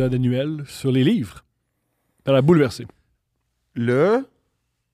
[0.00, 1.44] épisode annuel sur les livres.
[2.24, 2.86] Ça l'a bouleversé.
[3.74, 4.22] Là,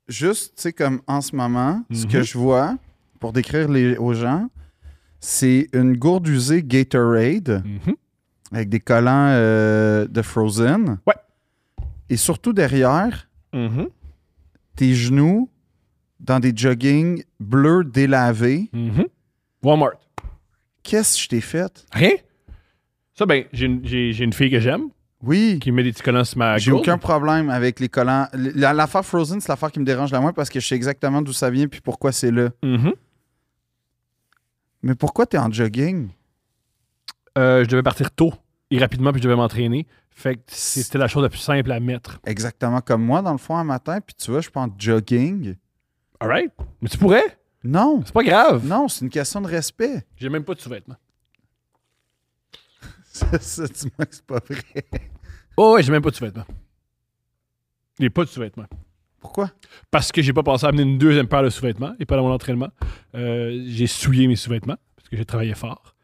[0.08, 2.10] juste, tu sais, comme en ce moment, ce Mhm.
[2.12, 2.76] que je vois,
[3.20, 4.48] pour décrire les, aux gens,
[5.20, 7.94] c'est une gourde usée Gatorade Mhm.
[8.52, 10.98] avec des collants euh, de Frozen.
[11.06, 11.14] Ouais.
[12.08, 13.88] Et surtout derrière, Mhm.
[14.74, 15.48] tes genoux
[16.18, 18.70] dans des joggings bleus délavés.
[18.72, 19.06] Mhm.
[19.62, 19.92] Walmart.
[20.82, 21.84] Qu'est-ce que je t'ai fait?
[21.92, 22.12] Rien?
[23.14, 24.88] Ça, ben, j'ai une, j'ai- j'ai une fille que j'aime
[25.22, 28.28] Oui, qui met des petits collants sur ma j'ai aucun problème avec les collants.
[28.34, 31.22] La- L'affaire Frozen, c'est l'affaire qui me dérange la moins parce que je sais exactement
[31.22, 32.50] d'où ça vient puis pourquoi c'est là.
[32.62, 32.92] Mhm.
[34.82, 36.10] Mais pourquoi t'es en jogging?
[37.38, 38.32] Euh, je devais partir tôt
[38.70, 39.86] et rapidement, puis je devais m'entraîner.
[40.10, 42.18] Fait que c'était la chose la plus simple à mettre.
[42.26, 44.68] Exactement comme moi, dans le fond, un matin, puis tu vois, je suis pas en
[44.78, 45.54] jogging.
[46.20, 46.52] Alright?
[46.80, 47.38] Mais tu pourrais?
[47.64, 48.64] Non, C'est pas grave.
[48.66, 50.06] non, c'est une question de respect.
[50.16, 50.96] J'ai même pas de sous-vêtements.
[53.16, 54.84] Ça, ça, dis-moi que c'est pas vrai.
[55.56, 56.44] Oh, ouais, j'ai même pas de sous-vêtements.
[57.98, 58.66] J'ai pas de sous-vêtements.
[59.20, 59.50] Pourquoi?
[59.90, 62.24] Parce que j'ai pas pensé à amener une deuxième paire de sous-vêtements et pas dans
[62.24, 62.68] mon entraînement.
[63.14, 65.94] Euh, j'ai souillé mes sous-vêtements parce que j'ai travaillé fort.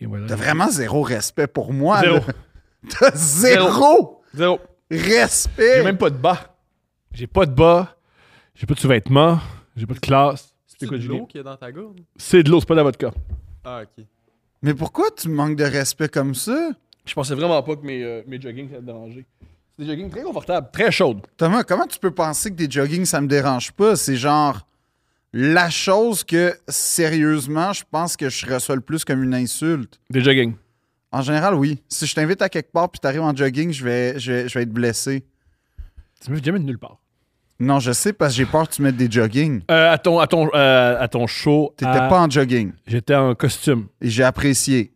[0.00, 0.26] Et voilà.
[0.26, 2.00] T'as vraiment zéro respect pour moi.
[2.00, 2.16] Zéro.
[2.16, 2.34] là.
[3.00, 4.60] T'as zéro, Zéro.
[4.90, 5.76] respect.
[5.78, 6.58] J'ai même pas de bas.
[7.12, 7.96] J'ai pas de bas.
[8.54, 9.38] J'ai pas de sous-vêtements.
[9.76, 10.54] J'ai pas de classe.
[10.66, 11.18] C'est quoi, de Julien?
[11.20, 12.00] l'eau qu'il y a dans ta gourde?
[12.16, 13.12] C'est de l'eau, c'est pas de la vodka.
[13.64, 14.04] Ah, ok.
[14.64, 16.70] Mais pourquoi tu manques de respect comme ça?
[17.04, 19.26] Je pensais vraiment pas que mes, euh, mes joggings ça te déranger.
[19.76, 21.20] C'est des joggings très confortables, très chaudes.
[21.36, 23.94] Thomas, comment tu peux penser que des joggings, ça me dérange pas?
[23.94, 24.66] C'est genre
[25.34, 30.00] la chose que, sérieusement, je pense que je reçois le plus comme une insulte.
[30.08, 30.54] Des joggings.
[31.12, 31.82] En général, oui.
[31.90, 34.58] Si je t'invite à quelque part puis t'arrives en jogging, je vais, je vais, je
[34.58, 35.24] vais être blessé.
[36.24, 36.96] Tu me jamais de nulle part.
[37.60, 39.62] Non, je sais parce que j'ai peur que tu mettes des joggings.
[39.70, 42.72] Euh, à, ton, à, ton, euh, à ton show, T'étais à- pas en jogging.
[42.86, 43.86] j'étais en costume.
[44.00, 44.92] Et j'ai apprécié.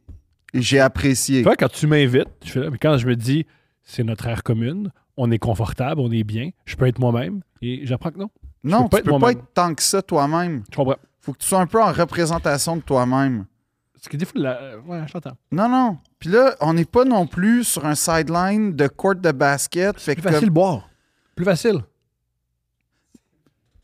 [0.55, 1.39] Et j'ai apprécié.
[1.39, 3.47] Tu vois, quand tu m'invites, je fais là, mais quand je me dis,
[3.85, 7.81] c'est notre aire commune, on est confortable, on est bien, je peux être moi-même, et
[7.87, 8.31] j'apprends que non.
[8.65, 10.63] non, peux tu peux pas être tant que ça toi-même.
[10.71, 10.97] Je comprends.
[11.21, 13.45] Faut que tu sois un peu en représentation de toi-même.
[14.09, 14.51] Que des fois, la...
[14.63, 15.37] euh, ouais, je t'entends.
[15.53, 15.99] Non, non.
[16.19, 19.95] Puis là, on n'est pas non plus sur un sideline de court de basket.
[19.97, 20.89] Plus que facile comme- boire.
[21.35, 21.81] Plus facile.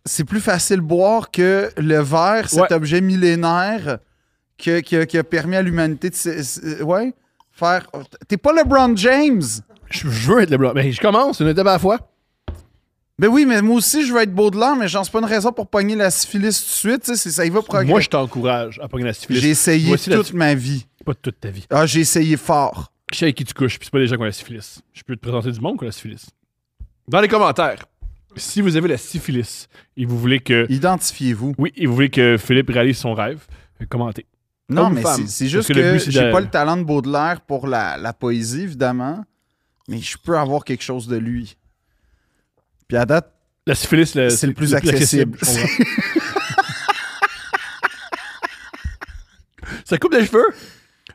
[0.05, 2.73] C'est plus facile boire que le verre, cet Ouais.
[2.73, 3.99] objet millénaire
[4.59, 6.83] que- que- qui a permis à l'humanité de.
[6.83, 7.15] ouais,
[7.53, 7.89] faire.
[8.29, 9.43] T'es pas LeBron James!
[9.91, 10.73] Je, veux être le blanc.
[10.75, 11.99] Mais je commence, une étape à la fois.
[13.17, 15.53] Ben oui, mais moi aussi, je veux être Baudelaire, mais j'en sais pas une raison
[15.53, 17.15] pour pogner la syphilis tout de suite.
[17.15, 17.91] ça y va progresser.
[17.93, 19.41] Moi, je t'encourage à pogner la syphilis.
[19.41, 20.87] J'ai essayé Moi toute ma vie.
[21.05, 21.65] Pas toute ta vie.
[21.71, 22.91] Ah, j'ai essayé fort.
[23.13, 24.81] Je sais avec qui tu couches, puis c'est pas des gens qui ont la syphilis.
[24.93, 26.27] Je peux te présenter du monde qui a la syphilis.
[27.07, 27.85] Dans les commentaires,
[28.37, 30.67] si vous avez la syphilis et vous voulez que.
[30.71, 31.55] Identifiez-vous.
[31.59, 33.45] Oui, et vous voulez que Philippe réalise son rêve,
[33.81, 34.27] euh, commentez.
[34.69, 36.85] Non, mais c'est- c'est Parce juste que que, c'est j'ai de- pas le talent de
[36.85, 39.23] Baudelaire pour la, la poésie, évidemment,
[39.89, 41.57] mais je peux avoir quelque chose de lui.
[42.89, 43.31] Puis à date,
[43.67, 45.39] La syphilis, le- c'est le plus accessible.
[45.39, 45.55] comprends.
[49.85, 50.47] Ça coupe les cheveux?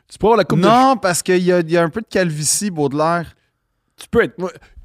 [0.08, 2.06] Tu peux avoir la coupe de non, parce qu'il y y a un peu de
[2.08, 3.34] calvitie, Baudelaire.
[3.96, 4.34] Tu peux être.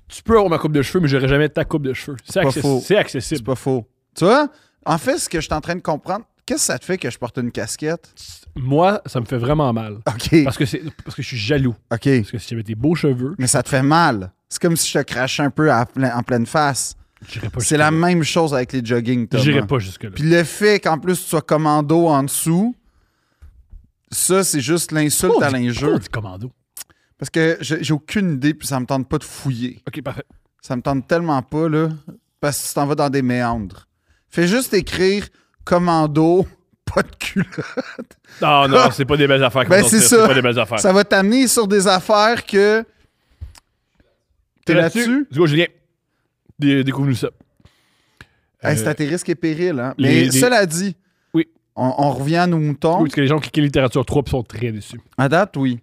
[0.07, 2.17] Tu peux avoir ma coupe de cheveux, mais j'aurais jamais ta coupe de cheveux.
[2.23, 2.81] C'est pas accessi- faux.
[2.85, 3.43] c'est accessible.
[3.43, 3.87] pas faux.
[4.15, 4.47] Tu vois,
[4.85, 6.97] en fait, ce que je suis en train de comprendre, qu'est-ce que ça te fait
[6.97, 8.13] que je porte une casquette?
[8.55, 9.95] Moi, ça me fait vraiment mal.
[10.07, 11.75] OK, Parce que, c'est, parce que je suis jaloux.
[11.91, 12.07] OK.
[12.19, 14.31] Parce que si j'avais des beaux cheveux, Mais ça te fait mal.
[14.47, 16.95] C'est comme si je te crachais un peu à en pleine face.
[17.59, 19.27] C'est la même chose avec les jogging.
[19.33, 20.11] J'irais pas jusque-là.
[20.11, 22.75] Puis le fait qu'en plus tu sois commando en dessous,
[24.11, 25.99] ça, c'est juste l'insulte à l'injure.
[26.11, 26.51] commando?
[27.17, 29.81] Parce que j'ai aucune idée, puis ça me tente pas de fouiller.
[29.87, 30.25] Ok, parfait.
[30.61, 31.89] Ça me tente tellement pas, là,
[32.41, 33.87] parce que tu t'en vas dans des méandres.
[34.29, 35.27] Fais juste écrire
[35.63, 36.45] commando,
[36.93, 37.47] pas de culotte.
[38.41, 39.65] Non, non, c'est pas des belles affaires.
[39.67, 40.27] Ben, c'est ça.
[40.27, 40.79] Pas des belles affaires.
[40.79, 42.83] Ça va t'amener sur des affaires que.
[44.65, 45.27] T'es là-dessus?
[45.31, 45.67] Du coup, Julien,
[46.59, 47.29] dé- découvre-nous ça.
[48.61, 49.93] Hey, Euh, c'est à tes risques et périls, hein.
[49.97, 50.95] les- Mais les- cela dit,
[51.35, 51.47] Oui.
[51.75, 52.97] on, on revient à nos moutons.
[52.97, 54.99] oui, parce que les gens qui cliquent littérature 3 sont très déçus.
[55.17, 55.79] À date, oui.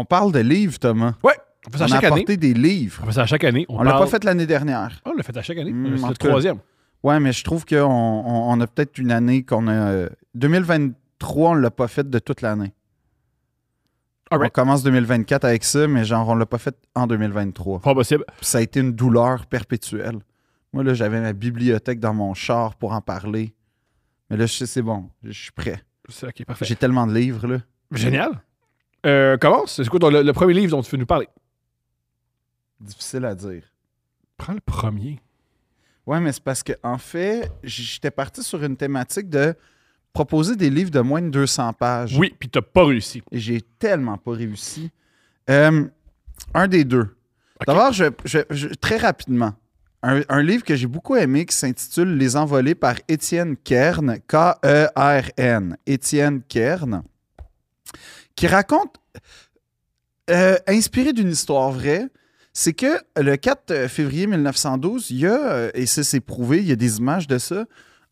[0.00, 1.14] On parle de livres, Thomas.
[1.24, 1.34] Ouais,
[1.66, 2.06] on fait ça On a année.
[2.06, 3.00] apporté des livres.
[3.02, 3.66] On fait ça à chaque année.
[3.68, 5.00] On, On l'a pas fait l'année dernière.
[5.04, 5.72] Oh, on l'a fait à chaque année.
[5.72, 6.58] Hmm, c'est le troisième.
[7.02, 9.72] Ouais, mais je trouve qu'on on, on a peut-être une année qu'on a.
[9.72, 12.72] euh, 2023, on l'a pas fait de toute l'année.
[14.30, 17.80] On commence 2024 avec ça, mais genre, on l'a pas fait en 2023.
[17.80, 18.24] Pas possible.
[18.36, 20.18] Puis ça a été une douleur perpétuelle.
[20.72, 23.54] Moi, là, j'avais ma bibliothèque dans mon char pour en parler.
[24.28, 25.08] Mais là, je sais, c'est bon.
[25.22, 25.82] Je suis prêt.
[26.10, 26.66] C'est ok, parfait.
[26.66, 27.58] J'ai tellement de livres, là.
[27.92, 28.32] Génial.
[29.08, 29.76] Euh, commence.
[29.76, 31.28] C'est quoi ton- le, le premier livre dont tu veux nous parler?
[32.80, 33.62] Difficile à dire.
[34.36, 35.20] Prends le premier.
[36.06, 39.54] Ouais, mais c'est parce que en fait, j- j'étais parti sur une thématique de
[40.12, 42.16] proposer des livres de moins de 200 pages.
[42.18, 43.22] Oui, puis t'as pas réussi.
[43.30, 44.90] Et j'ai tellement pas réussi.
[45.50, 45.84] Euh,
[46.54, 47.16] un des deux.
[47.66, 49.54] D'abord, je, je- je- très rapidement,
[50.02, 55.76] un, un livre que j'ai beaucoup aimé qui s'intitule Les Envolés par Étienne Kern, K-E-R-N.
[55.86, 57.02] Étienne Kern,
[58.38, 58.96] qui raconte,
[60.30, 62.06] euh, inspiré d'une histoire vraie,
[62.52, 66.68] c'est que le 4 février 1912, il y a, euh, et ça c'est prouvé, il
[66.68, 67.64] y a des images de ça,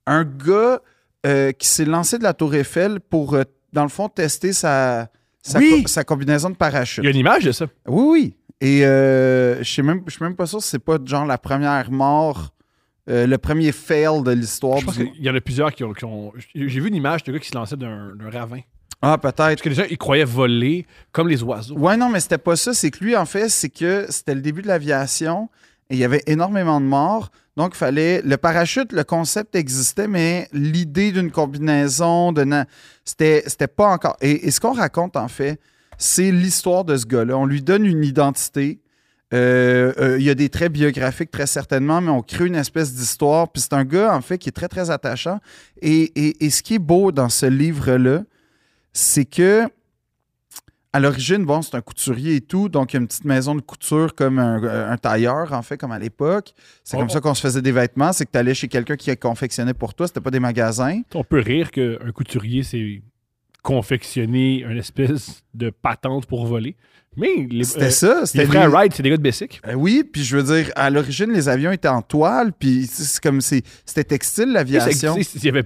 [0.06, 0.80] un gars
[1.26, 3.42] euh, qui s'est lancé de la tour Eiffel pour, euh,
[3.72, 5.08] dans le fond, tester sa,
[5.42, 5.82] sa, Oui.
[5.82, 7.02] co- sa combinaison de parachute.
[7.02, 7.66] Il y a une image de ça.
[7.86, 8.36] Oui, oui.
[8.60, 12.54] Et euh, je je suis même pas sûr si c'est pas genre la première mort,
[13.10, 14.78] euh, le premier fail de l'histoire.
[14.94, 15.92] Qu'il y en a plusieurs qui ont.
[16.04, 18.60] ont- J'ai vu une image de gars qui se lançait d'un ravin.
[19.02, 19.36] Ah, peut-être.
[19.36, 21.76] Parce que les gens, ils croyaient voler comme les oiseaux.
[21.76, 22.72] Ouais, non, mais c'était pas ça.
[22.74, 25.48] C'est que lui, en fait, c'est que c'était le début de l'aviation
[25.90, 27.30] et il y avait énormément de morts.
[27.56, 28.20] Donc, il fallait.
[28.22, 32.44] Le parachute, le concept existait, mais l'idée d'une combinaison, de
[33.04, 34.16] c'était c'était pas encore.
[34.20, 35.60] Et, et ce qu'on raconte, en fait,
[35.98, 37.36] c'est l'histoire de ce gars-là.
[37.38, 38.80] On lui donne une identité.
[39.34, 42.92] Euh, euh, il y a des traits biographiques, très certainement, mais on crée une espèce
[42.94, 43.48] d'histoire.
[43.50, 45.40] Puis c'est un gars, en fait, qui est très, très attachant.
[45.82, 48.22] Et, et- et ce qui est beau dans ce livre-là,
[48.96, 49.68] c'est que
[50.92, 53.54] à l'origine, bon, c'est un couturier et tout, donc il y a une petite maison
[53.54, 56.54] de couture comme un, un tailleur, en fait, comme à l'époque.
[56.84, 57.00] C'est Oh.
[57.00, 59.74] comme ça qu'on se faisait des vêtements, c'est que tu allais chez quelqu'un qui confectionnait
[59.74, 61.02] pour toi, c'était pas des magasins.
[61.14, 63.02] On peut rire qu'un couturier s'est
[63.62, 66.76] confectionné une espèce de patente pour voler.
[67.18, 69.60] Mais les, C'était euh, ça, les c'était frères les- Wright, c'est des gars de Bessic.
[69.66, 73.20] Euh, oui, puis je veux dire, à l'origine, les avions étaient en toile, puis c'est
[73.22, 75.16] comme c'est- c'était textile, l'aviation.
[75.22, 75.64] S'il y avait-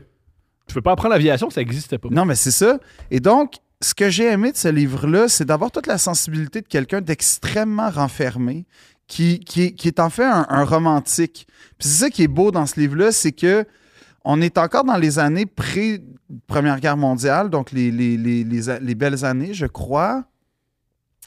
[0.71, 2.09] Tu peux pas apprendre l'aviation, ça n'existait pas.
[2.11, 2.79] Non, mais c'est ça.
[3.11, 6.67] Et donc, ce que j'ai aimé de ce livre-là, c'est d'avoir toute la sensibilité de
[6.69, 8.67] quelqu'un d'extrêmement renfermé,
[9.09, 11.47] qui, qui, est- qui est en fait un, un romantique.
[11.79, 13.65] Puis c'est ça qui est beau dans ce livre-là, c'est que
[14.25, 19.25] on est encore dans les années pré-Première Guerre mondiale, donc les, les, les, les belles
[19.25, 20.25] années, je crois.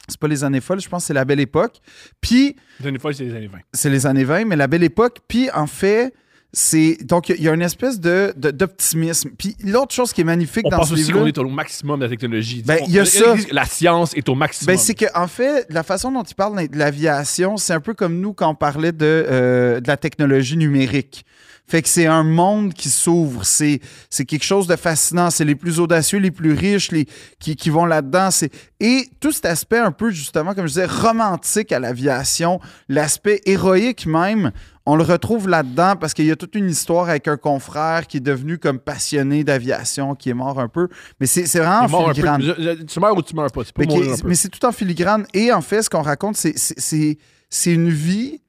[0.08, 1.78] C'est pas les années folles, je pense que c'est la belle époque.
[2.22, 3.58] Puis, Les années folles, c'est les années 20.
[3.74, 5.20] c'est les années 20, mais la belle époque.
[5.28, 6.14] Puis, en fait,
[6.54, 6.98] c'est.
[7.04, 9.32] Donc, il y a une espèce de, d'optimisme.
[9.38, 11.50] Puis, l'autre chose qui est magnifique On dans pense ce aussi livre qu'on est au
[11.50, 12.64] maximum de la technologie.
[12.66, 13.36] Ben, On- il y a ça.
[13.52, 14.76] La science est au maximum.
[14.76, 17.94] Ben, c'est que en fait, la façon dont il parle de l'aviation, c'est un peu
[17.94, 21.26] comme nous quand on parlait de, euh, de la technologie numérique.
[21.66, 23.80] Fait que c'est un monde qui s'ouvre, c'est,
[24.10, 27.08] c'est quelque chose de fascinant, c'est les plus audacieux, les plus riches, les,
[27.40, 28.32] qui, qui vont là-dedans.
[28.32, 28.52] C'est...
[28.82, 34.06] Et tout cet aspect un peu, justement, comme je disais, romantique à l'aviation, l'aspect héroïque
[34.06, 34.52] même,
[34.86, 38.18] on le retrouve là-dedans parce qu'il y a toute une histoire avec un confrère qui
[38.18, 40.90] est devenu comme passionné d'aviation, qui est mort un peu.
[41.20, 42.14] Mais c'est, vraiment mort peu.
[42.14, 42.86] filigrane.
[42.86, 43.62] Tu meurs ou tu meurs pas.
[43.64, 45.26] C'est pas Mais, mais c'est tout en filigrane.
[45.34, 47.18] Et en fait, ce qu'on raconte, c'est, c'est, c'est,
[47.50, 48.42] c'est une vie.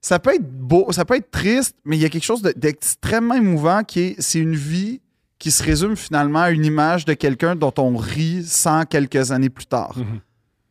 [0.00, 2.54] Ça peut être beau, ça peut être triste, mais il y a quelque chose de-
[2.56, 5.00] d'extrêmement émouvant qui est c'est une vie
[5.38, 9.50] qui se résume finalement à une image de quelqu'un dont on rit sans quelques années
[9.50, 9.96] plus tard.
[9.96, 10.20] Mhm.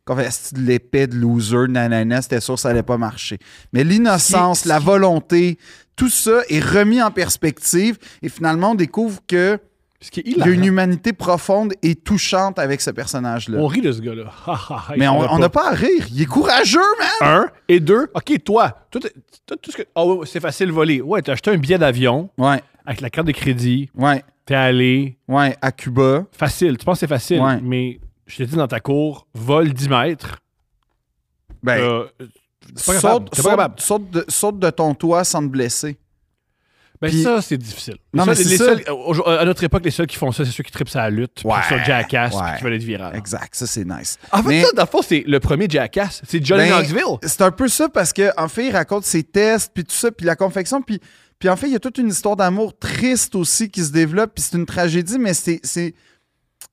[0.09, 3.37] Qu'on fait de l'épée de loser, nanana, c'était sûr que ça allait pas marcher.
[3.73, 5.59] Mais l'innocence, la volonté,
[5.95, 9.59] tout ça est remis en perspective et finalement on découvre que
[10.15, 13.59] il y a une humanité profonde et touchante avec ce personnage-là.
[13.59, 14.31] On rit de ce gars-là.
[14.47, 16.07] Ha, ha, il Mais on n'a pas à rire.
[16.11, 16.79] Il est courageux,
[17.21, 17.29] man!
[17.29, 17.49] Un.
[17.67, 18.07] Et deux.
[18.15, 18.87] OK, toi.
[18.89, 19.01] Tout
[19.69, 19.83] ce que.
[19.93, 21.01] Ah ouais, c'est facile de voler.
[21.01, 23.91] Ouais, t'as acheté un billet d'avion Ouais, avec la carte de crédit.
[23.93, 25.17] ouais, T'es allé.
[25.27, 26.25] ouais, à Cuba.
[26.31, 26.77] Facile.
[26.79, 27.41] Tu penses que c'est facile.
[27.41, 27.59] Ouais.
[27.61, 27.99] Mais
[28.29, 30.37] je t'ai dit dans ta cour, vole 10 mètres.
[31.63, 32.05] Ben, Euh,
[32.85, 35.97] pas saute, pas de, saute de ton toit sans te blesser.
[37.01, 37.95] Ben Puis- ça, c'est difficile.
[38.13, 38.65] Non, Ça, mais les ça.
[38.65, 38.83] seuls-
[39.25, 41.53] à notre époque, les seuls qui font ça, c'est ceux qui tripent sa lutte, Ouais,
[41.67, 42.57] sur Jackass, ouais.
[42.57, 43.15] qui veulent être viral.
[43.15, 44.17] Exact, ça c'est nice.
[44.33, 46.21] En fait, Mais- ça, dans le fond, c'est le premier Jackass.
[46.27, 47.17] C'est Johnny Ben, Knoxville.
[47.23, 50.11] C'est un peu ça parce que en fait, il raconte ses tests, puis tout ça,
[50.11, 50.99] puis la confection, puis,
[51.39, 54.31] puis en fait, il y a toute une histoire d'amour triste aussi qui se développe,
[54.35, 55.61] puis c'est une tragédie, mais c'est,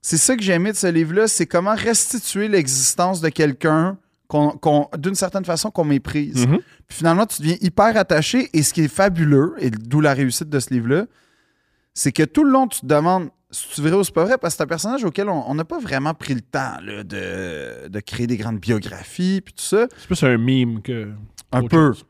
[0.03, 3.99] c'est, ça que j'ai aimé de ce livre-là, c'est comment restituer l'existence de quelqu'un
[4.29, 6.47] qu'on, qu'on- d'une certaine façon qu'on méprise.
[6.47, 6.59] Mhm.
[6.89, 8.51] Puis finalement, tu deviens hyper attaché.
[8.53, 11.07] Et ce qui est fabuleux, et d'où la réussite de ce livre-là,
[11.95, 14.39] c'est que tout le long, tu te demandes si tu vrai ou c'est pas vrai,
[14.39, 17.89] parce que c'est un personnage auquel on n'a pas vraiment pris le temps là, de,
[17.89, 19.87] de créer des grandes biographies, puis tout ça.
[19.97, 21.09] C'est plus un meme que.
[21.53, 21.93] Un peu.
[21.93, 22.05] chose.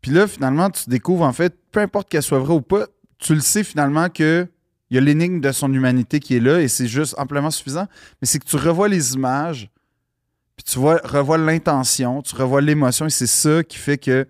[0.00, 2.86] Puis là, finalement, tu découvres, en fait, peu importe qu'elle soit vraie ou pas,
[3.18, 4.46] tu le sais finalement que
[4.90, 7.86] il y a l'énigme de son humanité qui est là et c'est juste amplement suffisant.
[8.20, 9.70] Mais c'est que tu revois les images,
[10.56, 14.26] puis tu vois, revois l'intention, tu revois l'émotion et c'est ça qui fait que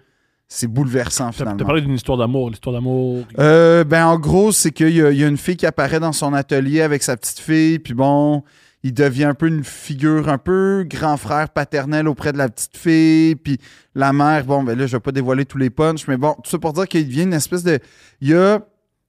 [0.48, 1.58] c'est bouleversant finalement.
[1.58, 2.50] t'as parlé d'une histoire d'amour.
[2.50, 3.24] L'histoire d'amour.
[3.38, 6.34] Euh, ben, en gros, c'est qu'il y, y a une fille qui apparaît dans son
[6.34, 8.42] atelier avec sa petite fille, puis bon,
[8.82, 12.76] il devient un peu une figure un peu grand frère paternel auprès de la petite
[12.76, 13.58] fille, puis
[13.94, 16.50] la mère, bon, ben là, je vais pas dévoiler tous les punchs, mais bon, tout
[16.50, 17.78] ça pour dire qu'il devient une espèce de.
[18.20, 18.60] Il y a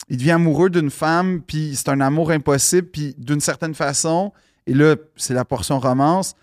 [0.09, 4.31] il devient amoureux d'une femme, puis c'est un amour impossible, puis d'une certaine façon,
[4.67, 6.35] et là, c'est la portion romance,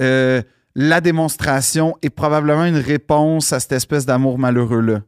[0.00, 0.42] euh,
[0.74, 5.00] la démonstration est probablement une réponse à cette espèce d'amour malheureux-là.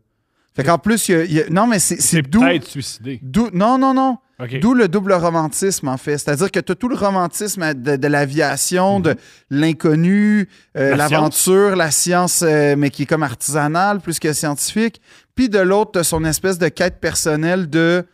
[0.54, 2.40] Fait qu'en plus, il y a- il y a- non, mais c'est d'où.
[2.40, 3.20] peut-être suicidé.
[3.22, 4.18] d'où- Non, non, non.
[4.58, 6.18] D'où le double romantisme, en fait.
[6.18, 9.14] C'est-à-dire que tu as tout le romantisme de, de l'aviation, de
[9.50, 15.00] l'inconnu, euh, La l'aventure, la science, euh, mais qui est comme artisanale plus que scientifique.
[15.34, 18.04] Puis de l'autre, tu son espèce de quête personnelle de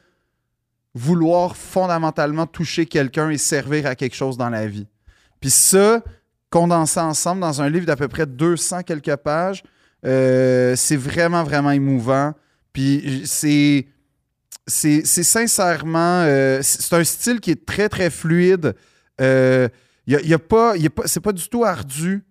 [0.94, 4.86] vouloir fondamentalement toucher quelqu'un et servir à quelque chose dans la vie.
[5.40, 6.02] Puis ça,
[6.50, 9.62] condensé ensemble dans un livre d'à peu près 200 quelques pages,
[10.04, 12.34] euh, c'est vraiment, vraiment émouvant.
[12.72, 13.86] Puis c'est
[14.68, 18.74] c'est sincèrement, euh, c'est un style qui est très, très fluide.
[19.20, 19.68] Euh,
[20.48, 22.22] pas, y a pas, c'est pas du tout ardu,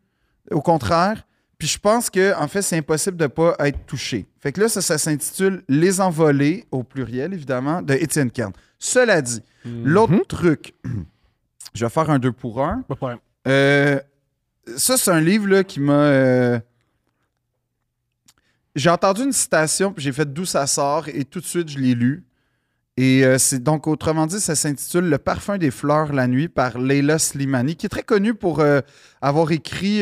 [0.51, 1.26] au contraire.
[1.57, 4.27] Puis je pense que en fait, c'est impossible de pas être touché.
[4.39, 8.53] Fait que là, ça, ça s'intitule Les Envolés, au pluriel, évidemment, de Étienne Kern.
[8.77, 10.25] Cela dit, l'autre Mhm.
[10.27, 10.75] truc,
[11.73, 12.83] je vais faire un deux pour un.
[12.87, 13.19] Pas de problème.
[13.47, 13.99] Euh,
[14.75, 15.93] ça, c'est un livre là, qui m'a.
[15.93, 16.59] euh,
[18.75, 21.79] J'ai entendu une citation, puis j'ai fait d'où ça sort, et tout de suite, je
[21.79, 22.23] l'ai lu.
[22.97, 26.77] Et euh, c'est donc, autrement dit, ça s'intitule Le parfum des fleurs la nuit par
[26.77, 28.63] Leila Slimani, qui est très connue pour
[29.21, 30.01] avoir écrit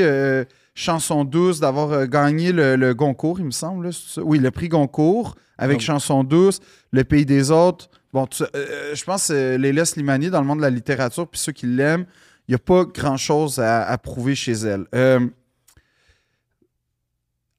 [0.76, 3.94] Chanson douce, d'avoir euh, gagné le, le Goncourt, il me semble.
[3.94, 4.22] ça?
[4.22, 5.84] Oui, le prix Goncourt avec Ah.
[5.86, 6.60] Chanson douce,
[6.92, 7.90] Le pays des autres.
[8.12, 11.40] Bon, tu- euh, je pense que Leila Slimani, dans le monde de la littérature, puis
[11.40, 12.06] ceux qui l'aiment,
[12.48, 14.86] il n'y a pas grand-chose à, à prouver chez elle.
[14.94, 15.26] Euh,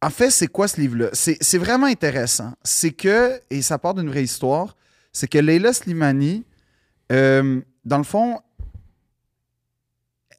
[0.02, 1.08] en fait, c'est quoi ce livre-là?
[1.12, 2.52] C'est c'est vraiment intéressant.
[2.62, 4.76] C'est que, et ça part d'une vraie histoire,
[5.12, 6.44] c'est que Leila Slimani,
[7.12, 8.40] euh, dans le fond,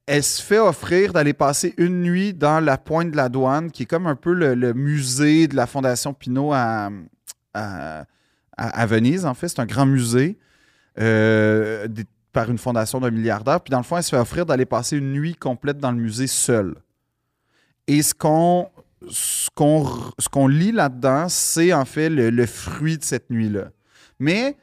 [0.07, 3.83] elle se fait offrir d'aller passer une nuit dans la pointe de la douane, qui
[3.83, 6.89] est comme un peu le, musée de la Fondation Pinault à,
[8.87, 9.49] Venise, en fait.
[9.49, 10.37] C'est un grand musée
[10.97, 11.87] euh,
[12.31, 13.59] par une fondation d'un milliardaire.
[13.59, 15.97] Puis dans le fond, elle se fait offrir d'aller passer une nuit complète dans le
[15.97, 16.75] musée seule.
[17.85, 18.69] Et ce qu'on
[19.09, 23.69] ce qu'on lit là-dedans, c'est en fait le fruit de cette nuit-là.
[24.19, 24.57] Mais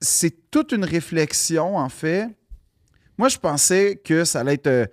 [0.00, 2.28] c'est toute une réflexion, en fait.
[3.18, 4.86] Moi, je pensais que ça allait être euh,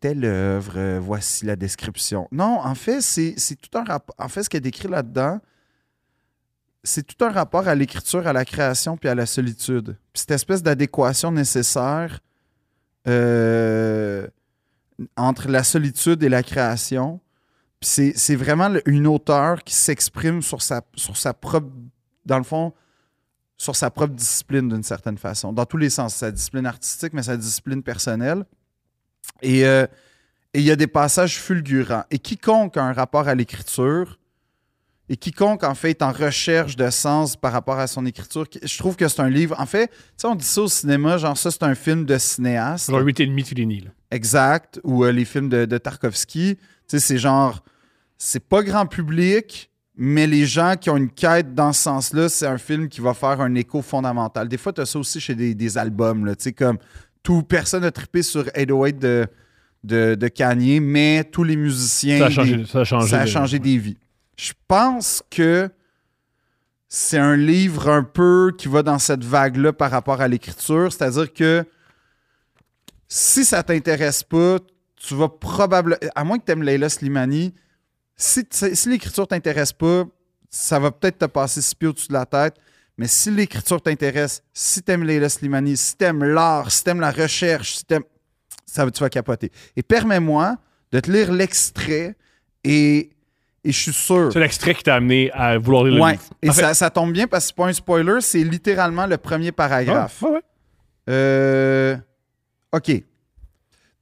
[0.00, 2.28] telle œuvre, euh, voici la description.
[2.30, 4.14] Non, en fait, c'est tout un rapport.
[4.18, 5.40] En fait, ce qui est décrit là-dedans,
[6.82, 9.96] c'est tout un rapport à l'écriture, à la création, puis à la solitude.
[10.12, 12.20] Puis cette espèce d'adéquation nécessaire
[13.08, 14.26] euh,
[15.16, 17.20] entre la solitude et la création.
[17.80, 21.68] C'est vraiment une auteure qui s'exprime sur sa, sur sa propre,
[22.24, 22.72] dans le fond,
[23.64, 27.22] sur sa propre discipline d'une certaine façon, dans tous les sens, sa discipline artistique, mais
[27.22, 28.44] sa discipline personnelle.
[29.42, 29.86] Et euh,
[30.54, 32.04] et il y a des passages fulgurants.
[32.12, 34.20] Et quiconque a un rapport à l'écriture,
[35.08, 38.78] et quiconque, en fait, est en recherche de sens par rapport à son écriture, je
[38.78, 39.54] trouve que c'est un livre.
[39.58, 42.16] En fait, tu sais, on dit ça au cinéma, genre ça, c'est un film de
[42.16, 42.90] cinéaste.
[42.90, 43.90] Genre 8,5 Fellini, là.
[44.10, 44.80] Exact.
[44.82, 46.56] Ou euh, les films de, de Tarkovsky.
[46.56, 47.62] Tu sais, c'est genre.
[48.16, 52.46] C'est pas grand public, mais les gens qui ont une quête dans ce sens-là, c'est
[52.46, 54.48] un film qui va faire un écho fondamental.
[54.48, 56.26] Des fois, tu as ça aussi chez des, des albums.
[56.36, 56.78] Tu sais, comme
[57.22, 59.26] tout personne a trippé sur 808 de,
[59.84, 62.18] de, de Kanye, mais tous les musiciens.
[62.18, 63.98] Ça a des- changé, ça a changé, ça a des vies.
[64.36, 65.70] Je pense que
[66.88, 70.92] c'est un livre un peu qui va dans cette vague-là par rapport à l'écriture.
[70.92, 71.64] C'est-à-dire que
[73.08, 74.58] si ça t'intéresse pas,
[74.96, 75.96] tu vas probablement.
[76.14, 77.54] À moins que tu aimes Leila Slimani,
[78.16, 80.04] si, si l'écriture t'intéresse pas,
[80.50, 82.54] ça va peut-être te passer six pieds au-dessus de la tête.
[82.96, 86.90] Mais si l'écriture t'intéresse, si tu aimes Leila Slimani, si tu aimes l'art, si tu
[86.90, 88.04] aimes la recherche, si t'aimes-
[88.66, 89.50] ça va, tu vas capoter.
[89.76, 90.56] Et permets-moi
[90.92, 92.14] de te lire l'extrait
[92.62, 93.10] et,
[93.64, 94.30] et je suis sûr.
[94.32, 96.22] C'est l'extrait qui t'a amené à vouloir lire le livre.
[96.40, 99.50] Et ça, ça tombe bien parce que c'est pas un spoiler, c'est littéralement le premier
[99.50, 100.18] paragraphe.
[100.22, 100.42] Ah, ouais, ouais.
[101.10, 101.96] Euh,
[102.72, 102.92] OK.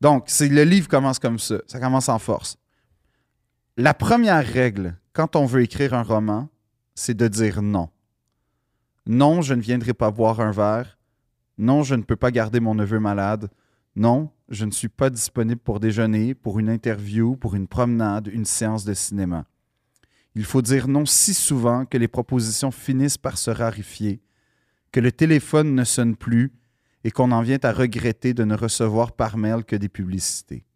[0.00, 1.57] Donc, le livre commence comme ça.
[1.66, 2.57] Ça commence en force.
[3.79, 6.50] La première règle, quand on veut écrire un roman,
[6.95, 7.88] c'est de dire non.
[9.07, 10.99] Non, je ne viendrai pas boire un verre.
[11.57, 13.49] Non, je ne peux pas garder mon neveu malade.
[13.97, 18.45] Non, je ne suis pas disponible pour déjeuner, pour une interview, pour une promenade, une
[18.45, 19.47] séance de cinéma.
[20.35, 24.21] Il faut dire non si souvent que les propositions finissent par se rarifier,
[24.93, 26.52] que le téléphone ne sonne plus
[27.05, 30.67] et qu'on en vient à regretter de ne recevoir par mail que des publicités.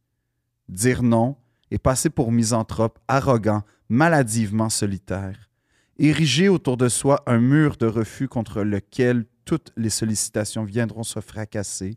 [0.70, 1.36] Dire non
[1.70, 5.50] et passer pour misanthrope, arrogant, maladivement solitaire.
[5.98, 11.20] Ériger autour de soi un mur de refus contre lequel toutes les sollicitations viendront se
[11.20, 11.96] fracasser.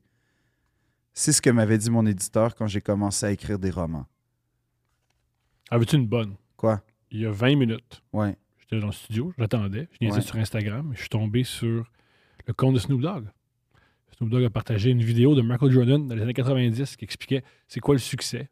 [1.14, 4.06] C'est ce que m'avait dit mon éditeur quand j'ai commencé à écrire des romans.
[5.72, 6.36] Avais-tu une bonne?
[6.56, 6.82] Quoi?
[7.12, 8.36] Il y a 20 minutes, Ouais.
[8.60, 10.22] J'étais dans le studio, j'attendais, je niaisais Ouais.
[10.22, 11.90] sur Instagram, et je suis tombé sur
[12.46, 13.26] le compte de Snoop Dogg.
[14.18, 17.44] Snoop Dogg a partagé une vidéo de Michael Jordan dans les années 90 qui expliquait
[17.68, 18.50] c'est quoi le succès.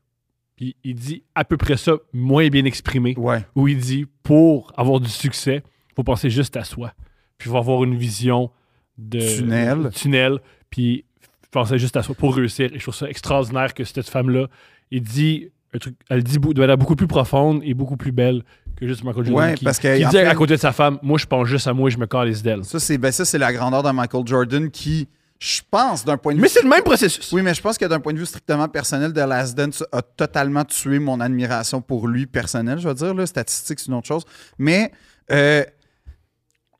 [0.58, 3.46] Puis il dit à peu près ça, moins bien exprimé, Ouais.
[3.56, 6.92] où il dit pour avoir du succès, il faut penser juste à soi.
[7.38, 8.52] Puis il faut avoir une vision
[8.98, 9.90] de Tunnel.
[9.94, 11.06] tunnel, puis
[11.52, 12.72] penser juste à soi pour réussir.
[12.74, 14.48] Et je trouve ça extraordinaire que cette femme-là,
[14.92, 18.44] il dit un truc, elle dit de manière beaucoup plus profonde et beaucoup plus belle
[18.78, 20.72] que juste Michael Jordan Ouais, qui, parce que, qui dit fait- à côté de sa
[20.72, 22.64] femme, moi je pense juste à moi, je me calisse d'elle.
[22.64, 25.08] Ça, c'est ben, ça, c'est la grandeur de Michael Jordan qui,
[25.40, 26.42] je pense, d'un point de vue.
[26.42, 27.32] Mais c'est le même processus.
[27.32, 30.02] Oui, mais je pense que d'un point de vue strictement personnel, The Last Dance a
[30.02, 33.14] totalement tué mon admiration pour lui personnel, je veux dire.
[33.14, 34.24] Là, statistique, c'est une autre chose.
[34.58, 34.92] Mais
[35.32, 35.64] euh,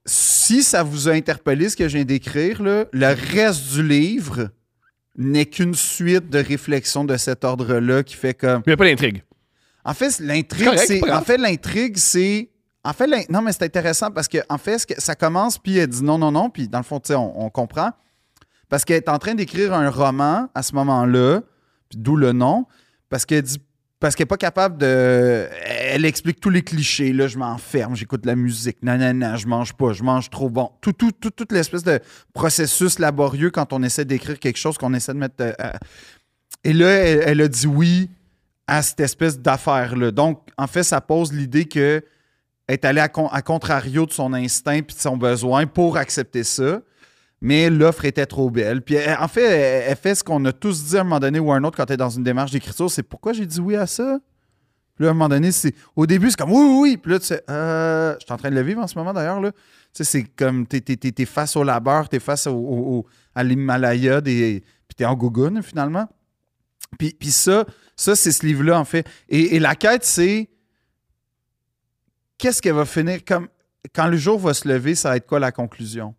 [0.06, 4.50] si ça vous a interpellé ce que je viens d'écrire, là, le reste du livre
[5.16, 8.64] n'est qu'une suite de réflexions de cet ordre-là qui fait comme.
[8.66, 9.24] Mais il n'y a pas d'intrigue.
[9.84, 11.12] En fait, l'intrigue, c'est.
[11.12, 12.50] En fait, l'intrigue, c'est.
[12.84, 16.04] En fait, non, mais c'est intéressant parce que, en fait, ça commence, puis elle dit
[16.04, 17.92] non, non, non, puis dans le fond, tu sais, on, on comprend.
[18.70, 21.42] Parce qu'elle est en train d'écrire un roman à ce moment-là,
[21.94, 22.66] d'où le nom,
[23.10, 23.62] parce qu'elle dit.
[24.00, 25.48] Parce qu'elle n'est pas capable de.
[25.66, 27.14] Elle explique tous les clichés.
[27.14, 28.78] Là, je m'enferme, j'écoute la musique.
[28.84, 30.70] Non, non, non, je mange pas, je mange trop bon.
[30.82, 32.00] Tout, tout, tout, toute l'espèce de
[32.32, 35.36] processus laborieux quand on essaie d'écrire quelque chose qu'on essaie de mettre.
[35.40, 35.54] euh,
[36.64, 38.12] Et là, elle, a dit oui
[38.68, 40.12] à cette espèce d'affaire-là.
[40.12, 42.04] Donc, en fait, ça pose l'idée que
[42.68, 46.82] est allée à, à contrario de son instinct puis de son besoin pour accepter ça.
[47.42, 48.82] Mais l'offre était trop belle.
[48.82, 51.40] Puis elle- en fait, elle, fait ce qu'on a tous dit à un moment donné
[51.40, 53.60] ou à un autre quand tu es dans une démarche d'écriture, c'est pourquoi j'ai dit
[53.60, 54.20] oui à ça?
[54.96, 56.98] Puis là, à un moment donné, c'est au début, c'est comme oui, oui, oui.
[56.98, 59.14] Puis là, tu sais, euh, je suis en train de le vivre en ce moment
[59.14, 59.40] d'ailleurs.
[59.42, 59.52] Tu
[59.94, 64.64] sais, c'est comme tu es, face au labeur, tu es face au, à l'Himalaya, des-
[64.88, 66.10] puis tu es en gougoune finalement.
[66.98, 69.06] Puis, puis ça, ça c'est ce livre-là, en fait.
[69.30, 70.50] Et, et la quête, c'est
[72.40, 73.48] qu'est-ce qu'elle va finir comme.
[73.94, 76.14] Quand le jour va se lever, ça va être quoi la conclusion?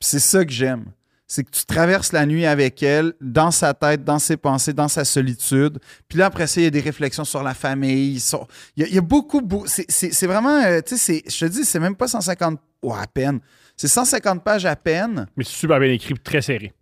[0.00, 0.86] C'est ça que j'aime.
[1.28, 4.86] C'est que tu traverses la nuit avec elle, dans sa tête, dans ses pensées, dans
[4.86, 5.80] sa solitude.
[6.08, 8.20] Puis là, après ça, il y a des réflexions sur la famille.
[8.20, 9.40] sur- Il, y a, il y a beaucoup.
[9.40, 10.62] beau- C'est vraiment.
[10.64, 12.60] euh, tu sais, je te dis, c'est même pas 150.
[12.82, 13.40] ou à peine.
[13.76, 15.26] C'est 150 pages à peine.
[15.36, 16.72] Mais c'est super bien écrit, très serré.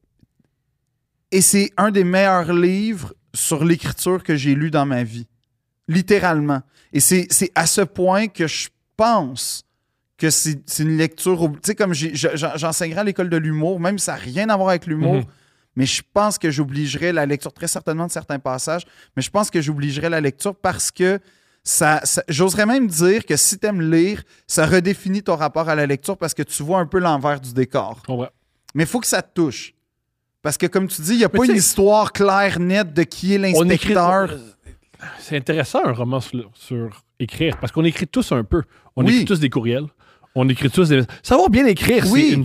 [1.31, 5.27] Et c'est un des meilleurs livres sur l'écriture que j'ai lu dans ma vie.
[5.89, 6.61] Littéralement.
[6.93, 9.65] Et c'est c'est à ce point que je pense
[10.19, 11.39] que c'est une lecture.
[11.55, 14.69] Tu sais, comme j'enseignerai à l'école de l'humour, même si ça n'a rien à voir
[14.71, 15.25] avec l'humour, Mhm.
[15.77, 18.83] mais je pense que j'obligerai la lecture, très certainement de certains passages,
[19.17, 21.19] mais je pense que j'obligerai la lecture parce que
[21.65, 25.75] ça, ça- j'oserais même dire que si tu aimes lire, ça redéfinit ton rapport à
[25.75, 28.03] la lecture parce que tu vois un peu l'envers du décor.
[28.75, 29.73] Mais il faut que ça te touche.
[30.43, 33.03] Parce que, comme tu dis, il n'y a Mais pas une histoire claire, nette de
[33.03, 34.37] qui est l'inspecteur.
[35.19, 38.63] C'est intéressant un roman sur, sur écrire parce qu'on écrit tous un peu.
[38.95, 39.13] On Oui.
[39.15, 39.87] écrit tous des courriels.
[40.37, 41.03] On écrit tous des.
[41.23, 42.27] Savoir bien écrire, Oui.
[42.29, 42.45] c'est une.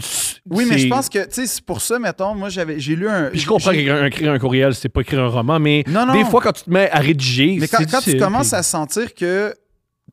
[0.56, 3.08] Oui, mais je pense que, tu sais, c'est pour ça, mettons, moi, j'avais, j'ai lu
[3.10, 3.30] un.
[3.32, 6.14] Puis je comprends qu'écrire écrire un courriel, c'est pas écrire un roman, mais Non, non.
[6.14, 7.58] des fois, quand tu te mets à rédiger.
[7.60, 9.54] Mais quand, tu commences à sentir que.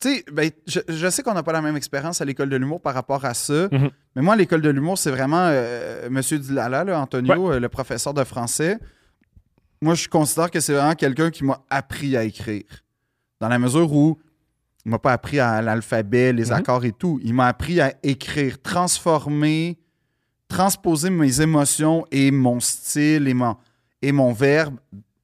[0.01, 2.57] Tu sais, ben, je, je sais qu'on n'a pas la même expérience à l'école de
[2.57, 3.89] l'humour par rapport à ça, Mhm.
[4.15, 7.69] mais moi, à l'école de l'humour, c'est vraiment euh, Monsieur Dilala, là, Antonio, euh, le
[7.71, 8.79] professeur de français.
[9.83, 12.65] Moi, je considère que c'est vraiment quelqu'un qui m'a appris à écrire.
[13.41, 14.19] Dans la mesure où
[14.87, 16.53] il m'a pas appris à l'alphabet, les Mhm.
[16.53, 17.19] accords et tout.
[17.25, 19.77] Il m'a appris à écrire, transformer,
[20.49, 23.57] transposer mes émotions et mon style et mon,
[24.01, 24.77] et mon verbe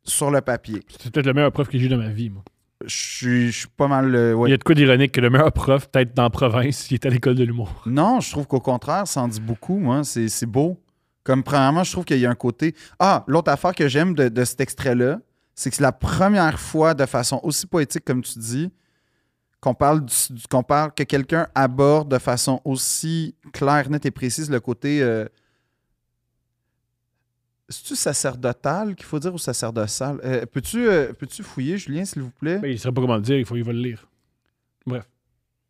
[0.04, 0.80] sur le papier.
[1.00, 2.42] C'est peut-être le meilleur prof que j'ai eu dans ma vie, moi.
[2.84, 4.12] Je suis- pas mal.
[4.16, 4.48] euh, ouais.
[4.48, 6.94] Il y a de quoi d'ironique que le meilleur prof, peut-être dans la province, il
[6.94, 7.82] est à l'école de l'humour.
[7.86, 10.02] Non, je trouve qu'au contraire, ça en dit beaucoup, moi.
[10.02, 10.80] C'est c'est beau.
[11.22, 12.74] Comme, premièrement, je trouve qu'il y a un côté.
[12.98, 15.20] Ah, l'autre affaire que j'aime de, de cet extrait-là,
[15.54, 18.68] c'est que c'est la première fois, de façon aussi poétique, comme tu dis,
[19.62, 24.10] qu'on parle, du- du- qu'on parle que quelqu'un aborde de façon aussi claire, nette et
[24.10, 25.02] précise le côté.
[25.02, 25.24] Euh,
[27.68, 30.20] C'est-tu sacerdotal qu'il faut dire ou sacerdotal?
[30.24, 32.58] Euh, Peux-tu euh, peux-tu fouiller, Julien, s'il vous plaît?
[32.58, 34.06] Ben, il ne saurait pas comment le dire, il faut qu'il va le lire.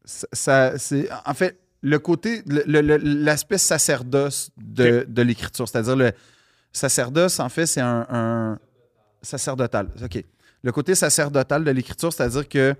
[0.05, 6.11] ça, ça- c'est en fait le côté le- l'aspect sacerdoce de, de l'écriture c'est-à-dire le
[6.72, 8.59] sacerdoce en fait c'est un, un-
[9.20, 10.24] sacerdotal ok
[10.64, 12.74] le côté sacerdotal de l'écriture c'est-à-dire que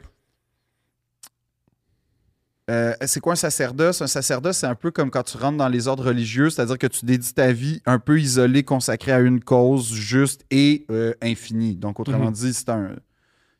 [2.73, 4.01] euh, c'est quoi un sacerdoce?
[4.03, 6.87] Un sacerdoce, c'est un peu comme quand tu rentres dans les ordres religieux, c'est-à-dire que
[6.87, 11.77] tu dédies ta vie un peu isolée, consacrée à une cause juste et euh, infinie.
[11.77, 12.33] Donc, autrement Mhm.
[12.33, 12.91] dit, c'est un,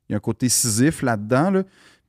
[0.09, 1.51] il y a un côté Sisyphe là-dedans.
[1.51, 1.63] là.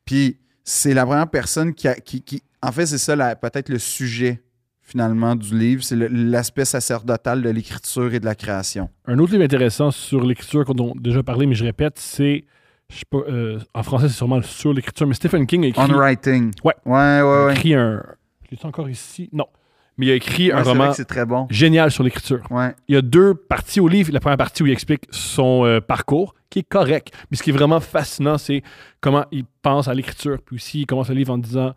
[0.05, 3.79] Puis, c'est la première personne qui, a, qui, qui- En fait, c'est ça peut-être le
[3.79, 4.41] sujet,
[4.81, 5.83] finalement, du livre.
[5.83, 8.89] C'est l'aspect sacerdotal de l'écriture et de la création.
[9.05, 12.45] Un autre livre intéressant sur l'écriture qu'on a déjà parlé, mais je répète, c'est
[12.91, 15.81] je sais pas, euh, en français, c'est sûrement sur l'écriture, mais Stephen King a écrit.
[15.81, 16.51] On writing.
[16.63, 16.73] Ouais.
[16.85, 17.53] Ouais, ouais, a ouais.
[17.53, 18.03] écrit un.
[18.49, 19.29] Je l'ai encore ici?
[19.33, 19.47] Non.
[19.97, 21.45] Mais il a écrit Ouais, un roman très bon.
[21.51, 22.39] génial sur l'écriture.
[22.49, 22.73] Ouais.
[22.87, 24.11] Il y a deux parties au livre.
[24.11, 27.13] La première partie où il explique son euh, parcours, qui est correct.
[27.29, 28.63] Mais ce qui est vraiment fascinant, c'est
[29.01, 30.37] comment il pense à l'écriture.
[30.43, 31.73] Puis aussi, il commence le livre en disant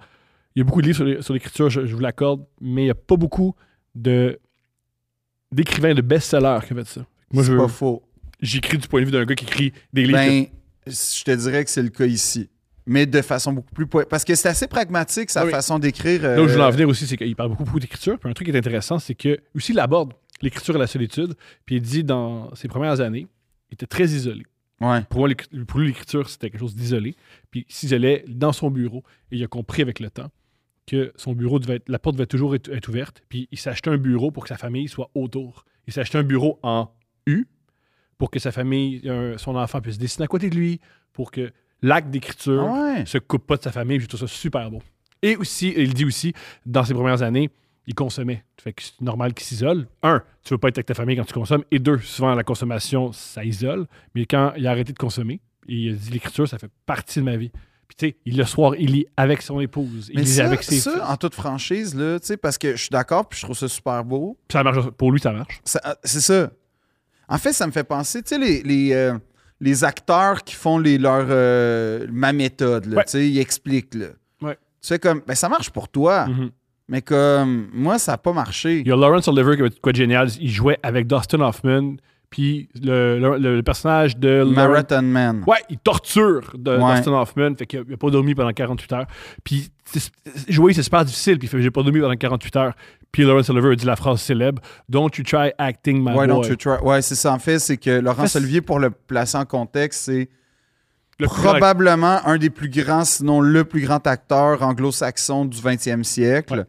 [0.54, 2.82] il y a beaucoup de livres sur l'é- sur l'écriture, je, je vous l'accorde, mais
[2.82, 3.54] il n'y a pas beaucoup
[3.94, 4.38] de
[5.52, 7.00] d'écrivains de best-sellers qui ont fait ça.
[7.32, 8.02] Moi, c'est je, pas faux.
[8.40, 10.18] j'écris du point de vue d'un gars qui écrit des livres.
[10.18, 10.46] Ben,
[10.86, 12.48] je te dirais que c'est le cas ici.
[12.86, 13.86] Mais de façon beaucoup plus.
[13.86, 15.50] Parce que c'est assez pragmatique, sa oui.
[15.50, 16.22] façon d'écrire.
[16.22, 18.18] Là où je voulais en euh, venir aussi, c'est qu'il parle beaucoup, beaucoup d'écriture.
[18.18, 21.34] Puis un truc qui est intéressant, c'est que aussi il aborde l'écriture et la solitude.
[21.64, 23.26] Puis il dit dans ses premières années,
[23.70, 24.44] il était très isolé.
[24.80, 25.00] Ouais.
[25.08, 25.26] Pour,
[25.66, 27.16] pour lui, l'écriture, c'était quelque chose d'isolé.
[27.50, 29.02] Puis il s'isolait dans son bureau.
[29.32, 30.30] Et il a compris avec le temps
[30.86, 33.22] que son bureau devait être, la porte devait toujours être, être ouverte.
[33.28, 35.64] Puis il acheté un bureau pour que sa famille soit autour.
[35.88, 36.90] Il acheté un bureau en
[37.26, 37.46] U
[38.18, 39.02] pour que sa famille,
[39.36, 40.80] son enfant puisse dessiner à côté de lui,
[41.12, 41.50] pour que
[41.82, 43.06] l'acte d'écriture Ah ouais.
[43.06, 44.00] se coupe pas de sa famille.
[44.00, 44.82] J'ai trouvé ça super beau.
[45.22, 46.32] Et aussi, il dit aussi,
[46.64, 47.50] dans ses premières années,
[47.86, 48.44] il consommait.
[48.60, 49.86] Fait que c'est normal qu'il s'isole.
[50.02, 51.64] Un, tu veux pas être avec ta famille quand tu consommes.
[51.70, 53.86] Et deux, souvent la consommation, ça isole.
[54.14, 57.24] Mais quand il a arrêté de consommer, il a dit l'écriture, ça fait partie de
[57.24, 57.50] ma vie.
[57.88, 60.08] Puis tu sais, il, le soir, il lit avec son épouse.
[60.10, 61.00] Il Mais lit ça, avec ses ça, fils.
[61.06, 63.68] en toute franchise, là, tu sais, parce que je suis d'accord, puis je trouve ça
[63.68, 64.36] super beau.
[64.48, 64.90] Puis ça marche.
[64.90, 65.60] Pour lui, ça marche.
[65.64, 66.50] Ça- euh, C'est ça.
[67.28, 69.14] En fait, ça me fait penser, tu sais, les, les, euh,
[69.60, 73.04] les acteurs qui font les, leur, euh, ma méthode, là, Ouais.
[73.04, 74.06] tu sais, ils expliquent, là.
[74.42, 74.56] Ouais.
[74.80, 76.50] Tu fais comme, ben ça marche pour toi, Mhm.
[76.88, 78.80] mais comme, moi, ça n'a pas marché.
[78.80, 80.28] Il y a Lawrence Oliver qui avait quoi de génial.
[80.40, 81.96] Il jouait avec Dustin Hoffman.
[82.30, 85.44] Puis le, le- le personnage de Marathon Man.
[85.46, 86.96] Ouais, il torture de Ouais.
[86.96, 87.54] Dustin Hoffman.
[87.56, 89.06] Fait qu'il n'a pas dormi pendant 48 heures.
[89.44, 89.70] Puis
[90.48, 91.38] jouer, c'est super difficile.
[91.38, 92.74] Puis il fait J'ai pas dormi pendant 48 heures.
[93.12, 96.28] Puis Lawrence Oliver a dit la phrase célèbre Don't you try acting my Ouais, boy.
[96.28, 97.32] don't you try- ouais, c'est ça.
[97.32, 100.28] En fait, c'est que Laurence Olivier, pour le placer en contexte, c'est
[101.20, 106.52] grand- probablement un des plus grands, sinon le plus grand acteur anglo-saxon du 20e siècle.
[106.58, 106.64] Ouais.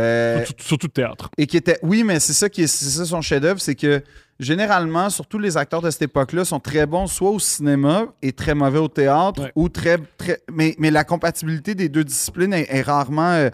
[0.00, 1.30] Euh, Surtout, théâtre.
[1.38, 1.78] et qui était.
[1.82, 4.02] Oui, mais c'est ça qui est, ça son chef-d'œuvre, c'est que
[4.40, 8.54] généralement, surtout les acteurs de cette époque-là, sont très bons soit au cinéma et très
[8.54, 9.52] mauvais au théâtre, Ouais.
[9.56, 9.98] ou très.
[10.18, 13.50] très mais, mais la compatibilité des deux disciplines est, est rarement euh,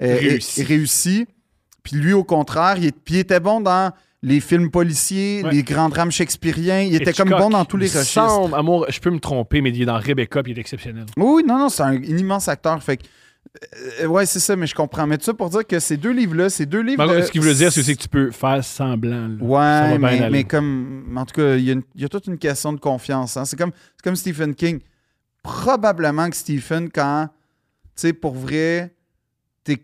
[0.00, 0.60] Réussie.
[0.60, 1.26] est- est réussie.
[1.82, 3.92] Puis lui, au contraire, il, est- puis il était bon dans
[4.24, 5.50] les films policiers, Ouais.
[5.50, 6.80] les grands drames shakespeariens.
[6.80, 8.14] Il était comme bon dans tous les il registres.
[8.24, 11.06] semble- amour, je peux me tromper, mais il est dans Rebecca, puis il est exceptionnel.
[11.16, 12.80] Oui, non, non, c'est un, immense acteur.
[12.82, 13.02] Fait que,
[14.00, 15.06] euh, ouais, c'est ça, mais je comprends.
[15.06, 17.04] Mais tout ça pour dire que ces deux livres-là, ces deux livres.
[17.06, 19.28] Mais de- ce qu'il veut dire, c'est que tu peux faire semblant.
[19.28, 19.44] là.
[19.44, 21.14] Ouais, mais, mais comme.
[21.16, 23.36] En tout cas, il y, a y toute une question de confiance.
[23.36, 23.44] hein.
[23.44, 24.80] C'est comme, comme Stephen King.
[25.42, 27.28] Probablement que Stephen, quand.
[27.96, 28.94] Tu sais, pour vrai,
[29.64, 29.82] t'es.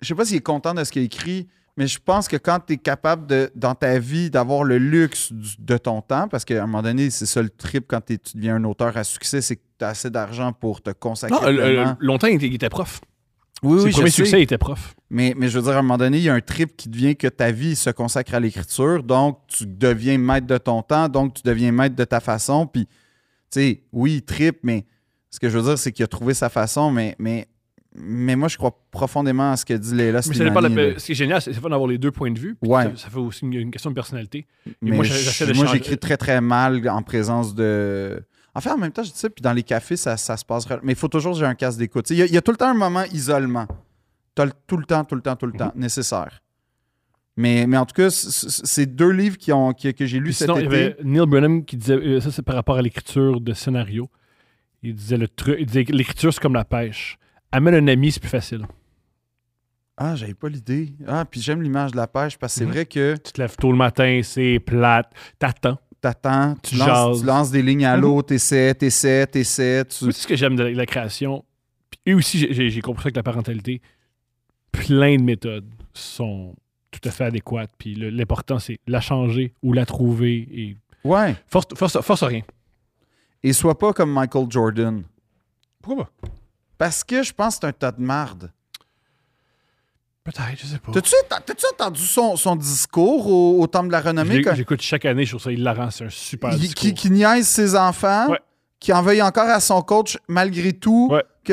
[0.00, 2.36] Je sais pas s'il est content de ce qu'il a écrit, mais je pense que
[2.36, 6.28] quand tu es capable, de, dans ta vie, d'avoir le luxe du- de ton temps,
[6.28, 9.04] parce qu'à un moment donné, c'est ça le trip quand tu deviens un auteur à
[9.04, 11.34] succès, c'est que tu as assez d'argent pour te consacrer.
[11.40, 13.00] Non, euh, longtemps, il était, prof.
[13.62, 14.16] oui, Ses oui, je premiers sais.
[14.16, 14.94] succès, il était prof.
[15.08, 16.88] Mais, mais je veux dire, à un moment donné, il y a un trip qui
[16.88, 21.08] devient que ta vie se consacre à l'écriture, donc tu deviens maître de ton temps,
[21.08, 22.66] donc tu deviens maître de ta façon.
[22.66, 24.84] Puis, tu sais, oui, il trip, mais
[25.30, 27.46] ce que je veux dire, c'est qu'il a trouvé sa façon, mais, mais,
[27.94, 31.14] mais moi, je crois profondément à ce que dit Leila Mais la- ce qui est
[31.14, 32.56] génial, c'est c'est d'avoir les deux points de vue.
[32.62, 32.84] Ouais.
[32.84, 34.46] Ça, ça fait aussi une, une question de personnalité.
[34.80, 38.22] Mais moi, je- j'essaie de moi, changer- j'écris très, très mal en présence de...
[38.54, 40.44] En fait, en même temps, je dis ça, puis dans les cafés, ça, ça se
[40.44, 40.66] passe...
[40.82, 42.08] Mais il faut toujours que j'ai un casque d'écoute.
[42.10, 43.66] Il y, a- il y a tout le temps un moment isolement.
[44.34, 45.58] T'as le- tout le temps, tout le temps, tout le Mhm.
[45.58, 46.42] temps, nécessaire.
[47.36, 50.48] Mais, mais en tout cas, c'est deux livres qui ont, qui- que j'ai lus cet
[50.48, 53.40] sinon, il y avait Neil Brennan qui disait, euh, ça c'est par rapport à l'écriture
[53.40, 54.10] de scénario.
[54.82, 57.16] Il disait le truc, il disait que l'écriture c'est comme la pêche.
[57.52, 58.66] Amène un ami, c'est plus facile.
[59.96, 60.92] Ah, j'avais pas l'idée.
[61.06, 62.72] Ah, puis j'aime l'image de la pêche parce que c'est Mhm.
[62.72, 65.78] vrai que Tu te lèves tôt le matin, c'est plate, t'attends.
[66.00, 68.02] t'attends, tu, Tu lances, tu lances des lignes à Mhm.
[68.02, 69.84] l'eau, t'essaies, t'essaies, t'essaies.
[69.84, 70.06] Tu...
[70.06, 71.44] C'est ce que j'aime de la, création?
[72.04, 73.80] Et aussi, j'ai- compris ça avec la parentalité.
[74.72, 76.56] Plein de méthodes sont
[76.90, 77.70] tout à fait adéquates.
[77.78, 80.48] Puis l'important, c'est la changer ou la trouver.
[80.52, 81.36] Et Ouais.
[81.46, 82.42] force, force, force à rien.
[83.44, 85.04] Et sois pas comme Michael Jordan.
[85.80, 86.28] Pourquoi pas?
[86.82, 88.50] Parce que je pense que c'est un tas de marde.
[90.24, 90.90] Peut-être, je sais pas.
[90.92, 94.42] T'as-tu entendu son, son discours au, au Temple de la Renommée?
[94.54, 95.90] J'écoute chaque année, je trouve ça hilarant.
[95.92, 96.74] C'est un super discours.
[96.74, 98.40] qui, qui niaise ses enfants, Ouais.
[98.80, 101.08] qui en veuille encore à son coach malgré tout.
[101.12, 101.24] Ouais.
[101.44, 101.52] Que...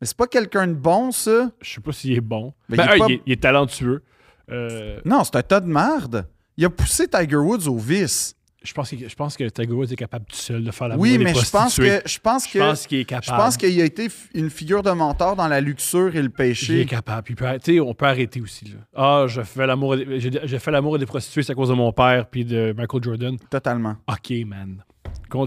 [0.00, 1.50] Mais c'est pas quelqu'un de bon, ça.
[1.62, 2.52] Je sais pas s'il est bon.
[2.68, 4.02] Ben, Ben, il est un, pas- il, est, il est talentueux.
[4.50, 6.26] Euh, Non, c'est un tas de marde.
[6.58, 8.34] Il a poussé Tiger Woods au vice.
[8.62, 10.96] Je, pense qu'il- je pense que Tiger Woods est capable tout seul de faire la
[10.96, 13.38] oui, mais je pense que je pense Je que pense qu'il est je capable.
[13.38, 16.28] pense qu'il a été une figure de mentor dans la luxure et le Il est
[16.30, 16.86] péché.
[16.86, 17.22] capable.
[17.22, 18.66] Puis, il peut- tu sais, on peut arrêter aussi.
[18.66, 18.78] Là.
[18.94, 22.26] Ah, je fais l'amour j'ai fait l'amour des prostituées, c'est à cause de mon père
[22.28, 23.36] puis de Michael Jordan.
[23.50, 23.96] Totalement.
[24.08, 24.82] OK, man.
[25.30, 25.46] Con-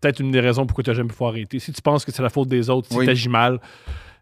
[0.00, 1.58] peut-être une des raisons pourquoi tu n'as jamais pu arrêter.
[1.58, 3.04] Si tu penses que c'est la faute des autres, si Oui.
[3.04, 3.58] tu agis mal,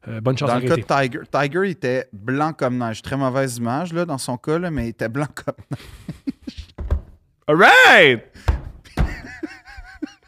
[0.08, 3.00] euh, bonne chance Dans à le cas de Tiger, Tiger il était blanc comme neige.
[3.02, 5.54] Très mauvaise image là, dans son cas, là, mais il était blanc comme
[6.77, 6.77] All
[7.48, 8.22] right!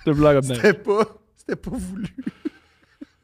[0.05, 0.55] C'est blague comme ça.
[0.55, 1.05] C'était pas,
[1.37, 2.07] c'était pas voulu.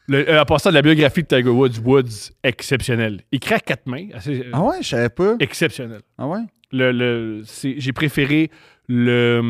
[0.08, 3.22] Le- euh, en passant de la biographie de Tiger Woods, Woods, exceptionnel.
[3.32, 5.34] Il craque quatre mains, assez euh, Ah ouais, je savais pas.
[5.40, 6.02] exceptionnel.
[6.18, 6.40] Ah ouais?
[6.70, 8.50] Le, le- c'est- j'ai préféré
[8.88, 9.40] le,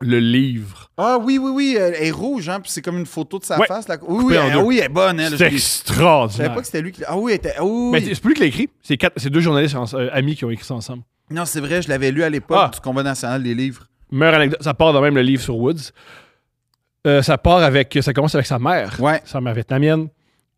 [0.00, 0.90] le livre.
[0.96, 3.58] Ah oui, oui, oui, elle est rouge, hein, puis c'est comme une photo de sa
[3.58, 3.66] Ouais.
[3.66, 3.88] face.
[3.88, 3.96] Là.
[4.06, 5.30] Oui, oui, elle, oui, elle est bonne, elle.
[5.30, 6.54] C'est Je l'ai- je savais extraordinaire.
[6.54, 7.02] pas que c'était lui qui.
[7.06, 7.54] Ah oui, elle était.
[7.56, 8.68] ah oui, Mais c'est plus lui qui l'a écrit.
[8.82, 11.02] C'est, quatre, c'est deux journalistes en- euh, amis qui ont écrit ça ensemble.
[11.30, 12.70] Non, c'est vrai, je l'avais lu à l'époque Ah.
[12.72, 13.84] du Combat national des livres.
[14.10, 15.92] Meilleure anecdote, ça part de même le livre sur Woods.
[17.06, 17.96] Euh, ça part avec.
[18.02, 18.96] Ça commence avec sa mère.
[19.00, 19.20] Ouais.
[19.24, 20.08] Sa mère vietnamienne.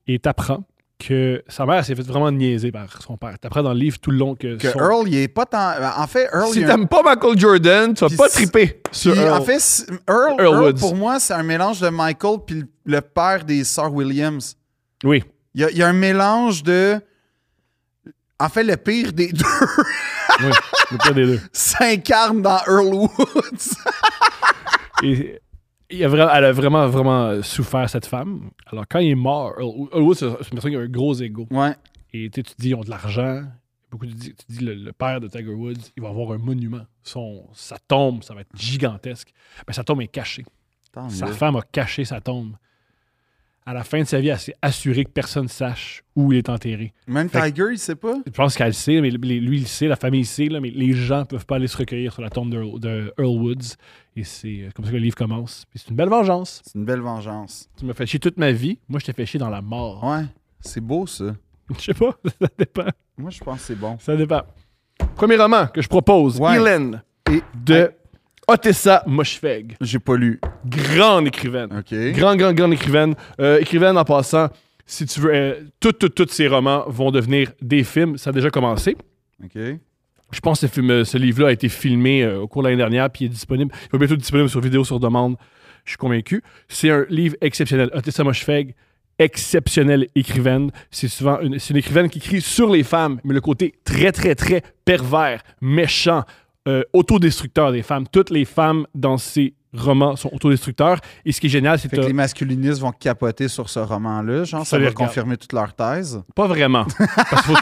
[0.06, 0.64] Et t'apprends
[0.98, 3.38] que sa mère s'est fait vraiment niaiser par son père.
[3.38, 4.56] T'apprends dans le livre tout le long que.
[4.56, 5.72] Que son- Earl, il est pas tant.
[5.96, 8.28] En fait, Earl, si il est un- t'aimes pas Michael Jordan, tu vas Puis pas
[8.28, 9.38] si- triper sur Puis, Earl.
[9.40, 10.78] En fait, Earl, Earl Earl, Woods.
[10.80, 14.56] pour moi, c'est un mélange de Michael puis le, le père des sœurs Williams.
[15.04, 15.24] oui.
[15.54, 17.00] Il y, a, il y a un mélange de.
[18.38, 19.44] En fait, le pire des deux
[20.42, 20.50] oui.
[20.92, 21.40] Le pire des deux.
[21.52, 23.76] s'incarne dans Earl Woods.
[25.02, 25.40] Et
[25.90, 28.50] il a vraiment, elle a vraiment, vraiment souffert, cette femme.
[28.66, 31.14] Alors, quand il est mort, Earl Earl Woods, c'est une personne qui a un gros
[31.14, 31.46] ego.
[31.50, 31.74] ouais.
[32.12, 33.44] Et tu dis, ils ont de l'argent.
[33.88, 36.82] Beaucoup de, tu dis, le, le père de Tiger Woods, il va avoir un monument.
[37.04, 39.32] Son, sa tombe, ça va être gigantesque.
[39.66, 40.44] Mais sa tombe est cachée.
[40.92, 41.32] Tant Sa mieux.
[41.32, 42.54] femme a caché sa tombe.
[43.70, 46.38] À la fin de sa vie, elle s'est assurée que personne ne sache où il
[46.38, 46.92] est enterré.
[47.06, 48.14] Même Fait- Tiger, il sait pas?
[48.26, 50.70] Je pense qu'elle le sait, mais lui, il sait, la famille le sait, là, mais
[50.70, 53.76] les gens ne peuvent pas aller se recueillir sur la tombe d'Earl de Earl Woods.
[54.16, 55.66] Et c'est euh, comme ça que le livre commence.
[55.70, 56.62] Puis c'est une belle vengeance.
[56.64, 57.68] C'est une belle vengeance.
[57.78, 58.76] Tu m'as fait chier toute ma vie.
[58.88, 60.02] Moi, je t'ai fait chier dans la mort.
[60.02, 60.24] Ouais.
[60.58, 61.36] C'est beau, ça.
[61.78, 62.86] Je sais pas, ça dépend.
[63.16, 63.96] Moi, je pense que c'est bon.
[64.00, 64.42] Ça dépend.
[65.14, 66.56] Premier roman que je propose, Ouais.
[66.56, 67.92] Hélène, Et de
[68.50, 69.76] Otessa Moshfegh.
[69.80, 70.40] j'ai pas lu.
[70.66, 71.68] Grande écrivaine.
[71.78, 71.94] OK.
[72.12, 73.14] Grande, grande, grande écrivaine.
[73.40, 74.48] Euh, écrivaine en passant,
[74.86, 78.18] si tu veux, euh, toutes, toutes, tous ses romans vont devenir des films.
[78.18, 78.96] Ça a déjà commencé.
[79.44, 79.60] OK.
[80.32, 82.76] Je pense que ce, film- ce livre-là a été filmé euh, au cours de l'année
[82.78, 83.72] dernière, puis il est disponible.
[83.84, 85.36] Il va bientôt être disponible sur vidéo sur demande.
[85.84, 86.42] Je suis convaincu.
[86.68, 87.90] C'est un livre exceptionnel.
[87.94, 88.74] Otessa Moshfegh,
[89.18, 90.70] exceptionnelle écrivaine.
[90.90, 94.10] C'est souvent une, c'est une écrivaine qui écrit sur les femmes, mais le côté très,
[94.12, 96.24] très, très pervers, méchant,
[96.70, 98.06] euh, autodestructeur des femmes.
[98.10, 101.00] Toutes les femmes dans ses romans sont autodestructeurs.
[101.24, 104.44] Et ce qui est génial, c'est que les masculinistes vont capoter sur ce roman-là.
[104.44, 106.22] Genre, ça, Ça va confirmer toute leur thèse.
[106.34, 106.86] Pas vraiment.
[107.30, 107.52] Parce que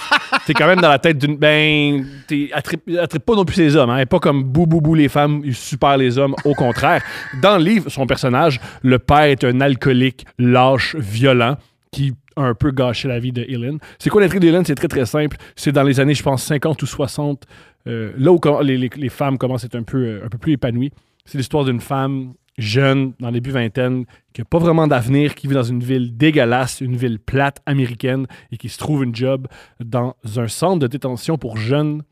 [0.47, 1.37] t'es quand même dans la tête d'une.
[1.37, 2.07] Ben,
[2.53, 3.91] attripe pas non plus les hommes.
[3.91, 4.05] Hein.
[4.07, 6.35] Pas comme bou bou bou les femmes, il super les hommes.
[6.45, 7.03] Au contraire.
[7.43, 11.57] Dans le livre, son personnage, le père est un alcoolique, lâche, violent,
[11.93, 13.79] qui a un peu gâché la vie de Hélène.
[13.99, 14.65] C'est quoi l'intrigue d'Hélène?
[14.65, 15.37] C'est très très simple.
[15.57, 17.45] C'est dans les années, je pense, 50 ou 60.
[17.89, 20.39] Euh, là où les, les- les femmes commencent à être un peu, euh, un peu
[20.39, 20.93] plus épanouies.
[21.25, 25.47] C'est l'histoire d'une femme jeune, dans les début vingtaine, qui n'a pas vraiment d'avenir, qui
[25.47, 29.47] vit dans une ville dégueulasse, une ville plate américaine, et qui se trouve une job
[29.79, 32.03] dans un centre de détention pour jeunes,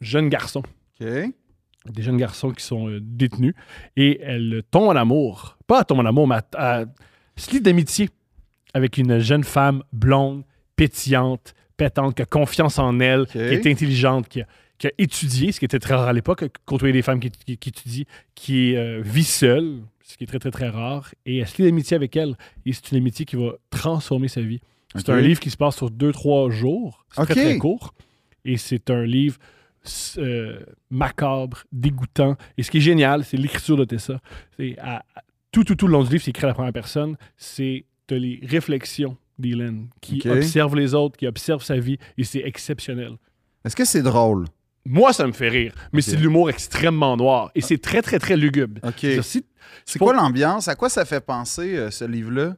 [0.00, 0.62] jeunes garçons.
[1.90, 3.54] Des jeunes garçons qui sont euh, détenus.
[3.96, 5.56] Et elle tombe en amour.
[5.66, 6.88] Pas tombe en amour, mais elle,
[7.36, 8.08] se lie d'amitié
[8.74, 10.44] avec une jeune femme blonde,
[10.76, 14.46] pétillante, pétante, qui a confiance en elle, qui est intelligente, qui a,
[14.84, 17.56] qui a étudié, ce qui était très rare à l'époque, côtoyer des femmes qui, qui-
[17.56, 21.10] qui étudient, qui euh, vit seule, ce qui est très, très, très rare.
[21.24, 22.36] Et elle se lie d'amitié avec elle.
[22.66, 24.60] Et c'est une amitié qui va transformer sa vie.
[24.94, 27.04] C'est un livre qui se passe sur deux, trois jours.
[27.12, 27.28] C'est OK.
[27.30, 27.94] très, très court.
[28.44, 29.38] Et c'est un livre
[30.18, 32.36] euh, macabre, dégoûtant.
[32.58, 34.20] Et ce qui est génial, c'est l'écriture de Tessa.
[34.56, 34.76] C'est
[35.50, 37.16] tout, tout, tout le long du livre, c'est écrit à la première personne.
[37.36, 40.26] C'est les réflexions d'Hélène qui OK.
[40.26, 41.96] observe les autres, qui observe sa vie.
[42.18, 43.12] Et c'est exceptionnel.
[43.64, 44.44] Est-ce que c'est drôle?
[44.86, 45.74] Moi, ça me fait rire.
[45.92, 47.50] Mais c'est de l'humour extrêmement noir.
[47.54, 48.80] Et c'est très, très, très lugubre.
[49.22, 49.44] Si-
[49.86, 50.68] C'est pour- quoi l'ambiance?
[50.68, 52.54] À quoi ça fait penser, euh, ce livre-là?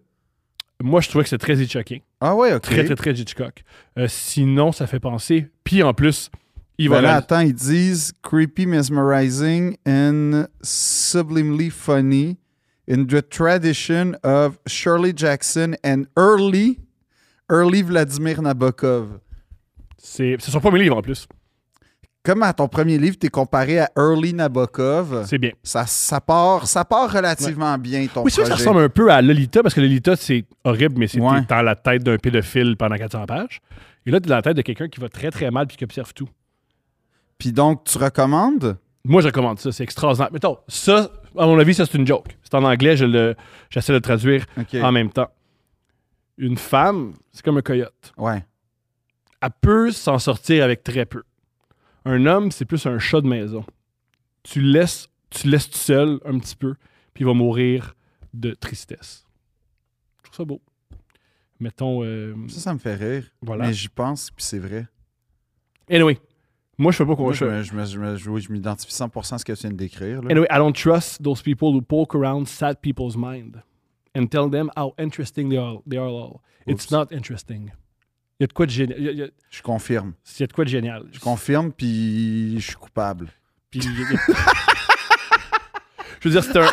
[0.82, 2.00] moi, je trouvais que c'est très Hitchcockien.
[2.20, 2.62] Ah ouais, OK.
[2.62, 3.62] Très, très, très Hitchcock.
[3.98, 5.48] Euh, sinon, ça fait penser.
[5.64, 6.30] Puis en plus,
[6.78, 7.00] il Ben va.
[7.00, 12.36] là, réaliser- attends, ils disent creepy, mesmerizing and sublimely funny
[12.90, 16.78] in the tradition of Shirley Jackson and early,
[17.50, 19.20] early Vladimir Nabokov.
[19.98, 21.26] c'est son premier livre en plus.
[22.26, 25.24] Comme à ton premier livre, t'es comparé à Early Nabokov.
[25.26, 25.52] C'est bien.
[25.62, 28.52] Ça, ça, part, ça part relativement bien, ton Oui, vrai que ça projet.
[28.54, 31.42] ressemble un peu à Lolita, parce que Lolita, c'est horrible, mais c'est Ouais.
[31.48, 33.60] dans la tête d'un pédophile pendant 400 pages.
[34.06, 35.84] Et là, t'es dans la tête de quelqu'un qui va très, très mal puis qui
[35.84, 36.28] observe tout.
[37.38, 38.76] Puis donc, tu recommandes?
[39.04, 39.70] Moi, je recommande ça.
[39.70, 40.30] C'est extraordinaire.
[40.32, 41.08] Mettons, ça,
[41.38, 42.36] à mon avis, ça, c'est une joke.
[42.42, 43.36] C'est en anglais, je le,
[43.70, 44.46] j'essaie de le traduire
[44.82, 45.28] en même temps.
[46.38, 48.12] Une femme, c'est comme un coyote.
[48.18, 48.44] Ouais.
[49.40, 51.22] Elle peut s'en sortir avec très peu.
[52.06, 53.64] Un homme, c'est plus un chat de maison.
[54.44, 56.74] Tu le laisses, tu laisses tout seul un petit peu,
[57.12, 57.94] puis il va mourir
[58.32, 59.24] de tristesse.
[60.18, 60.62] Je trouve ça beau.
[61.58, 62.04] Mettons.
[62.04, 63.24] euh, Ça, ça me fait rire.
[63.42, 63.66] voilà.
[63.66, 64.86] Mais j'y pense, puis c'est vrai.
[65.90, 66.18] Anyway,
[66.78, 67.32] moi, je fais pas quoi.
[67.32, 67.72] Je je,
[68.16, 70.22] je, je, m'identifie 100% à ce que tu viens de décrire.
[70.22, 70.30] là.
[70.30, 73.62] Anyway, I don't trust those people who poke around sad people's mind
[74.14, 76.40] and tell them how interesting they are, they are all.
[76.66, 76.90] It's Oops.
[76.92, 77.70] not interesting.
[78.38, 78.98] Il y a de quoi de génial.
[78.98, 80.12] Il y a- il y a- Je confirme.
[80.36, 81.04] il y a de quoi de génial.
[81.12, 83.28] Je confirme, puis je suis coupable.
[83.70, 83.80] Puis,
[86.20, 86.68] je veux dire, c'est un.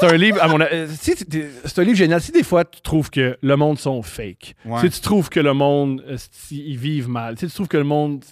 [0.00, 2.20] C'est un livre, à mon euh, sais, c'est un livre génial.
[2.20, 4.80] Si des fois tu trouves que le monde sont fake, Ouais.
[4.82, 7.76] si tu trouves que le monde, euh, si ils vivent mal, si tu trouves que
[7.78, 8.24] le monde,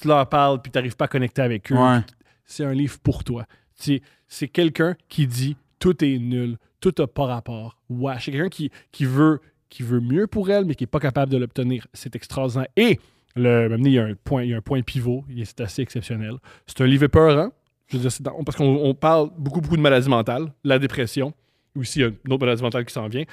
[0.00, 1.98] tu leur parles puis tu n'arrives pas à connecter avec eux, Ouais.
[2.44, 3.44] c'est un livre pour toi.
[3.74, 7.76] C'est, c'est quelqu'un qui dit tout est nul, tout n'a pas rapport.
[7.88, 11.00] Ouais, c'est quelqu'un qui, qui, veut, qui veut mieux pour elle, mais qui n'est pas
[11.00, 11.86] capable de l'obtenir.
[11.94, 12.66] C'est extraordinaire.
[12.76, 13.00] Et
[13.36, 15.80] le, même il y a un point, il y a un point pivot, c'est assez
[15.80, 16.34] exceptionnel.
[16.66, 17.50] C'est un livre épeurant.
[17.88, 21.32] Je veux dire, dans- parce qu'on on parle beaucoup, beaucoup de maladies mentales, la dépression.
[21.76, 23.24] Aussi, il y a une autre maladie mentale qui s'en vient.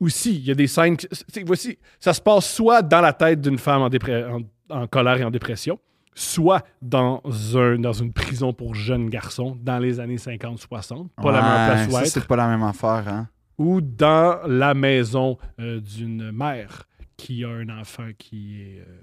[0.00, 0.96] Aussi, il y a des scènes.
[0.96, 1.08] qui-
[1.44, 4.42] voici, ça se passe soit dans la tête d'une femme en, dépré- en-
[4.74, 5.78] en colère et en dépression,
[6.14, 7.20] soit dans,
[7.54, 11.08] un, dans une prison pour jeunes garçons dans les années 50-60.
[11.16, 13.28] Pas la meilleure place où c'est pas la même affaire, hein?
[13.60, 16.84] Ou dans la maison euh, d'une mère
[17.18, 18.80] qui a un enfant qui est.
[18.80, 19.00] euh,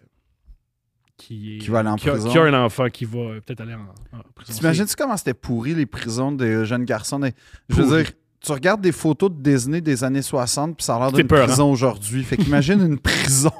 [1.15, 2.32] qui, est, Qui va aller en qui a- prison.
[2.32, 4.54] qui a un enfant qui va euh, peut-être aller en, en prison.
[4.58, 7.20] T'imagines-tu comment c'était pourri les prisons des jeunes garçons?
[7.20, 7.34] des-
[7.70, 11.00] Je veux dire, tu regardes des photos de Disney des années 60, puis ça a
[11.00, 11.46] l'air d'une hein?
[11.46, 12.24] prison aujourd'hui.
[12.24, 13.52] Fait qu'imagine une prison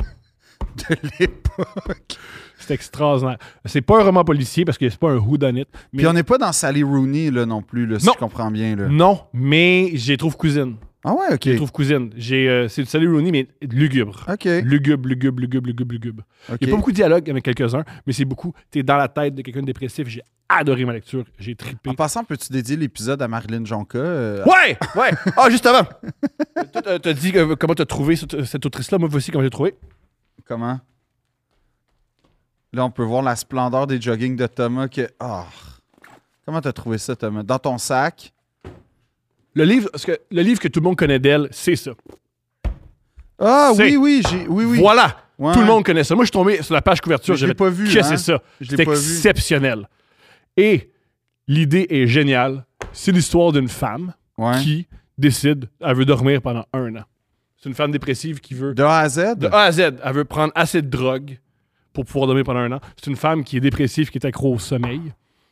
[0.00, 2.16] de l'époque.
[2.68, 3.38] C'est extraordinaire.
[3.64, 5.64] C'est pas un roman policier parce que c'est pas un whodunit.
[5.92, 8.12] Mais Puis on n'est pas dans Sally Rooney là, non plus, là, si Non.
[8.14, 8.76] je comprends bien.
[8.76, 8.88] Là.
[8.88, 10.76] Non, mais j'ai trouve cousine.
[11.04, 11.40] Ah ouais, ok.
[11.44, 12.10] Je trouve cousine.
[12.16, 14.26] J'ai, euh, c'est du Sally Rooney, mais lugubre.
[14.30, 14.44] Ok.
[14.64, 16.22] Lugubre, lugubre, lugubre, lugubre, lugubre.
[16.50, 18.52] Il n'y a pas beaucoup de dialogue avec quelques-uns, mais c'est beaucoup.
[18.70, 20.08] T'es dans la tête de quelqu'un de dépressif.
[20.08, 21.24] J'ai adoré ma lecture.
[21.38, 21.88] J'ai trippé.
[21.88, 23.96] En passant, peux-tu dédier l'épisode à Marilyn Jonca?
[23.98, 24.76] euh, Ouais!
[24.96, 25.10] Ouais!
[25.36, 25.84] Ah, juste avant!
[26.72, 28.98] Toi, t'as- dit comment t'as trouvé cette, cette autrice-là?
[28.98, 29.74] Moi, voici comment j'ai trouvé.
[30.46, 30.80] Comment?
[32.72, 34.88] Là, on peut voir la splendeur des jogging de Thomas.
[34.88, 35.08] Que...
[35.20, 35.46] Ah.
[36.44, 37.42] Comment t'as trouvé ça, Thomas?
[37.42, 38.32] Dans ton sac?
[39.54, 41.92] Le livre, parce que le livre que tout le monde connaît d'elle, c'est ça.
[43.38, 44.46] Ah oui, oui, j'ai...
[44.48, 44.78] oui, oui.
[44.78, 45.16] Voilà!
[45.38, 45.52] Ouais.
[45.52, 46.14] Tout le monde connaît ça.
[46.16, 47.36] Moi, je suis tombé sur la page couverture.
[47.36, 48.10] Je l'ai pas vu, Qu'est-ce hein?
[48.12, 48.42] que c'est ça?
[48.60, 48.82] C'est vu.
[48.92, 49.88] exceptionnel.
[50.56, 50.90] Et
[51.46, 52.64] l'idée est géniale.
[52.92, 54.60] C'est l'histoire d'une femme Ouais.
[54.60, 57.02] qui décide, elle veut dormir pendant un an.
[57.56, 59.36] C'est une femme dépressive qui veut De A à Z?
[59.36, 61.38] De A à Z, elle veut prendre assez de drogue
[61.92, 62.80] pour pouvoir dormir pendant un an.
[62.96, 65.00] C'est une femme qui est dépressive, qui est accro au sommeil.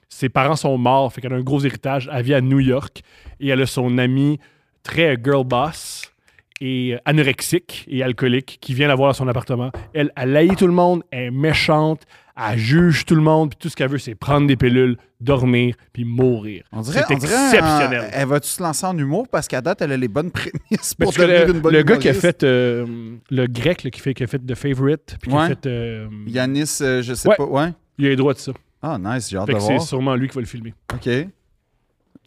[0.08, 2.08] Ses parents sont morts, fait qu'elle a un gros héritage.
[2.12, 3.02] Elle vit à New York
[3.40, 4.38] et elle a son ami
[4.82, 6.12] très girl boss
[6.60, 9.70] et euh, anorexique et alcoolique qui vient la voir à son appartement.
[9.94, 12.02] Elle, elle haït tout le monde, elle est méchante,
[12.36, 15.74] elle juge tout le monde, puis tout ce qu'elle veut, c'est prendre des pilules, dormir,
[15.92, 16.64] puis mourir.
[16.72, 18.10] On dirait, C'est exceptionnel.
[18.12, 19.26] elle va-tu se lancer en humour?
[19.28, 21.72] Parce qu'à date, elle a les bonnes prémices pour Parce que devenir le, une bonne
[21.74, 24.54] le gars qui a fait euh, le grec là, qui, fait, qui a fait The
[24.54, 25.66] Favorite, puis qui a fait.
[25.66, 27.36] euh, Yanis, euh, je sais Ouais.
[27.36, 27.44] pas.
[27.44, 27.68] Ouais.
[27.98, 28.52] il a les droits de ça.
[28.82, 29.86] Ah, nice, j'ai hâte Fait de que c'est voir.
[29.86, 30.74] sûrement lui qui va le filmer.
[30.94, 31.08] OK.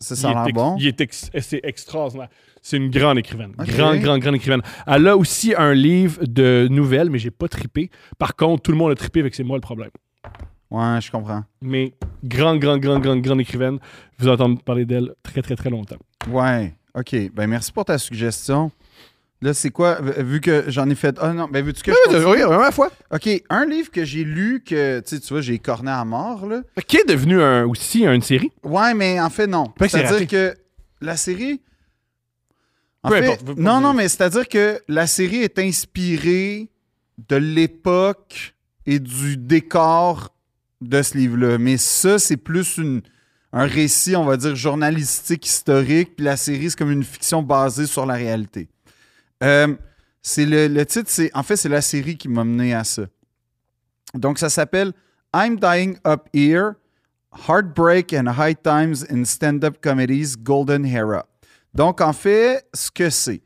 [0.02, 0.78] Ça, ça a l'air bon.
[0.80, 2.30] il est ex- c'est extraordinaire.
[2.62, 3.54] C'est une grande écrivaine.
[3.58, 4.62] Grande, grande, grande écrivaine.
[4.86, 7.90] Elle a aussi un livre de nouvelles, mais j'ai pas trippé.
[8.18, 9.90] Par contre, tout le monde a trippé avec c'est moi le problème.
[10.70, 11.44] Ouais, je comprends.
[11.62, 11.94] Mais
[12.24, 13.80] grande, grande, grande, grande, grande écrivaine.
[14.20, 15.98] Vous entendez parler d'elle très, très, très longtemps.
[16.30, 16.74] Ouais.
[16.96, 17.16] OK.
[17.34, 18.72] Ben, merci pour ta suggestion.
[19.42, 20.00] Là, c'est quoi?
[20.02, 21.18] Vu que j'en ai fait.
[21.22, 22.26] Ah non, ben, veux-tu que je continue?
[22.34, 22.92] oui, première fois.
[23.12, 26.46] OK, un livre que j'ai lu que, tu sais, tu vois, j'ai corné à mort,
[26.46, 26.62] là.
[26.88, 28.52] Qui est devenu un- aussi une série?
[28.64, 29.72] Ouais, mais en fait, non.
[29.80, 30.54] C'est-à-dire que
[31.02, 31.62] la série.
[33.04, 33.94] En fait, importe, non, non, dire.
[33.94, 36.70] mais c'est-à-dire que la série est inspirée
[37.30, 40.34] de l'époque et du décor
[40.82, 41.58] de ce livre-là.
[41.58, 43.02] Mais ça, c'est plus une,
[43.54, 46.16] un récit, on va dire, journalistique, historique.
[46.16, 48.68] Puis la série, c'est comme une fiction basée sur la réalité.
[49.44, 49.76] Euh,
[50.22, 53.04] c'est le, le titre, c'est en fait, c'est la série qui m'a mené à ça.
[54.14, 54.94] Donc, ça s'appelle
[55.34, 56.74] I'm Dying Up Here
[57.32, 61.26] Heartbreak and High Times in Stand-Up Comedies Golden Era.
[61.74, 63.42] Donc, en fait, ce que c'est,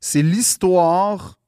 [0.00, 1.38] c'est l'histoire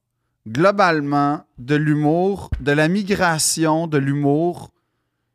[0.47, 4.71] globalement de l'humour, de la migration de l'humour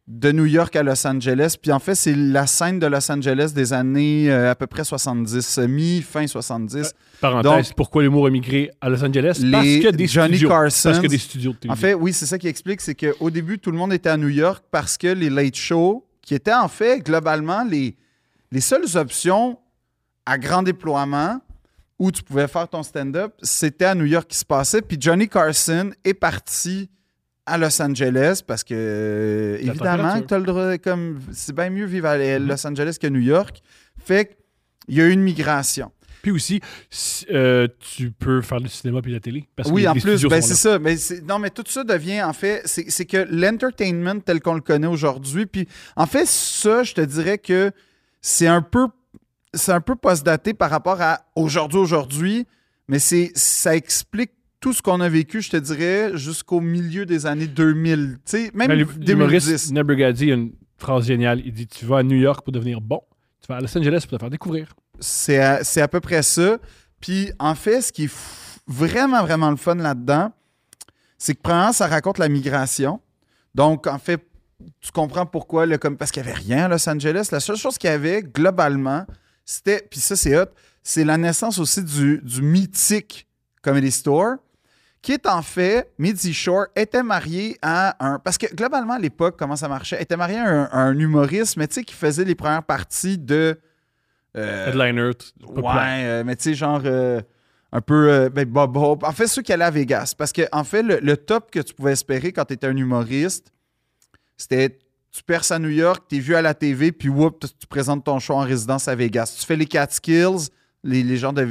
[0.08, 1.56] de New York à Los Angeles.
[1.60, 4.84] Puis en fait, c'est la scène de Los Angeles des années euh, à peu près
[4.84, 6.94] 70, euh, mi-fin 70.
[7.20, 9.38] Parenthèse, pourquoi l'humour a migré à Los Angeles?
[9.42, 10.48] Les Parce a des Johnny studios.
[10.48, 10.90] Carson.
[10.92, 13.72] Parce des studios de En fait, oui, c'est ça qui explique, c'est qu'au début, tout
[13.72, 17.00] le monde était à New York parce que les late shows, qui étaient en fait
[17.00, 17.96] globalement les,
[18.52, 19.58] les seules options
[20.26, 21.40] à grand déploiement
[21.98, 24.82] où tu pouvais faire ton stand-up, c'était à New York qui se passait.
[24.82, 26.90] Puis Johnny Carson est parti
[27.46, 32.08] à Los Angeles parce que, euh, évidemment, t'as le droit, comme, c'est bien mieux vivre
[32.08, 33.62] à Los Angeles que New York.
[33.98, 34.36] Fait
[34.84, 35.92] qu'il y a eu une migration.
[36.22, 36.60] Puis aussi,
[36.90, 39.48] si, euh, tu peux faire du cinéma puis de la télé.
[39.54, 40.80] Parce Oui, en plus, ben c'est ça.
[40.80, 44.60] Mais non, mais tout ça devient, en fait, c'est c'est que l'entertainment tel qu'on le
[44.60, 47.70] connaît aujourd'hui, puis en fait, ça, je te dirais que
[48.20, 48.88] c'est un peu,
[49.54, 52.46] c'est un peu post-daté par rapport à aujourd'hui, aujourd'hui,
[52.88, 57.26] mais c'est, ça explique tout ce qu'on a vécu, je te dirais, jusqu'au milieu des
[57.26, 58.16] années 2000.
[58.16, 59.08] Tu sais, même Ben, l'hum- 2010.
[59.08, 61.40] L'humoriste Nebergadi a une phrase géniale.
[61.44, 63.00] Il dit Tu vas à New York pour devenir bon.
[63.40, 64.74] Tu vas à Los Angeles pour te faire découvrir.
[64.98, 66.58] C'est à, c'est à peu près ça.
[67.00, 70.32] Puis en fait, ce qui est f- vraiment, vraiment le fun là-dedans,
[71.18, 73.00] c'est que premièrement, ça raconte la migration.
[73.54, 74.26] Donc, en fait,
[74.80, 77.28] tu comprends pourquoi, le, comme, parce qu'il n'y avait rien à Los Angeles.
[77.30, 79.06] La seule chose qu'il y avait, globalement,
[79.46, 80.50] c'était, puis ça, c'est hot,
[80.82, 83.26] c'est la naissance aussi du, du mythique
[83.62, 84.34] Comedy Store,
[85.02, 88.18] qui est en fait, Midzi Shore était marié à un.
[88.18, 91.56] Parce que globalement, à l'époque, comment ça marchait, était marié à un, à un humoriste,
[91.56, 93.58] mais tu sais, qui faisait les premières parties de.
[94.36, 95.12] euh, Headliner.
[95.48, 95.62] Ouais,
[96.04, 97.20] euh, mais tu sais, genre euh,
[97.72, 99.04] un peu ben, Bob Hope.
[99.04, 100.14] En fait, ceux qui allaient à Vegas.
[100.18, 102.76] Parce que, en fait, le, le top que tu pouvais espérer quand tu étais un
[102.76, 103.52] humoriste,
[104.36, 104.78] c'était
[105.16, 108.04] tu perces à New York, tu es vu à la TV, puis whoop, tu présentes
[108.04, 109.34] ton show en résidence à Vegas.
[109.40, 110.48] Tu fais les Catskills,
[110.84, 111.46] les, les gens de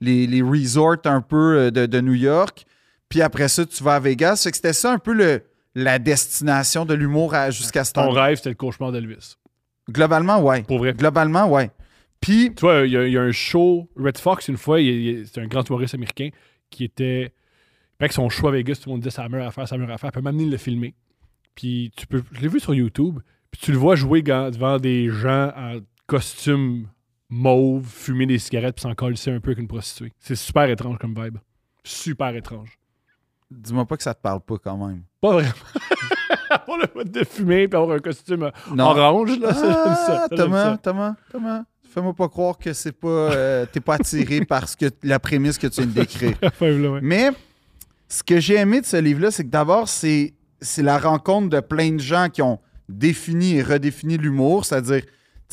[0.00, 2.64] les, les resorts un peu euh, de, de New York,
[3.08, 4.40] puis après ça, tu vas à Vegas.
[4.44, 5.42] Fait que c'était ça un peu le,
[5.74, 8.10] la destination de l'humour jusqu'à ce Ton temps.
[8.10, 9.36] rêve, c'était le cauchemar d'Elvis.
[9.90, 10.62] Globalement, ouais.
[10.62, 10.94] Pour vrai.
[10.94, 11.70] Globalement, ouais.
[12.20, 14.80] Puis, Tu vois, il y, a- il y a un show, Red Fox, une fois,
[14.80, 16.30] il- il- c'est un grand humoriste américain
[16.70, 17.32] qui était.
[18.00, 20.10] Avec son show à Vegas, tout le monde disait ça meilleure affaire, ça meilleure affaire.
[20.12, 20.94] Il peut m'amener le filmer.
[21.54, 22.22] Puis tu peux.
[22.32, 23.20] Je l'ai vu sur YouTube.
[23.50, 26.88] Puis tu le vois jouer devant des gens en costume
[27.28, 30.12] mauve, fumer des cigarettes, puis s'en coller un peu avec une prostituée.
[30.18, 31.38] C'est super étrange comme vibe.
[31.84, 32.78] Super étrange.
[33.50, 35.02] dis-moi pas que ça te parle pas quand même.
[35.20, 35.52] Pas vraiment.
[36.50, 38.84] Avoir le fait de fumer puis avoir un costume Non.
[38.84, 39.84] orange, là, ça.
[39.86, 39.94] Ah,
[40.28, 40.76] Ça, Thomas.
[40.76, 44.86] Thomas, Thomas, fais-moi pas croire que c'est pas, euh, t'es pas attiré par ce que,
[45.02, 46.36] la prémisse que tu viens de décrire.
[47.02, 47.30] Mais
[48.08, 50.34] ce que j'ai aimé de ce livre-là, c'est que d'abord, c'est,
[50.64, 52.58] c'est la rencontre de plein de gens qui ont
[52.88, 55.10] défini et redéfini l'humour, c'est-à-dire, tu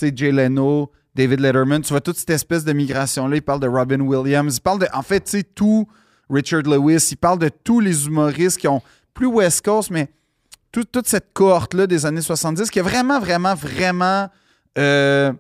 [0.08, 3.68] sais, Jay Leno, David Letterman, tu vois toute cette espèce de migration-là, il parle de
[3.68, 5.88] Robin Williams, il parle de, en fait, tu sais, tout
[6.30, 8.82] Richard Lewis, il parle de tous les humoristes qui ont,
[9.14, 10.10] plus West Coast, mais
[10.72, 14.30] tout- toute cette cohorte-là des années 70 qui a vraiment, vraiment, vraiment...
[14.78, 15.34] euh,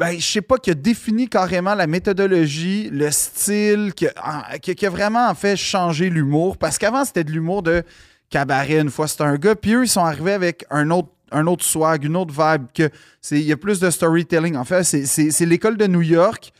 [0.00, 5.28] ben, je sais pas, qui a défini carrément la méthodologie, le style, qui a, vraiment
[5.28, 6.56] en fait changé l'humour.
[6.56, 7.82] Parce qu'avant, c'était de l'humour de
[8.30, 11.46] cabaret, une fois c'était un gars, puis eux, ils sont arrivés avec un autre, un
[11.46, 12.88] autre swag, une autre vibe, que
[13.30, 14.56] il y a plus de storytelling.
[14.56, 16.50] En fait, c'est, l'école de New York,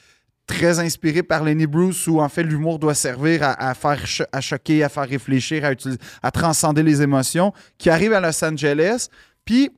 [0.47, 4.85] très inspirée par Lenny Bruce, où en fait l'humour doit servir à, faire à choquer,
[4.85, 9.09] à faire réfléchir, à, utiliser- à transcender les émotions, qui arrive à Los Angeles.
[9.47, 9.71] Puis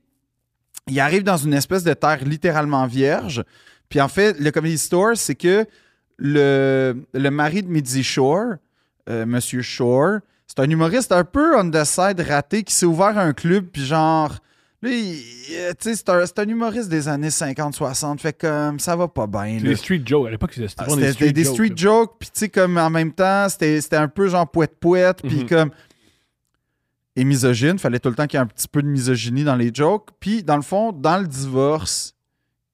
[0.87, 3.43] il arrive dans une espèce de terre littéralement vierge.
[3.89, 5.65] Puis en fait, le Comedy Store, c'est que
[6.17, 8.55] le, le mari de Midzi Shore,
[9.09, 13.17] euh, Monsieur Shore, c'est un humoriste un peu on the side raté qui s'est ouvert
[13.17, 14.35] un club, puis genre.
[14.81, 15.23] Là, il-
[15.55, 19.59] euh, tu sais, c'est un, humoriste des années 50-60, fait comme ça va pas bien.
[19.61, 20.27] Des street jokes.
[20.27, 20.85] À l'époque, c'était Ah,
[21.19, 21.75] des, des street là.
[21.75, 25.37] jokes, puis tu sais, comme en même temps, c'était c'était un peu genre poète-poète, puis
[25.43, 25.49] Mhm.
[25.49, 25.71] comme.
[27.15, 29.55] Et misogyne, fallait tout le temps qu'il y ait un petit peu de misogynie dans
[29.55, 30.09] les jokes.
[30.19, 32.15] Puis, dans le fond, dans le divorce,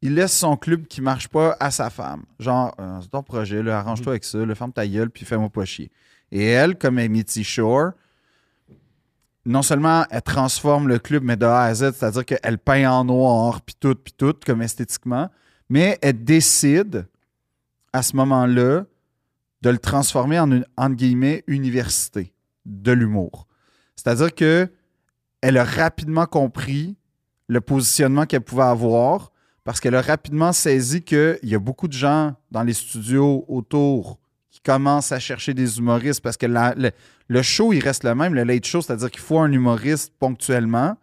[0.02, 2.24] il laisse son club qui marche pas à sa femme.
[2.40, 5.66] Genre, Euh, c'est ton projet, arrange-toi avec ça, le ferme ta gueule, puis fais-moi pas
[5.66, 5.92] chier.
[6.32, 7.92] Et elle, comme Amity Shore,
[9.46, 13.04] non seulement elle transforme le club, mais de A à Z, c'est-à-dire qu'elle peint en
[13.04, 15.30] noir, puis tout, puis tout, comme esthétiquement,
[15.70, 17.08] mais elle décide,
[17.92, 18.86] à ce moment-là,
[19.62, 22.32] de le transformer en une, entre guillemets, université
[22.66, 23.48] de l'humour.
[24.00, 24.70] C'est-à-dire que
[25.42, 26.96] elle a rapidement compris
[27.48, 29.32] le positionnement qu'elle pouvait avoir
[29.66, 34.20] parce qu'elle a rapidement saisi qu'il y a beaucoup de gens dans les studios autour
[34.50, 38.44] qui commencent à chercher des humoristes parce que le, show, il reste le même, le
[38.44, 40.96] late show, c'est-à-dire qu'il faut un humoriste ponctuellement.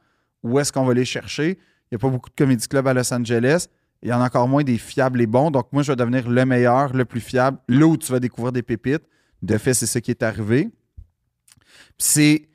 [0.42, 1.59] Où est-ce qu'on va les chercher?
[1.90, 3.66] Il n'y a pas beaucoup de comédie club à Los Angeles.
[4.03, 5.51] Il y en a encore moins des fiables et bons.
[5.51, 8.53] Donc, moi, je vais devenir le meilleur, le plus fiable, là où tu vas découvrir
[8.53, 9.05] des pépites.
[9.42, 10.70] De fait, c'est ce qui est arrivé.
[11.99, 12.49] C'est.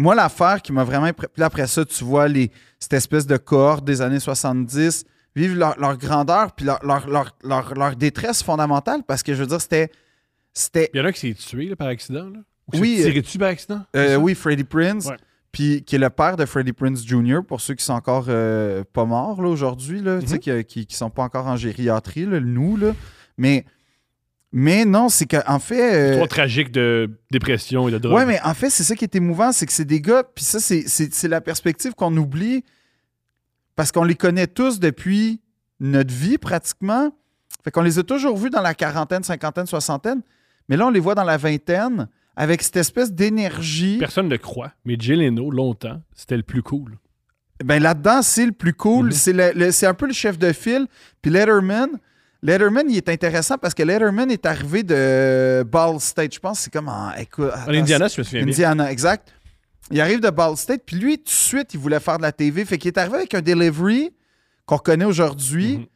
[0.00, 1.10] Moi, l'affaire qui m'a vraiment.
[1.12, 5.04] Puis après ça, tu vois les, cette espèce de cohorte des années 70
[5.36, 9.90] vivre leur, leur grandeur puis leur, détresse fondamentale parce que je veux dire, c'était.
[10.54, 10.90] C'était.
[10.94, 12.24] Il y en a qui s'est tué là, par accident.
[12.24, 12.38] Là?
[12.72, 13.82] Ou Oui, s'est tiré dessus par accident?
[13.94, 15.06] euh, oui, Freddie Prince.
[15.06, 15.16] Ouais.
[15.52, 18.84] Puis qui est le père de Freddie Prince Jr., pour ceux qui sont encore euh,
[18.92, 20.40] pas morts là, aujourd'hui, là, tu sais, Mhm.
[20.40, 22.76] qui, qui, qui sont pas encore en gériatrie, là, nous.
[22.76, 22.92] Là.
[23.36, 23.64] Mais,
[24.52, 25.94] mais non, c'est qu'en fait.
[25.94, 28.16] euh, Histoire tragique de dépression et de drogue.
[28.16, 30.44] Ouais, mais en fait, c'est ça qui est émouvant, c'est que c'est des gars, puis
[30.44, 32.64] ça, c'est- la perspective qu'on oublie.
[33.76, 35.40] parce qu'on les connaît tous depuis
[35.78, 37.12] notre vie pratiquement.
[37.64, 40.20] Fait qu'on les a toujours vus dans la quarantaine, cinquantaine, soixantaine.
[40.68, 43.96] Mais là, on les voit dans la vingtaine avec cette espèce d'énergie.
[43.98, 46.98] Personne ne le croit, mais Jay Leno, longtemps, c'était le plus cool.
[47.64, 49.06] Ben là-dedans, c'est le plus cool.
[49.06, 49.52] Mhm.
[49.54, 50.86] Le- c'est un peu le chef de file.
[51.22, 51.88] Puis Letterman,
[52.42, 56.34] Letterman, il est intéressant parce que Letterman est arrivé de Ball State.
[56.34, 58.52] Je pense c'est comme en, écoute, En attends, Indiana, si je me souviens bien.
[58.52, 59.32] Indiana, exact.
[59.90, 62.32] Il arrive de Ball State, puis lui, tout de suite, il voulait faire de la
[62.32, 62.64] TV.
[62.64, 64.12] Fait qu'il est arrivé avec un delivery
[64.64, 65.86] qu'on connaît aujourd'hui, Mhm.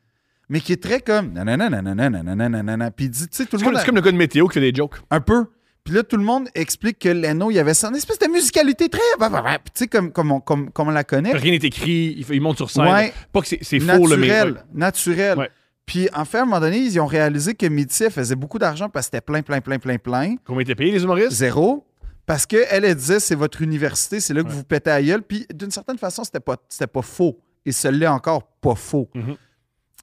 [0.48, 2.90] mais qui est très comme nanana, nanana, nanana, nanana.
[2.90, 3.76] Puis dit, tu sais, tout le monde.
[3.78, 4.96] c'est comme le gars de météo qui fait des jokes.
[5.10, 5.46] Un peu.
[5.84, 9.00] Puis là, tout le monde explique que Leno, il avait son espèce de musicalité très.
[9.20, 9.28] Tu
[9.74, 11.32] sais, comme, comme, on, comme, comme on la connaît.
[11.32, 12.84] Rien n'est écrit, il, monte sur scène.
[12.86, 13.12] Ouais.
[13.32, 14.28] Pas que c'est, faux, le mais.
[14.28, 14.64] naturel.
[14.72, 15.38] Naturel.
[15.38, 15.50] Ouais.
[15.86, 18.88] Puis, en fait, à un moment donné, ils ont réalisé que elle faisait beaucoup d'argent
[18.88, 20.36] parce que c'était plein, plein, plein, plein, plein.
[20.44, 21.32] Combien étaient payés les humoristes?
[21.32, 21.86] Zéro.
[22.26, 24.54] Parce qu'elle, elle disait, c'est votre université, c'est là que Ouais.
[24.54, 25.22] vous pétez à gueule.
[25.22, 27.38] Puis, d'une certaine façon, c'était pas, c'était pas faux.
[27.66, 29.10] Et ce l'est encore pas faux.
[29.14, 29.36] Mhm.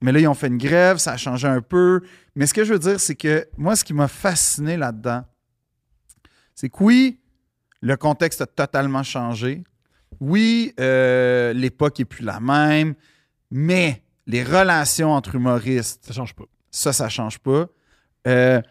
[0.04, 2.02] Mais là, ils ont fait une grève, ça a changé un peu.
[2.36, 5.24] Mais ce que je veux dire, c'est que moi, ce qui m'a fasciné là-dedans,
[6.56, 7.20] c'est que oui,
[7.82, 9.64] le contexte a totalement changé.
[10.20, 12.94] Oui, euh, l'époque est plus la même.
[13.50, 16.46] Mais les relations entre humoristes, Ça change pas.
[16.70, 17.68] ça, ça change pas.
[18.28, 18.62] Euh,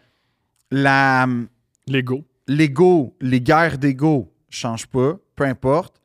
[0.71, 1.27] la,
[1.87, 2.25] L'ego.
[2.47, 6.01] l'ego, les guerres d'ego changent pas, peu importe.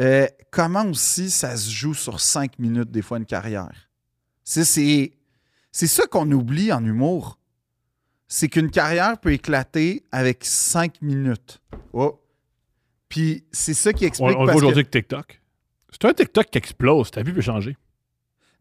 [0.00, 3.88] Euh, comment aussi ça se joue sur cinq minutes, des fois, une carrière?
[4.44, 5.12] C'est, c'est,
[5.72, 7.38] c'est ça qu'on oublie en humour.
[8.28, 11.60] C'est qu'une carrière peut éclater avec cinq minutes.
[11.92, 12.20] Oh.
[13.08, 14.36] Puis c'est ça qui explique.
[14.36, 15.40] on voit parce que- aujourd'hui avec TikTok.
[15.90, 17.10] C'est un TikTok qui explose.
[17.10, 17.76] Ta vie peut changer.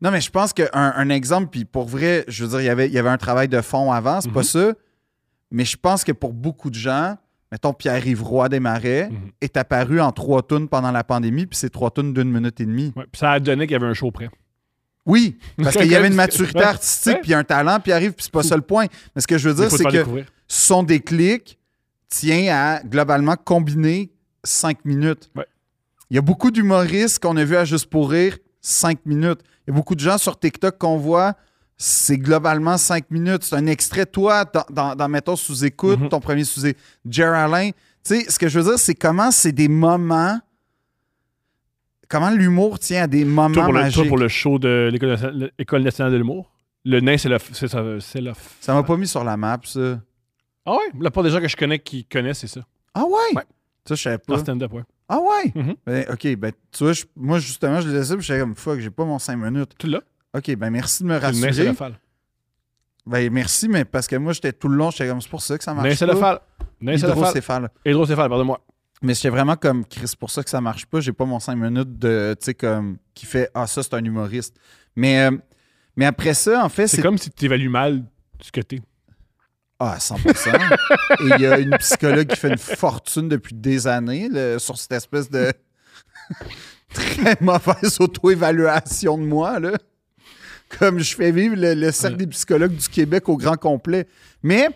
[0.05, 2.69] Non, mais je pense qu'un un exemple, puis pour vrai, je veux dire, il y
[2.69, 4.45] avait, il y avait un travail de fond avant, c'est pas Mhm.
[4.45, 4.73] ça.
[5.49, 7.17] Mais je pense que pour beaucoup de gens,
[7.51, 9.31] mettons Pierre-Yves Roy Desmarais Mhm.
[9.41, 12.65] est apparu en trois tonnes pendant la pandémie, puis c'est trois tonnes d'une minute et
[12.65, 12.93] demie.
[12.95, 13.05] Ouais.
[13.11, 14.29] Puis ça a donné qu'il y avait un show prêt.
[15.07, 16.13] Oui, parce qu'il y avait une
[16.53, 18.85] maturité artistique, puis un talent, puis arrive, puis c'est pas ça le point.
[19.15, 20.25] Mais ce que je veux dire, c'est que découvrir.
[20.47, 21.57] son déclic
[22.09, 24.11] tient à globalement combiner
[24.43, 25.29] cinq minutes.
[25.35, 25.45] Ouais.
[26.11, 29.39] Il y a beaucoup d'humoristes qu'on a vu à Juste pour rire, cinq minutes.
[29.67, 31.33] Il y a beaucoup de gens sur TikTok qu'on voit,
[31.77, 33.43] c'est globalement cinq minutes.
[33.43, 36.09] C'est un extrait, toi, dans, dans, dans, mettons, sous-écoute, Mhm.
[36.09, 37.71] ton premier sous-écoute, Jerry Alain.
[37.71, 40.39] Tu sais, ce que je veux dire, c'est comment c'est des moments.
[42.07, 44.89] Comment l'humour tient à des Toi moments pour, le, toi, pour le show de
[45.57, 46.51] l'École nationale, de l'humour,
[46.83, 47.37] le nain, c'est le.
[47.51, 49.99] C'est, ça, c'est le Ça m'a pas mis sur la map, ça.
[50.67, 50.91] Ah ouais?
[50.99, 52.61] La part des gens que je connais qui connaissent, c'est ça.
[52.93, 53.35] Ah ouais?
[53.35, 53.43] Ouais.
[53.87, 54.35] Ça, je savais pas.
[54.35, 54.83] En stand-up, ouais.
[55.07, 55.51] Ah ouais?
[55.53, 55.75] Mhm.
[55.85, 58.79] Ben, OK, ben, tu vois, je- moi, justement, je disais ça, puis j'étais comme, fuck,
[58.79, 59.71] j'ai pas mon 5 minutes.
[59.77, 60.01] Tu l'as?
[60.35, 61.65] OK, ben, merci de me le rassurer.
[61.65, 61.93] le.
[63.05, 65.57] Ben, merci, mais parce que moi, j'étais tout le long, j'étais comme, c'est pour ça
[65.57, 66.41] que ça marche Nain, c'est le pas.
[66.83, 67.11] le fall.
[67.11, 67.69] Hydrocéphale.
[67.85, 68.59] Hydrocéphale, pardonne-moi.
[69.03, 70.99] Mais j'étais vraiment comme, Chris, c'est pour ça que ça marche pas.
[71.01, 74.03] J'ai pas mon 5 minutes de, tu sais, comme, qui fait, ah, ça, c'est un
[74.03, 74.55] humoriste.
[74.95, 75.37] Mais, euh,
[75.95, 77.01] mais après ça, en fait, C'est c'est.
[77.03, 78.03] comme si tu évalues mal
[78.41, 78.81] ce que t'es.
[79.79, 80.77] Ah, 100%.
[81.19, 84.93] Et il y a une psychologue qui fait une fortune depuis des années sur cette
[84.93, 85.51] espèce de
[86.93, 89.59] très mauvaise auto-évaluation de moi.
[89.59, 89.73] Là.
[90.79, 94.07] Comme je fais vivre le, le cercle des psychologues du Québec au grand complet.
[94.43, 94.69] Mais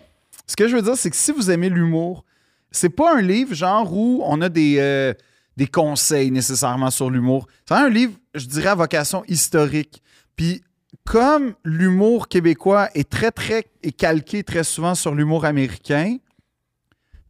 [0.46, 2.24] ce que je veux dire, c'est que si vous aimez l'humour,
[2.70, 5.14] c'est pas un livre genre où on a des, euh,
[5.56, 7.46] des conseils nécessairement sur l'humour.
[7.66, 10.02] C'est un livre, je dirais, à vocation historique.
[10.36, 10.62] Puis
[11.04, 16.18] comme l'humour québécois est très, très est calqué très souvent sur l'humour américain,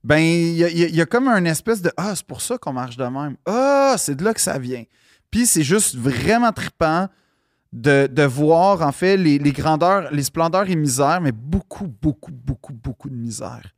[0.02, 3.04] ben, il y, a- comme un espèce de Ah, c'est pour ça qu'on marche de
[3.04, 3.36] même.
[3.46, 4.84] Ah, c'est de là que ça vient.
[5.30, 7.08] Puis c'est juste vraiment trippant
[7.72, 13.08] de, voir, en fait, les, grandeurs, les splendeurs et misères, mais beaucoup, beaucoup, beaucoup, beaucoup
[13.10, 13.74] de misère.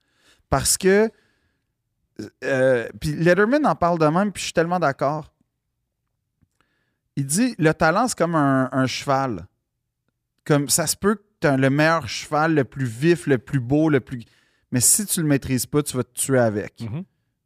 [0.49, 1.11] Parce que.
[2.45, 5.33] euh, puis Letterman en parle de même, puis je suis tellement d'accord.
[7.17, 9.47] Il dit le talent, c'est comme un cheval.
[10.45, 13.61] Comme ça se peut que tu as le meilleur cheval, le plus vif, le plus
[13.61, 14.23] beau, le plus.
[14.71, 16.81] Mais si tu le maîtrises pas, tu vas te tuer avec.
[16.81, 17.05] Mhm.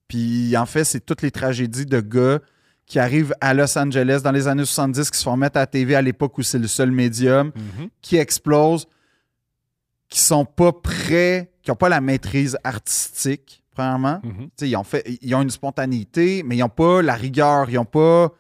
[0.09, 2.39] Puis en fait, c'est toutes les tragédies de gars
[2.87, 5.67] qui arrivent à Los Angeles dans les années 70, qui se font mettre à la
[5.67, 7.89] TV à l'époque où c'est le seul médium, Mhm.
[8.01, 8.87] qui explosent,
[10.09, 14.21] qui sont pas prêts, qui n'ont pas la maîtrise artistique, premièrement.
[14.23, 14.49] Mhm.
[14.63, 17.85] Ils ont, fait, ils ont une spontanéité, mais ils n'ont pas la rigueur, ils n'ont
[17.85, 18.33] pas.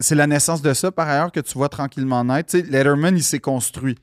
[0.00, 2.56] C'est la naissance de ça, par ailleurs, que tu vois tranquillement naître.
[2.56, 3.96] Letterman, il s'est construit.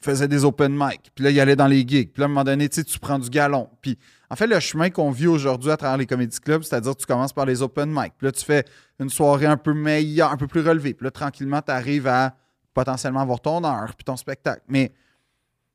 [0.00, 1.10] Faisait des open mic.
[1.14, 2.12] Puis là, il allait dans les gigs.
[2.12, 3.68] Puis là, à un moment donné, tu prends du galon.
[3.82, 3.98] Puis
[4.30, 7.32] en fait, le chemin qu'on vit aujourd'hui à travers les comédie clubs, c'est-à-dire tu commences
[7.32, 8.12] par les open mic.
[8.16, 8.64] Puis là, tu fais
[9.00, 10.94] une soirée un peu meilleure, un peu plus relevée.
[10.94, 12.36] Puis là, tranquillement, tu arrives à
[12.74, 14.62] potentiellement avoir ton heure, puis ton spectacle.
[14.68, 14.92] Mais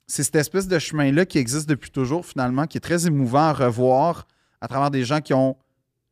[0.08, 3.54] c'est cette espèce de chemin-là qui existe depuis toujours, finalement, qui est très émouvant à
[3.54, 4.28] revoir
[4.62, 5.58] à travers des gens qui ont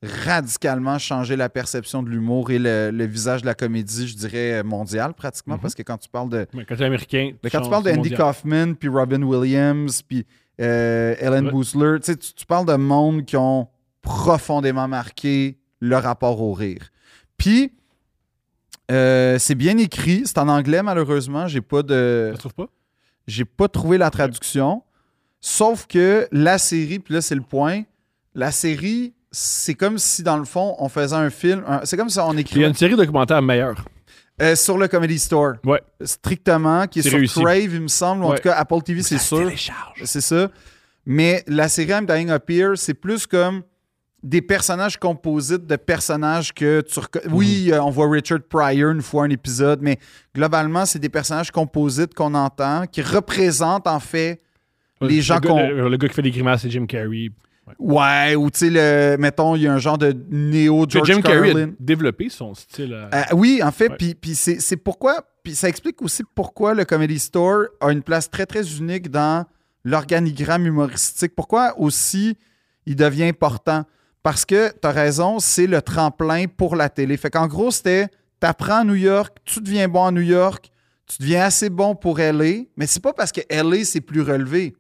[0.04, 4.64] radicalement changé la perception de l'humour et le, le visage de la comédie, je dirais,
[4.64, 5.56] mondial pratiquement.
[5.56, 5.62] Mhm.
[5.62, 6.48] Parce que quand tu parles de.
[6.68, 8.18] Quand tu es américain, Mais quand tu parles de Andy mondial.
[8.18, 10.26] Kaufman, puis Robin Williams, puis
[10.60, 11.52] euh, Ellen Ouais.
[11.52, 13.68] Boosler, tu, tu tu parles de monde qui ont
[14.02, 16.90] profondément marqué le rapport au rire.
[17.38, 17.72] Puis,
[18.92, 20.24] euh, c'est bien écrit.
[20.26, 21.48] C'est en anglais, malheureusement.
[21.48, 22.34] J'ai pas de.
[22.42, 22.68] Tu pas?
[23.28, 24.84] J'ai pas trouvé la traduction.
[25.40, 27.84] Sauf que la série, puis là, c'est le point.
[28.36, 31.64] La série, c'est comme si, dans le fond, on faisait un film.
[31.68, 33.86] un- C'est comme si on Puis il y a une série documentaire meilleure.
[34.42, 35.54] euh, sur le Comedy Store.
[35.64, 35.82] Ouais.
[36.04, 37.40] Strictement, qui est, C'est sur réussi.
[37.42, 38.24] Crave, il me semble.
[38.24, 39.40] ou En tout cas, Apple TV, c'est sûr.
[39.46, 40.02] télécharge.
[40.04, 40.50] C'est ça.
[41.06, 43.62] Mais la série I'm Dying Up Here, c'est plus comme
[44.24, 47.34] des personnages composites de personnages que tu reco- Mhm.
[47.34, 49.98] Oui, euh, on voit Richard Pryor une fois un épisode, mais
[50.36, 54.42] globalement, c'est des personnages composites qu'on entend qui représentent en fait
[55.02, 55.68] les Le gens gars- qu'on.
[55.70, 57.30] Le, le gars qui fait des grimaces, c'est Jim Carrey.
[57.80, 61.12] Ouais, ou tu sais, mettons, il y a un genre de néo Tu sais, George
[61.14, 61.74] Jim Carrey a Carlin.
[61.80, 62.94] développé son style.
[62.94, 66.86] euh, Euh, oui, en fait, puis c'est c'est pourquoi, puis ça explique aussi pourquoi le
[66.86, 69.46] Comedy Store a une place très, très unique dans
[69.84, 71.34] l'organigramme humoristique.
[71.36, 72.38] Pourquoi aussi
[72.86, 73.84] il devient important?
[74.24, 77.18] Parce que, tu as raison, c'est le tremplin pour la télé.
[77.18, 78.08] Fait qu'en gros, c'était,
[78.40, 80.70] t'apprends à New York, tu deviens bon à New York,
[81.08, 84.76] tu deviens assez bon pour LA, mais c'est pas parce que LA, c'est plus relevé.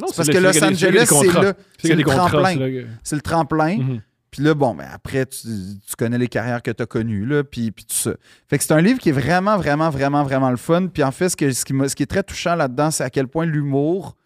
[0.00, 2.86] Non, C'est parce que Los Angeles, c'est le, C'est le tremplin.
[3.02, 3.98] c'est le tremplin.
[4.30, 7.44] Puis là, bon, ben après, tu, tu connais les carrières que tu as connues, là,
[7.44, 8.14] puis, puis tout ça.
[8.48, 10.88] Fait que c'est un livre qui est vraiment, vraiment, vraiment, vraiment le fun.
[10.88, 13.10] Puis en fait, ce, que, ce, qui, ce qui est très touchant là-dedans, c'est à
[13.10, 14.16] quel point l'humour,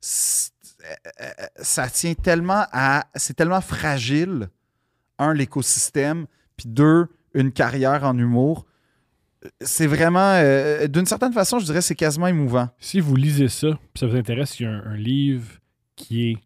[0.00, 3.06] ça tient tellement à...
[3.16, 4.50] C'est tellement fragile,
[5.18, 8.66] un, l'écosystème, puis deux, une carrière en humour.
[9.60, 10.34] C'est vraiment...
[10.34, 12.68] euh, D'une certaine façon, je dirais c'est quasiment émouvant.
[12.78, 15.48] Si vous lisez ça, puis ça vous intéresse, il y a un, un livre
[15.96, 16.36] qui est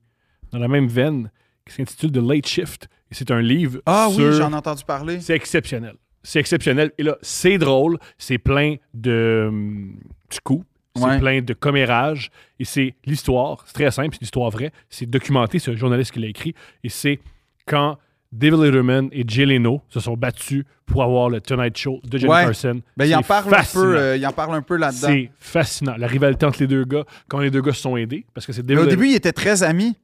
[0.53, 1.31] dans la même veine,
[1.67, 2.89] qui s'intitule The Late Shift.
[3.11, 4.25] Et c'est un livre Ah sur...
[4.25, 5.21] oui, j'en ai entendu parler.
[5.21, 5.95] C'est exceptionnel.
[6.23, 6.93] C'est exceptionnel.
[6.99, 7.99] Et là, c'est drôle.
[8.19, 9.97] C'est plein de hum,
[10.31, 10.65] scoop.
[10.97, 11.19] C'est Ouais.
[11.19, 12.31] plein de commérages.
[12.61, 13.65] Et c'est l'histoire.
[13.67, 14.11] C'est très simple.
[14.15, 14.73] C'est une histoire vraie.
[14.89, 15.59] C'est documenté.
[15.59, 16.55] C'est un journaliste qui l'a écrit.
[16.85, 17.19] Et c'est
[17.67, 17.99] quand
[18.37, 22.45] David Letterman et Jay Leno se sont battus pour avoir le Tonight Show de Ouais.
[22.45, 22.81] Carson.
[22.97, 23.85] Ben, il en parle fascinant.
[23.85, 25.07] un peu, euh, il en parle un peu là-dedans.
[25.09, 25.95] C'est fascinant.
[25.97, 28.53] La rivalité entre les deux gars, quand les deux gars se sont aidés, parce que
[28.53, 29.97] c'est Mais au Letterman- début, il était très ami.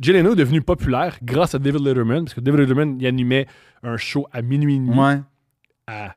[0.00, 3.46] Jay Leno est devenu populaire grâce à David Letterman, parce que David Letterman, il animait
[3.82, 5.18] un show à minuit et demi Ouais.
[5.86, 6.14] à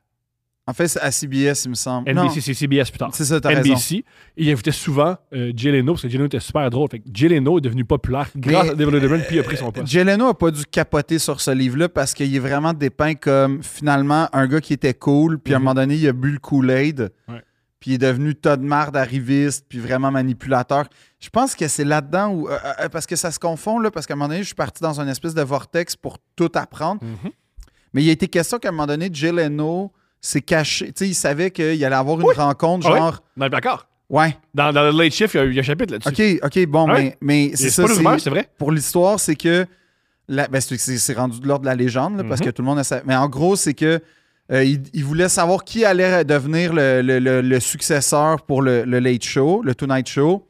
[0.70, 2.08] En fait, c'est à CBS, il me semble.
[2.10, 3.10] NBC, c'est CBS plus tard.
[3.12, 3.60] c'est ça, t'as raison.
[3.74, 3.96] NBC.
[3.96, 4.04] Et
[4.36, 6.88] il invitait souvent euh, Jay Leno, parce que Jay Leno était super drôle.
[6.90, 9.42] Fait que Jay Leno est devenu populaire grâce Mais, à David Letterman, puis il a
[9.42, 9.86] pris son poste.
[9.86, 13.62] Jay Leno a pas dû capoter sur ce livre-là parce qu'il est vraiment dépeint comme
[13.62, 15.64] finalement un gars qui était cool, puis à un Mhm.
[15.64, 17.42] moment donné, il a bu le Kool-Aid, Ouais.
[17.80, 20.84] puis il est devenu tas de marde arriviste, puis vraiment manipulateur.
[21.18, 22.48] Je pense que c'est là-dedans où.
[22.48, 24.54] euh, euh, parce que ça se confond, là, parce qu'à un moment donné, je suis
[24.54, 27.02] parti dans une espèce de vortex pour tout apprendre.
[27.02, 27.30] Mhm.
[27.92, 29.90] Mais il a été question qu'à un moment donné, Jay Leno
[30.20, 30.86] s'est caché.
[30.86, 32.98] Tu sais, il savait qu'il allait avoir une rencontre, Ah oui?
[32.98, 33.22] genre.
[33.36, 33.86] Non, d'accord.
[34.08, 34.36] Ouais.
[34.54, 36.40] Dans, dans le Late Shift, il y a, il y a un chapitre là-dessus.
[36.42, 37.86] OK, OK, bon, Ah mais, mais c'est C'est ça.
[37.94, 38.48] c'est- c'est vrai.
[38.58, 39.66] pour l'histoire, c'est que.
[40.28, 42.46] ben, c'est, c'est- c'est rendu de l'ordre de la légende, là, parce Mhm.
[42.46, 44.00] que tout le monde a sa- Mais en gros, c'est que.
[44.52, 48.82] euh, il, il voulait savoir qui allait devenir le, le- le- le successeur pour le,
[48.84, 50.44] le Late Show, le Tonight Show.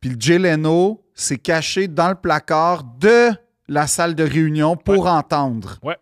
[0.00, 3.30] Puis le Jay Leno s'est caché dans le placard de
[3.68, 5.78] la salle de réunion pour entendre.
[5.82, 5.96] Ouais.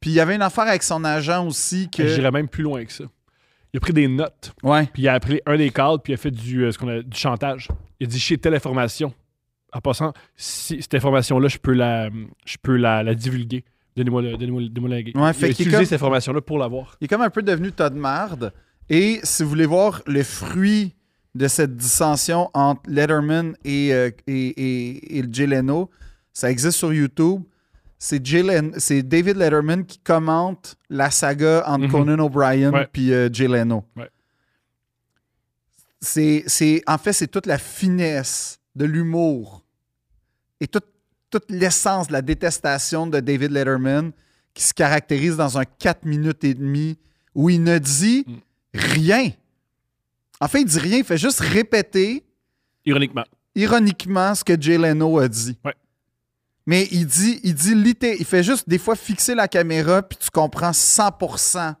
[0.00, 2.06] Puis il y avait une affaire avec son agent aussi que.
[2.06, 3.04] Je dirais même plus loin que ça.
[3.72, 4.86] Il a pris des notes, Ouais.
[4.92, 6.88] puis il a appelé un des cadres, puis il a fait du, euh, ce qu'on
[6.88, 7.68] a, du chantage.
[8.00, 9.14] Il a dit chez telle information.
[9.72, 12.10] En passant, si cette information-là, je peux la,
[12.44, 13.64] je peux la, la divulguer.
[13.96, 16.40] Donnez-moi le, donnez-moi, donnez-moi la- Ouais, il fait a qu'il est utilisé comme- cette information-là
[16.40, 16.96] pour l'avoir.
[17.00, 18.52] Il est comme un peu devenu tas de marde.
[18.88, 20.96] Et si vous voulez voir le fruit
[21.36, 25.88] de cette dissension entre Letterman et, euh, et, et- et Jay Leno,
[26.32, 27.42] ça existe sur YouTube.
[28.02, 28.22] C'est
[28.78, 31.90] c'est David Letterman qui commente la saga entre Mhm.
[31.92, 32.88] Conan O'Brien Ouais.
[32.90, 33.84] puis euh, Jay Leno.
[33.94, 34.08] Ouais.
[36.00, 39.62] C'est, c'est- en fait, c'est toute la finesse de l'humour
[40.60, 40.86] et toute,
[41.28, 44.12] toute l'essence de la détestation de David Letterman
[44.54, 46.98] qui se caractérise dans un 4 minutes et demie
[47.34, 48.34] où il ne dit Mm.
[48.72, 49.30] rien.
[50.40, 52.24] En fait, il dit rien, il fait juste répéter
[52.86, 53.24] Ironiquement.
[53.54, 55.58] ironiquement ce que Jay Leno a dit.
[55.64, 55.74] Ouais.
[56.66, 60.18] Mais il dit, il dit litté- il fait juste des fois fixer la caméra puis
[60.18, 61.74] tu comprends 100%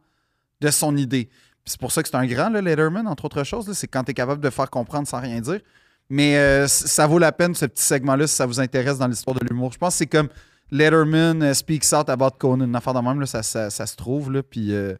[0.60, 1.28] de son idée.
[1.64, 3.70] C'est pour ça que c'est un grand, là, Letterman, entre autres choses.
[3.74, 5.60] C'est quand tu es capable de faire comprendre sans rien dire.
[6.08, 9.38] Mais euh, ça vaut la peine, ce petit segment-là, si ça vous intéresse dans l'histoire
[9.38, 9.70] de l'humour.
[9.72, 10.28] Je pense que c'est comme
[10.72, 12.64] Letterman euh, speaks out about Conan.
[12.64, 14.32] Une affaire de même, là, ça, ça- ça se trouve.
[14.32, 14.94] Là, puis, euh,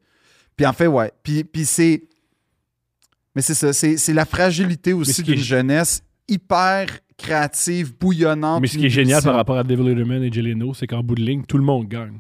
[0.57, 1.11] puis en fait, ouais.
[1.25, 2.05] Puis, puis c'est.
[3.35, 6.87] Mais c'est ça, c'est la fragilité aussi d'une jeunesse hyper
[7.21, 8.61] créative, bouillonnante.
[8.61, 11.15] Mais ce qui est génial par rapport à Devil Letterman et Jeleno, c'est qu'en bout
[11.15, 12.19] de ligne, tout le monde gagne.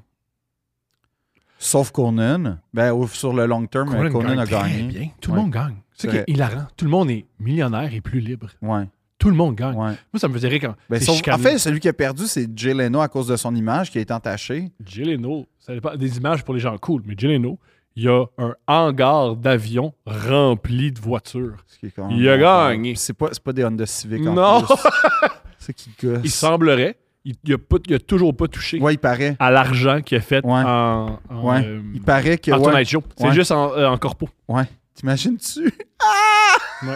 [1.59, 2.59] Sauf Conan.
[2.73, 4.83] Ben, sur le long term, Conan, gagne a très gagné.
[4.85, 5.09] bien.
[5.21, 5.77] Tout le monde gagne.
[5.93, 6.25] C'est vrai.
[6.27, 6.67] hilarant.
[6.77, 8.49] Tout le monde est millionnaire et plus libre.
[8.63, 8.85] Ouais,
[9.19, 9.75] Tout le monde gagne.
[9.77, 9.91] ouais.
[10.13, 10.75] Moi, ça me faisait rire quand.
[10.89, 13.55] Ben, sauf- en fait, celui qui a perdu, c'est Jay Leno à cause de son
[13.55, 14.71] image qui a été entachée.
[14.87, 17.59] Jeleno, ça dépend des images pour les gens cool, mais Jeleno,
[18.01, 21.57] il y a un hangar d'avion rempli de voitures.
[21.67, 22.95] Ce qui est quand Il a gagné.
[22.95, 24.65] C'est pas, pas des Honda Civic en Non!
[25.59, 26.21] C'est qui gosse.
[26.25, 26.97] Il semblerait,
[27.27, 27.57] il n'a
[27.97, 29.37] a toujours pas touché Ouais, il paraît.
[29.39, 30.63] à l'argent qu'il a fait Ouais.
[30.65, 31.63] en, en, Ouais.
[31.63, 32.51] euh, Il paraît que.
[32.53, 32.73] en ouais.
[32.73, 33.03] Tonight Show.
[33.19, 33.35] C'est Ouais.
[33.35, 34.31] juste en, euh, en corpo.
[34.49, 34.65] Ouais.
[34.95, 35.71] T'imagines-tu?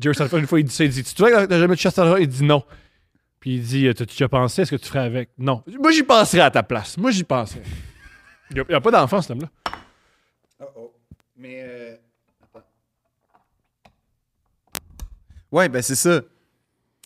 [0.00, 1.90] Jerry Seinfeld, une fois, il dit ça, il dit Tu vois que t'as jamais touché
[1.94, 2.62] à argent Il dit non.
[3.40, 5.62] Puis il dit T'as-tu déjà pensé à ce que tu ferais avec Non.
[5.80, 6.96] Moi, j'y penserais à ta place.
[6.96, 7.62] Moi, j'y penserais.
[8.50, 9.48] Il n'y a, pas d'enfant, cet homme-là.
[11.36, 11.62] Mais.
[11.62, 11.96] euh,
[12.42, 12.64] attends.
[15.50, 16.20] Ouais, ben c'est ça.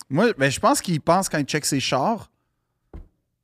[0.09, 2.29] Moi, ben, je pense qu'il pense quand il check ses chars.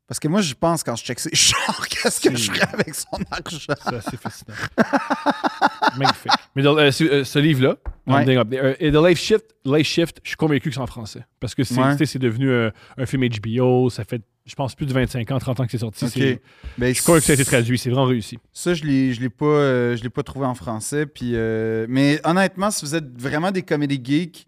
[0.07, 2.93] Parce que moi, je pense quand je check ses chars, qu'est-ce que je ferais avec
[2.93, 3.73] son argent?
[3.83, 4.53] C'est assez fascinant.
[5.97, 6.31] Magnifique.
[6.55, 7.75] Mais dans, euh, ce, euh, ce livre-là,
[8.07, 8.37] Ouais.
[8.37, 11.25] Euh, et The Life Shift, Life Shift, je suis convaincu que c'est en français.
[11.39, 11.93] Parce que c'est Ouais.
[11.93, 13.89] tu sais, c'est devenu euh, un film HBO.
[13.89, 16.05] Ça fait, je pense, plus de 25 ans, 30 ans que c'est sorti.
[16.77, 17.77] Ben, Je convaincu que ça a été traduit.
[17.79, 18.37] C'est vraiment réussi.
[18.53, 21.07] Ça, je je l'ai pas, euh, l'ai pas trouvé en français.
[21.07, 24.47] Puis, euh, mais honnêtement, si vous êtes vraiment des comédies geeks,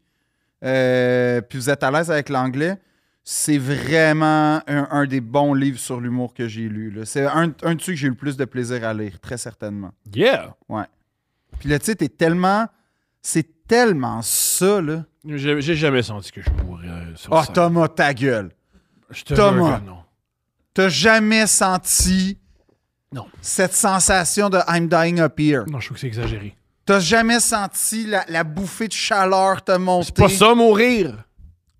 [0.63, 2.77] euh, puis vous êtes à l'aise avec l'anglais,
[3.23, 6.93] c'est vraiment un, un des bons livres sur l'humour que j'ai lu.
[7.05, 9.37] C'est un, un de ceux que j'ai eu le plus de plaisir à lire, très
[9.37, 9.91] certainement.
[10.13, 10.55] Yeah!
[11.59, 12.67] Puis le titre est tellement,
[13.21, 15.05] c'est tellement ça là.
[15.25, 16.49] J'ai jamais senti que je
[17.31, 17.55] Ah scène.
[17.55, 18.51] Thomas, ta gueule.
[19.09, 19.79] Je te Thomas.
[20.73, 22.37] T'as jamais senti
[23.11, 23.25] Non.
[23.41, 25.63] cette sensation de I'm dying up here?
[25.67, 26.55] Non, je trouve que c'est exagéré.
[26.85, 30.05] T'as jamais senti la, la bouffée de chaleur te monter.
[30.07, 31.23] C'est pas ça, mourir!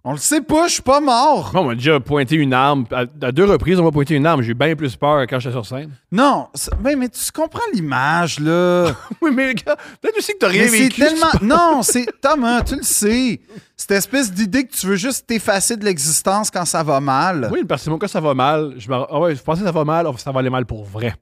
[0.09, 1.51] On le sait pas, je suis pas mort.
[1.53, 2.85] Bon, on m'a déjà pointé une arme.
[2.91, 4.41] À, à deux reprises, on m'a pointé une arme.
[4.41, 5.91] J'ai eu bien plus peur quand j'étais sur scène.
[6.13, 8.93] Non, c'est- ben, mais tu comprends l'image, là.
[9.21, 11.01] Oui, mais gars, peut-être aussi que t'as rien mais c'est vécu.
[11.01, 11.27] tellement.
[11.41, 12.05] Non, c'est.
[12.21, 13.41] Thomas, tu le sais.
[13.75, 17.49] Cette espèce d'idée que tu veux juste t'effacer de l'existence quand ça va mal.
[17.51, 18.75] Oui, parce que mon cas, ça va mal.
[18.77, 18.95] Je me...
[18.95, 20.07] Ah ouais, je pensais que ça va mal.
[20.19, 21.15] Ça va aller mal pour vrai.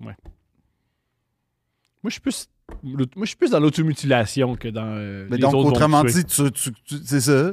[0.00, 0.16] Ouais.
[2.02, 2.48] Moi, je suis plus...
[2.82, 6.02] Moi, je suis plus dans l'automutilation que dans euh, mais les donc, autres vont autrement
[6.02, 6.12] tuer.
[6.14, 7.52] dit, tu, tu- tu- c'est ça?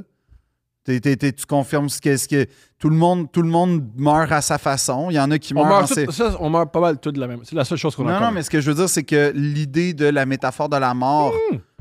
[0.86, 2.46] Tu confirmes ce que, ce que
[2.78, 5.08] tout le monde tout le monde meurt à sa façon.
[5.10, 7.12] Il y en a qui On meurent meurt, tout- ça, on meurt pas mal tout
[7.12, 7.40] de la même.
[7.44, 9.04] C'est la seule chose qu'on a Non, non, mais ce que je veux dire, c'est
[9.04, 11.34] que l'idée de la métaphore de la mort,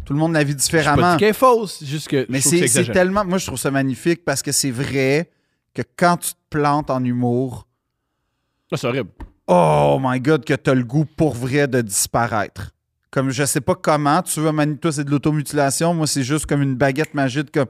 [0.05, 1.03] tout le monde la vit différemment.
[1.03, 1.79] pas dit qu'elle est fausse.
[1.81, 3.25] c'est juste que Mais c'est c'est tellement.
[3.25, 5.31] Moi, je trouve ça magnifique parce que c'est vrai
[5.75, 7.67] que quand tu te plantes en humour,
[8.71, 9.11] Ah, c'est horrible.
[9.49, 12.71] oh my god, que t'as le goût pour vrai de disparaître.
[13.11, 15.93] Comme je sais pas comment, tu veux, mani- toi, c'est de l'automutilation.
[15.93, 17.67] Moi, c'est juste comme une baguette magique, comme.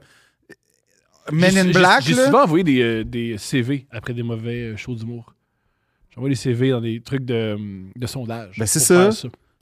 [1.31, 4.95] Men in Black, J'ai souvent envoyé des, euh, des CV après des mauvais euh, shows
[4.95, 5.33] d'humour.
[6.13, 7.57] J'envoie des CV dans des trucs de,
[7.95, 8.55] de sondage.
[8.59, 9.09] Ben, c'est ça.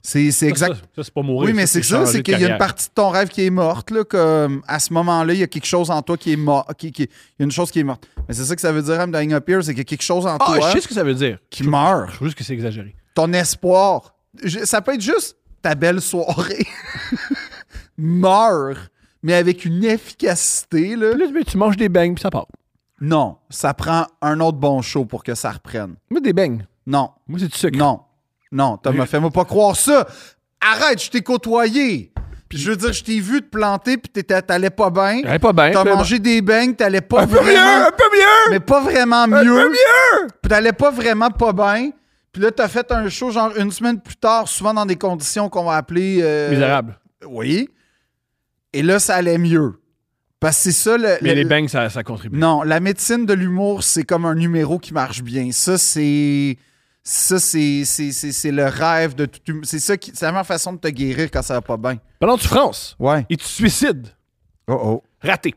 [0.04, 0.74] C'est exact.
[0.74, 1.48] Ça, ça, c'est pas mourir.
[1.48, 3.50] Oui, mais c'est ça, c'est qu'il y a une partie de ton rêve qui est
[3.50, 6.36] morte, là, comme à ce moment-là, il y a quelque chose en toi qui est
[6.36, 6.66] mort.
[6.76, 7.08] Qui, qui- il
[7.38, 8.04] y a une chose qui est morte.
[8.28, 9.84] Mais c'est ça que ça veut dire, I'm dying up here, c'est qu'il y a
[9.84, 11.38] quelque chose en Ah, toi je sais ce que ça veut dire.
[11.50, 12.10] qui meurt.
[12.10, 12.96] Je trouve juste que c'est exagéré.
[13.14, 14.14] ton espoir.
[14.42, 16.66] Je- ça peut être juste ta belle soirée.
[17.96, 18.90] Meurt,
[19.22, 20.96] mais avec une efficacité.
[20.96, 21.14] Là.
[21.14, 22.46] Puis là, tu manges des beignes, puis ça part.
[23.00, 25.94] Non, ça prend un autre bon show pour que ça reprenne.
[26.10, 26.64] Moi, des beignes.
[26.86, 27.76] Non, Moi, c'est du sucre.
[27.78, 28.00] non,
[28.50, 30.06] non, Thomas, fais-moi pas croire ça.
[30.60, 32.12] Arrête, je t'ai côtoyé.
[32.48, 35.18] Puis je veux dire, je t'ai vu te planter, puis t'étais- t'allais pas bien.
[35.24, 35.70] Est pas bien.
[35.72, 38.50] T'as mangé des beignes, t'allais pas Un peu mieux, un peu mieux!
[38.50, 39.44] Mais pas vraiment Un mieux.
[39.44, 40.28] peu mieux!
[40.42, 41.90] Puis t'allais pas vraiment pas bien.
[42.30, 45.48] Puis là, t'as fait un show genre une semaine plus tard, souvent dans des conditions
[45.48, 46.20] qu'on va appeler...
[46.22, 46.98] euh, Misérable.
[47.26, 47.68] Oui.
[48.72, 49.74] Et là, ça allait mieux.
[50.40, 51.18] Parce que c'est ça le.
[51.22, 52.36] Mais le- les beignes, ça, ça contribue.
[52.38, 55.50] Non, la médecine de l'humour, c'est comme un numéro qui marche bien.
[55.52, 56.56] Ça, c'est.
[57.04, 59.40] Ça, c'est, c'est, c'est, c'est le rêve de tout.
[59.52, 60.12] hum- C'est ça qui.
[60.14, 61.98] C'est la meilleure façon de te guérir quand ça va pas bien.
[62.20, 63.26] Pendant que tu France, Ouais.
[63.28, 64.08] et tu te suicides?
[64.68, 65.02] Oh oh.
[65.20, 65.54] Raté.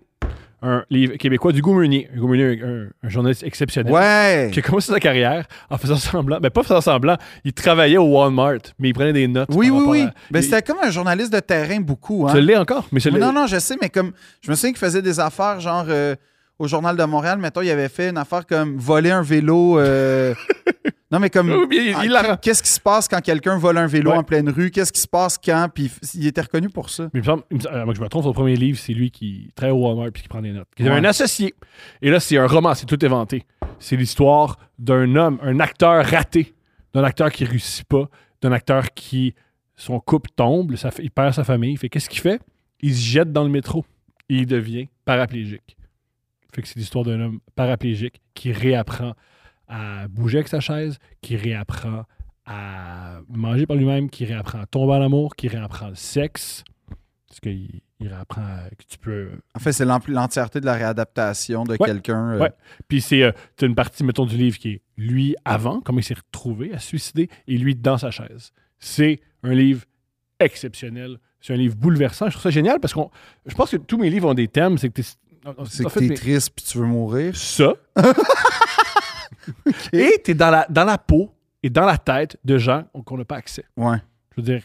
[0.68, 2.10] Un livre québécois du Meunier.
[2.16, 3.94] Hugo Meunier, un, un journaliste exceptionnel.
[3.94, 4.50] Ouais.
[4.52, 6.40] Qui a commencé sa carrière en faisant semblant.
[6.42, 7.18] Mais pas faisant semblant.
[7.44, 9.50] Il travaillait au Walmart, mais il prenait des notes.
[9.54, 10.02] Oui, oui, oui.
[10.02, 12.26] à- Ben, il- c'était comme un journaliste de terrain, beaucoup.
[12.28, 12.34] Hein.
[12.34, 14.12] Tu l'es encore, mais c'est non, non, je sais, mais comme.
[14.42, 15.86] Je me souviens qu'il faisait des affaires, genre.
[15.90, 16.16] euh,
[16.60, 19.78] au Journal de Montréal, mettons, il avait fait une affaire comme voler un vélo.
[19.80, 20.34] euh,
[21.12, 21.50] non, mais comme.
[21.52, 22.38] Oui, mais il- il la rend.
[22.38, 24.18] Qu'est-ce qui se passe quand quelqu'un vole un vélo Ouais.
[24.18, 24.72] en pleine rue?
[24.72, 25.68] Qu'est-ce qui se passe quand?
[25.74, 27.10] Puis il était reconnu pour ça.
[27.14, 28.78] Mais il me semble, il me semble- euh, moi, je me trompe, son premier livre,
[28.80, 30.68] c'est lui qui travaille au Walmart puis qui prend des notes.
[30.78, 31.54] Il avait un associé.
[32.02, 33.44] Et là, c'est un roman, c'est tout inventé.
[33.80, 36.54] C'est l'histoire d'un homme, un acteur raté,
[36.94, 38.10] d'un acteur qui réussit pas,
[38.42, 39.36] d'un acteur qui,
[39.76, 41.74] son couple tombe, ça il perd sa famille.
[41.74, 42.40] Il fait qu'est-ce qu'il fait?
[42.82, 43.84] Il se jette dans le métro
[44.30, 45.76] et il devient paraplégique.
[46.56, 49.14] Fait que c'est l'histoire d'un homme paraplégique qui réapprend
[49.68, 52.06] à bouger avec sa chaise, qui réapprend
[52.46, 56.64] à manger par lui-même, qui réapprend à tomber en amour, qui réapprend le sexe.
[57.28, 58.42] Parce qu'il il réapprend
[58.78, 59.30] que tu peux.
[59.56, 61.78] En fait, c'est l'entièreté de la réadaptation de Ouais.
[61.88, 62.32] quelqu'un.
[62.34, 62.52] euh, Ouais.
[62.88, 63.32] Puis c'est euh,
[63.62, 66.88] une partie, mettons, du livre qui est lui avant, comment il s'est retrouvé à se
[66.88, 68.52] suicider, et lui dans sa chaise.
[68.80, 69.84] C'est un livre
[70.40, 71.18] exceptionnel.
[71.42, 72.26] C'est un livre bouleversant.
[72.28, 73.00] Je trouve ça génial parce que
[73.46, 74.78] je pense que tous mes livres ont des thèmes.
[74.78, 75.02] C'est que.
[75.70, 77.36] C'est que t'es triste puis tu veux mourir?
[77.36, 77.74] ça.
[79.94, 81.32] Et tu es dans la, dans la peau
[81.62, 83.66] et dans la tête de gens qu'on n'a pas accès.
[83.78, 83.98] Ouais.
[84.36, 84.62] Je veux dire,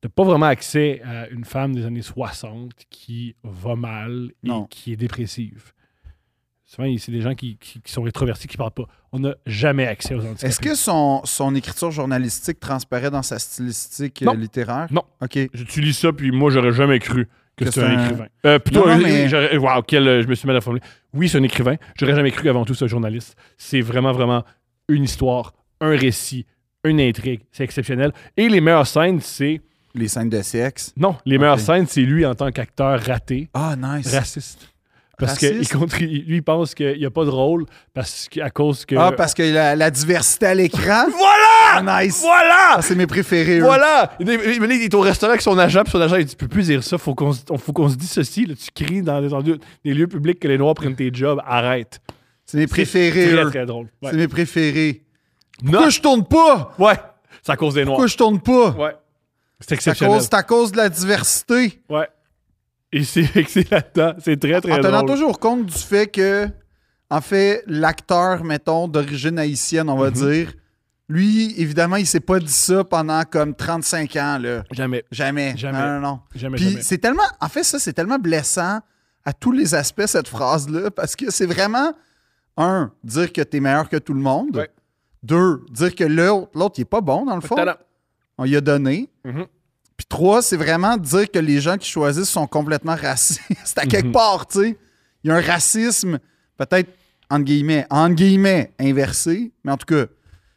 [0.00, 4.48] tu n'as pas vraiment accès à une femme des années 60 qui va mal et
[4.48, 4.64] Non.
[4.66, 5.72] qui est dépressive.
[6.64, 8.86] Souvent, c'est des gens qui, qui- qui sont rétrovertis, qui ne parlent pas.
[9.12, 10.46] On n'a jamais accès aux handicapés.
[10.46, 14.32] Est-ce que son, son écriture journalistique transparaît dans sa stylistique euh, Non.
[14.34, 14.86] littéraire?
[14.90, 15.02] Non.
[15.20, 15.38] OK.
[15.76, 18.26] Lis ça, puis moi, j'aurais jamais cru que un, c'est un- écrivain.
[18.46, 20.84] Euh, plutôt, Non, non, euh, mais- wow, quel, euh, je me suis mal à formuler.
[21.14, 21.76] Oui, c'est un écrivain.
[21.98, 23.36] J'aurais jamais cru avant tout ce journaliste.
[23.58, 24.44] C'est vraiment, vraiment
[24.88, 26.46] une histoire, un récit,
[26.84, 27.42] une intrigue.
[27.52, 28.12] C'est exceptionnel.
[28.36, 29.60] Et les meilleures scènes, c'est.
[29.94, 30.92] Les scènes de sexe.
[30.96, 34.12] Non, les meilleures scènes, c'est lui en tant qu'acteur raté, Ah, nice.
[34.14, 34.71] raciste.
[35.18, 38.96] Parce qu'il lui, il pense qu'il n'y a pas de rôle parce qu'à cause que.
[38.96, 41.06] Ah, parce que la, la diversité à l'écran?
[41.16, 41.48] Voilà!
[41.74, 42.20] Ah, nice.
[42.20, 42.56] Voilà!
[42.76, 43.58] Ah, c'est mes préférés.
[43.58, 43.62] eux.
[43.62, 44.12] Voilà!
[44.20, 46.36] Il est, il est au restaurant avec son agent, puis son agent, il dit Tu
[46.36, 48.46] peux plus dire ça, faut qu'on, se- on- faut qu'on se dissocie.
[48.46, 51.40] Là, tu cries dans des, dans des- lieux publics que les Noirs prennent tes jobs.
[51.46, 52.00] Arrête.
[52.44, 53.26] C'est mes préférés.
[53.30, 53.86] C'est très, très drôle.
[54.02, 54.10] Ouais.
[54.10, 55.02] C'est mes préférés.
[55.62, 55.72] Non.
[55.72, 56.74] Pourquoi je tourne pas?
[56.78, 56.94] Ouais,
[57.42, 57.96] c'est à cause des Noirs.
[57.96, 58.70] Pourquoi je tourne pas?
[58.70, 58.94] Ouais.
[59.60, 60.20] C'est exceptionnel.
[60.20, 61.80] c'est à cause de la diversité.
[61.88, 62.08] Ouais.
[62.92, 65.10] Et c'est c'est très, très en tenant drôle.
[65.10, 66.48] toujours compte du fait que,
[67.10, 70.14] en fait, l'acteur, mettons, d'origine haïtienne, on va Mhm.
[70.14, 70.52] dire,
[71.08, 74.62] lui, évidemment, il s'est pas dit ça pendant comme 35 ans, là.
[74.70, 75.04] Jamais.
[75.10, 75.54] Jamais.
[75.56, 75.78] Jamais.
[75.78, 76.20] Non, non, non.
[76.34, 78.80] Jamais, Puis c'est tellement, en fait, ça, c'est tellement blessant
[79.24, 81.92] à tous les aspects, cette phrase-là, parce que c'est vraiment,
[82.56, 84.56] un, dire que t'es meilleur que tout le monde.
[84.56, 84.68] Ouais.
[85.22, 87.56] Deux, dire que l'autre, l'autre, il est pas bon, dans le fond.
[88.38, 89.08] On y a donné.
[89.24, 89.46] Mhm.
[90.02, 93.40] Puis trois, c'est vraiment dire que les gens qui choisissent sont complètement racistes
[93.78, 94.12] à quelque Mhm.
[94.12, 94.78] part, tu sais.
[95.22, 96.18] Il y a un racisme,
[96.58, 96.90] peut-être,
[97.30, 100.06] entre guillemets, entre guillemets, inversé, mais en tout cas,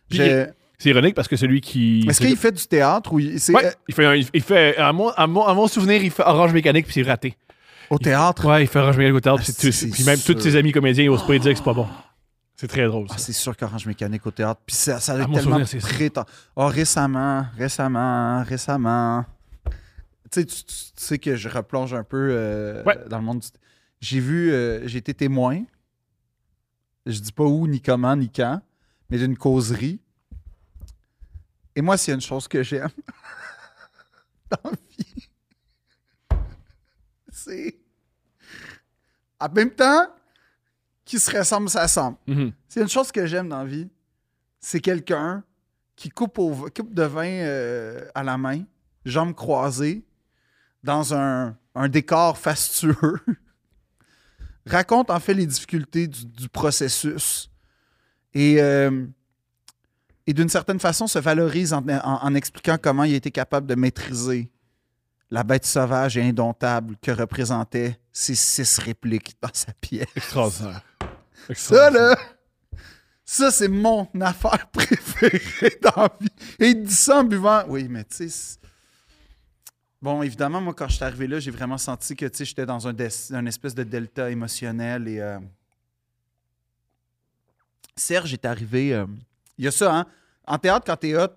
[0.10, 2.06] C'est ironique parce que celui qui.
[2.10, 4.92] est-ce qu'il fait du théâtre ou il- Ouais, euh, il fait, un- il fait à,
[4.92, 7.38] mon, à, mon, à mon souvenir, il fait Orange Mécanique puis c'est raté.
[7.92, 8.46] au théâtre?
[8.48, 9.44] Ouais, il fait Orange Mécanique au théâtre.
[9.48, 10.34] Ah, puis puis même sûr.
[10.36, 11.88] tous ses amis comédiens, ils osent pas dire que c'est pas bon.
[12.56, 13.06] C'est très drôle.
[13.12, 14.60] Ah, c'est sûr qu'Orange Mécanique au théâtre.
[14.66, 16.26] Puis ça, ça a tellement souvenir, prétend-
[16.56, 19.26] Oh, récemment, récemment, récemment.
[20.36, 22.98] Tu sais, tu, tu- tu sais que je replonge un peu euh, Ouais.
[23.08, 23.48] dans le monde du...
[24.02, 25.64] J'ai vu, euh, j'ai été témoin.
[27.06, 28.62] Je dis pas où, ni comment, ni quand,
[29.10, 30.02] mais d'une causerie.
[31.76, 32.90] Et moi, s'il y a une chose que j'aime
[34.52, 35.30] dans la vie,
[37.32, 37.78] c'est...
[39.40, 40.08] En même temps,
[41.04, 42.18] qui se ressemble, s'assemble.
[42.28, 42.52] Mhm.
[42.68, 43.90] C'est une chose que j'aime dans la vie,
[44.60, 45.44] c'est quelqu'un
[45.96, 48.64] qui coupe, au, coupe de vin euh, à la main,
[49.06, 50.04] jambes croisées,
[50.86, 52.96] dans un, un décor fastueux,
[54.66, 57.50] raconte en fait les difficultés du, du processus
[58.34, 59.06] et, euh,
[60.28, 63.68] et d'une certaine façon se valorise en, en- en expliquant comment il a été capable
[63.68, 64.50] de maîtriser
[65.32, 70.08] la bête sauvage et indomptable que représentaient ces six répliques dans sa pièce.
[70.16, 70.82] Extraordinaire.
[71.54, 72.16] Ça, là,
[73.26, 76.28] ça, c'est mon affaire préférée dans la vie.
[76.60, 77.64] Et il dit ça en buvant.
[77.68, 78.60] Oui, mais tu sais.
[80.02, 82.66] Bon, évidemment, moi, quand je suis arrivé là, j'ai vraiment senti que, tu sais, j'étais
[82.66, 82.94] dans un,
[83.34, 85.20] un espèce de delta émotionnel et.
[85.20, 85.40] euh,
[87.96, 88.94] Serge est arrivé.
[88.94, 89.06] euh,
[89.58, 90.06] Il y a ça, hein.
[90.48, 91.28] En théâtre, quand t'es hot,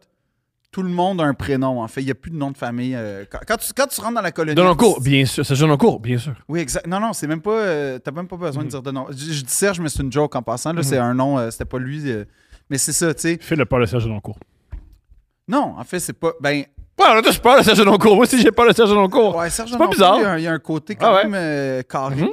[0.70, 2.02] tout le monde a un prénom, en fait.
[2.02, 2.94] Il n'y a plus de nom de famille.
[2.94, 4.54] euh, quand, quand tu, quand tu rentres dans la colonie.
[4.56, 5.46] Donne cours, bien sûr.
[5.46, 6.34] Ça donne cours, bien sûr.
[6.48, 6.86] Oui, exact.
[6.86, 7.52] Non, non, c'est même pas.
[7.52, 9.06] euh, T'as même pas besoin de dire de nom.
[9.10, 10.72] Je, je dis Serge, mais c'est une joke en passant.
[10.72, 11.38] Là, c'est un nom.
[11.38, 12.02] euh, c'était pas lui.
[12.68, 13.38] mais c'est ça, tu sais.
[13.40, 14.38] Fais le peur de Serge Deloncourt.
[15.46, 16.32] Non, en fait, c'est pas.
[16.40, 16.64] Ben.
[16.98, 18.16] Ouais, on a tous peur de Serge Deloncourt.
[18.16, 19.36] Moi aussi, j'ai peur de Serge Deloncourt.
[19.36, 20.16] Ouais, Serge C'est pas bizarre.
[20.18, 21.24] Il y, a un, il y a un côté quand Ah ouais.
[21.24, 22.16] même euh, carré.
[22.22, 22.30] Mhm.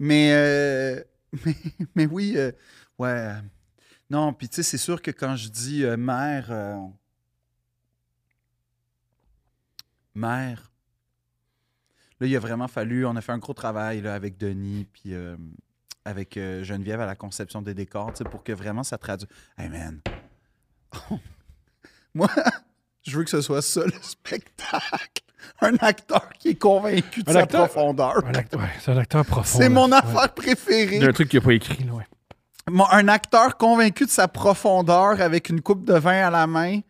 [0.00, 1.00] Mais, euh,
[1.44, 1.54] mais.
[1.94, 2.50] Mais oui, euh,
[2.98, 3.32] ouais.
[4.10, 6.50] Non, puis tu sais, c'est sûr que quand je dis euh, mère.
[10.14, 10.72] mère.
[12.20, 13.06] Là, il a vraiment fallu.
[13.06, 15.14] On a fait un gros travail là, avec Denis, puis
[16.04, 19.28] avec Geneviève à la conception des décors, tu sais, pour que vraiment ça traduise.
[19.56, 20.00] Hey man.
[22.14, 22.28] Moi,
[23.06, 25.22] je veux que ce soit ça le spectacle.
[25.60, 28.24] Un acteur qui est convaincu de Un sa acteur- profondeur.
[28.26, 29.58] Un acteur- ouais, c'est un acteur profond.
[29.58, 29.96] C'est mon Ouais.
[29.96, 30.96] affaire préférée.
[30.96, 32.04] Il y a un truc qu'il n'a pas écrit, là, ouais.
[32.92, 36.80] Un acteur convaincu de sa profondeur avec une coupe de vin à la main,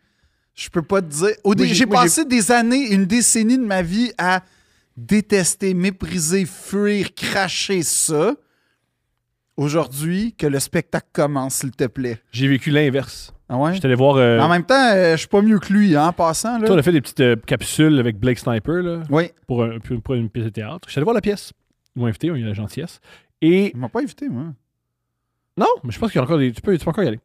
[0.53, 1.35] je peux pas te dire.
[1.43, 4.41] Au dé- Moi, j'ai- passé des années, une décennie de ma vie à
[4.97, 8.33] détester, mépriser, fuir, cracher ça
[9.57, 12.21] aujourd'hui que le spectacle commence, s'il te plaît.
[12.31, 13.33] J'ai vécu l'inverse.
[13.49, 13.73] Ah ouais?
[13.73, 14.15] J'étais allé voir.
[14.17, 16.59] euh, En même temps, euh, je suis pas mieux que lui, hein, en passant.
[16.59, 16.67] Là.
[16.67, 19.79] toi, on a fait des petites euh, capsules avec Blake Sniper là, Oui, pour, un-
[19.79, 20.87] pour une- pour une pièce de théâtre.
[20.87, 21.51] J'étais allé voir la pièce.
[21.95, 22.99] Ils m'ont invité, on a eu la gentillesse.
[23.41, 24.43] Et il m'a pas invité, moi.
[25.57, 26.51] non, mais je pense qu'il y a encore des.
[26.51, 27.19] Tu peux, tu peux encore y aller.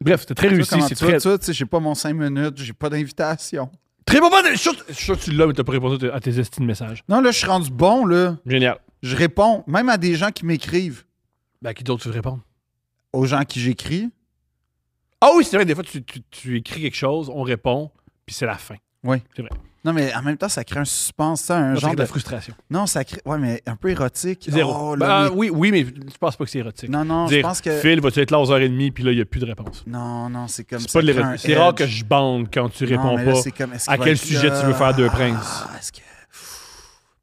[0.00, 0.70] Bref, c'était très Tu vois réussi.
[0.70, 1.18] comment C'est tu très.
[1.20, 3.70] tu vois, tu sais, j'ai pas mon 5 minutes, j'ai pas d'invitation.
[4.04, 4.42] Très bon moment.
[4.52, 6.38] Je suis sûr- je suis sûr que tu l'as, mais t'as pas répondu à tes
[6.38, 7.04] estimes de messages.
[7.08, 8.36] Non, là, je suis rendu bon, là.
[8.46, 8.78] Génial.
[9.02, 11.04] Je réponds, même à des gens qui m'écrivent,
[11.62, 12.40] Ben, à qui d'autre tu veux répondre?
[13.12, 14.08] aux gens qui j'écris.
[15.20, 17.90] Ah oui, c'est vrai, des fois, tu, tu- tu écris quelque chose, on répond,
[18.24, 18.76] puis c'est la fin.
[19.04, 19.18] Oui.
[19.34, 19.50] C'est vrai.
[19.84, 22.08] Non, mais en même temps, ça crée un suspense, ça, un Ça genre crée de
[22.08, 22.52] frustration.
[22.68, 23.20] Non, ça crée...
[23.24, 24.46] Ouais, mais un peu érotique.
[24.50, 24.72] Zéro.
[24.92, 26.88] Oh, Ben, là, ah, oui, oui, mais je pense pas que c'est érotique.
[26.90, 27.70] Non, non, je Dire, pense que...
[27.78, 29.84] Phil, vas-tu être là à 11h30, puis là, il n'y a plus de réponse.
[29.86, 31.46] Non, non, c'est comme C'est ça pas de crée un l'érotique.
[31.46, 31.74] C'est rare edge.
[31.76, 33.40] que je bande quand tu Non, réponds mais là, pas.
[33.42, 34.60] c'est comme, est-ce à qu'il va quel être sujet là?
[34.60, 35.64] tu veux faire deux princes?
[35.72, 35.98] Ah, est-ce que...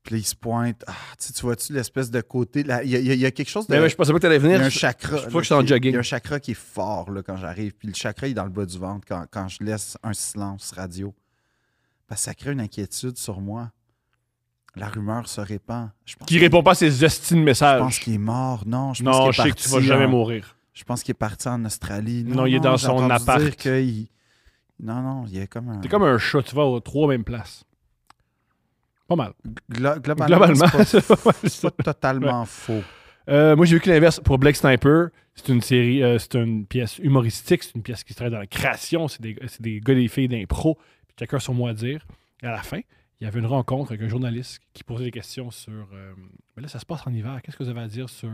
[0.05, 0.83] Puis il se pointe.
[0.87, 2.61] Ah, tu tu vois-tu l'espèce de côté...
[2.61, 3.73] Il y, a- y y quelque chose de...
[3.73, 4.61] Mais ouais, je pensais pas que t'allais Il y venir.
[4.61, 5.17] a un chakra.
[5.17, 5.91] je crois là, que je suis en jogging.
[5.91, 7.73] Il y a un chakra qui est fort là, quand j'arrive.
[7.73, 10.13] Puis le chakra il est dans le bas du ventre quand, quand je laisse un
[10.13, 11.13] silence radio.
[12.07, 13.71] Parce que ça crée une inquiétude sur moi.
[14.75, 15.89] La rumeur se répand.
[16.27, 17.79] Qui répond pas à ses estimes de je messages.
[17.79, 18.63] pense qu'il est mort.
[18.67, 20.55] Non, je pense non, je sais que tu vas jamais en- mourir.
[20.73, 22.23] Je pense qu'il est parti en Australie.
[22.25, 23.41] Non, il est dans son appart.
[23.41, 24.05] dire
[24.79, 25.79] Non, non, il est comme un.
[25.79, 27.63] T'es comme un chat, tu vas aux trois mêmes places.
[29.07, 29.33] Pas mal.
[29.69, 32.81] Glo- globalement, Globalement, c'est pas totalement faux.
[33.29, 35.09] Euh, moi, j'ai vécu l'inverse pour Black Sniper.
[35.35, 38.39] C'est une série, euh, c'est une pièce humoristique, c'est une pièce qui se travaille dans
[38.39, 39.07] la création.
[39.07, 40.75] C'est des, des gars et des filles d'impro.
[41.07, 42.05] Puis chacun a son mot à dire.
[42.41, 42.79] Et à la fin,
[43.19, 45.87] il y avait une rencontre avec un journaliste qui posait des questions sur.
[45.93, 46.13] euh,
[46.55, 47.39] mais là, ça se passe en hiver.
[47.43, 48.29] Qu'est-ce que vous avez à dire sur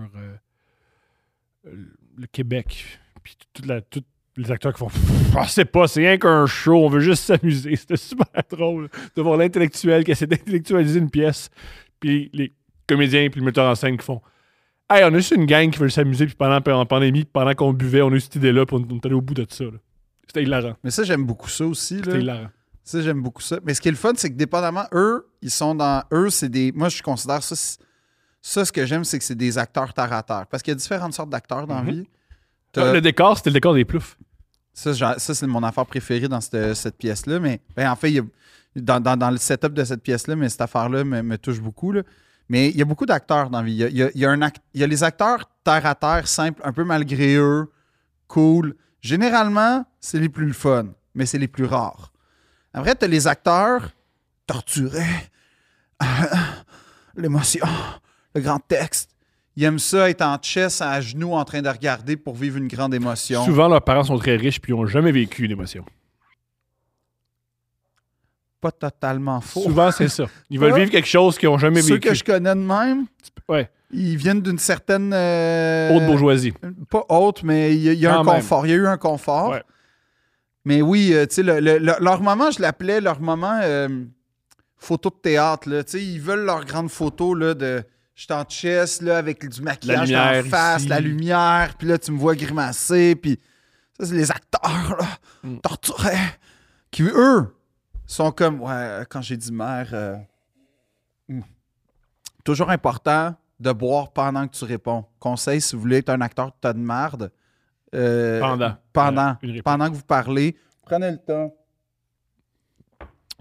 [1.63, 2.99] le Québec?
[3.23, 4.03] Puis toute la, tous
[4.37, 4.87] les acteurs qui font.
[5.35, 7.75] Ah, c'est pas, c'est rien qu'un show, on veut juste s'amuser.
[7.75, 11.49] C'était super drôle de voir l'intellectuel qui essaie d'intellectualiser une pièce.
[11.99, 12.53] Puis les
[12.87, 14.21] comédiens puis le metteur en scène qui font.
[14.89, 17.71] Hey, on a juste une gang qui veut s'amuser, puis pendant la pandémie, pendant qu'on
[17.71, 19.63] buvait, on a eu cette idée-là, puis on est allé au bout de ça.
[20.27, 20.75] C'était hilarant.
[20.83, 21.97] Mais ça, j'aime beaucoup ça aussi.
[22.03, 22.49] C'était hilarant.
[22.83, 23.59] Ça, j'aime beaucoup ça.
[23.63, 26.03] Mais ce qui est le fun, c'est que dépendamment, eux, ils sont dans.
[26.11, 26.71] Eux, c'est des.
[26.73, 27.55] Moi, je considère ça.
[28.41, 30.45] Ça, ce que j'aime, c'est que c'est des acteurs terre à terre.
[30.49, 31.91] Parce qu'il y a différentes sortes d'acteurs dans la Mhm.
[31.91, 32.07] vie.
[32.71, 34.17] T'as- Le décor, c'était le décor des ploufs.
[34.73, 37.39] Ça, c'est mon affaire préférée dans cette, cette pièce-là.
[37.39, 38.23] Mais ben, en fait, il y a-
[38.77, 41.91] dans, dans- dans le setup de cette pièce-là, mais cette affaire-là me, me touche beaucoup.
[41.91, 42.03] là.
[42.47, 43.73] Mais il y a beaucoup d'acteurs dans la vie.
[43.73, 45.03] Il y a, il y a- il y a un act- il y a les
[45.03, 47.69] acteurs terre à terre, simples, un peu malgré eux,
[48.27, 48.75] cool.
[49.01, 52.11] Généralement, c'est les plus fun, mais c'est les plus rares.
[52.73, 53.91] Après, tu as les acteurs
[54.47, 55.29] torturés,
[57.15, 57.65] l'émotion,
[58.35, 59.10] le grand texte.
[59.57, 62.67] Ils aiment ça être en chess à genoux en train de regarder pour vivre une
[62.67, 63.43] grande émotion.
[63.45, 65.83] Souvent, leurs parents sont très riches, puis ils n'ont jamais vécu une émotion.
[68.61, 69.61] Pas totalement faux.
[69.63, 70.25] Souvent, c'est ça.
[70.49, 72.09] Ils veulent vivre quelque chose qu'ils n'ont jamais Ceux vécu.
[72.09, 73.07] que je connais de même,
[73.49, 73.69] Ouais.
[73.91, 75.11] ils viennent d'une certaine.
[75.13, 76.53] euh, Haute bourgeoisie.
[76.89, 78.35] Pas haute, mais il y a, il y a un même.
[78.35, 78.65] confort.
[78.67, 79.49] Il y a eu un confort.
[79.49, 79.63] Ouais.
[80.63, 83.89] Mais oui, euh, tu sais, le- le- le- leur moment, je l'appelais leur moment euh,
[84.77, 85.67] photo de théâtre.
[85.67, 85.81] Là.
[85.95, 87.83] Ils veulent leur grande photo là, de.
[88.15, 90.89] Je suis en chess là, avec du maquillage en face, ici.
[90.89, 93.39] la lumière, puis là, tu me vois grimacer, puis
[93.99, 95.07] ça, c'est les acteurs, là,
[95.43, 95.57] Mm.
[95.59, 96.17] torturés,
[96.91, 97.55] qui, eux,
[98.05, 100.15] sont comme, ouais, quand j'ai dit mère, euh,
[101.29, 101.41] mm.
[102.43, 105.05] toujours important de boire pendant que tu réponds.
[105.19, 107.31] Conseil, si vous voulez être un acteur de de merde,
[107.95, 108.75] euh, Pendant.
[108.93, 110.55] pendant, Euh, pendant que vous parlez,
[110.85, 111.53] prenez le temps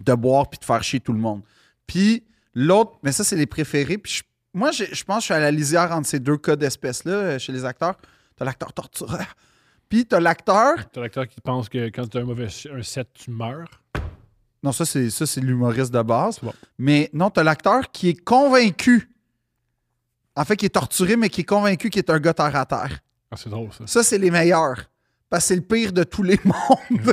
[0.02, 1.42] de boire puis de faire chier tout le monde.
[1.86, 3.98] Puis l'autre, mais ça, c'est les préférés.
[3.98, 6.56] Puis je- moi, je pense que je suis à la lisière entre ces deux cas
[6.56, 7.94] d'espèces-là euh, chez les acteurs.
[8.36, 9.26] T'as l'acteur tortureur.
[9.88, 10.74] Puis t'as l'acteur.
[10.90, 13.82] T'as l'acteur qui pense que quand tu as un mauvais un set, tu meurs.
[14.62, 16.38] Non, ça, c'est ça, c'est l'humoriste de base.
[16.40, 16.52] Bon.
[16.78, 19.10] Mais non, t'as l'acteur qui est convaincu.
[20.36, 22.66] En fait, qui est torturé, mais qui est convaincu qu'il est un gars terre à
[22.66, 23.00] terre.
[23.30, 23.86] Ah, c'est drôle, ça.
[23.86, 24.90] Ça, c'est les meilleurs.
[25.28, 27.12] Parce que c'est le pire de tous les mondes.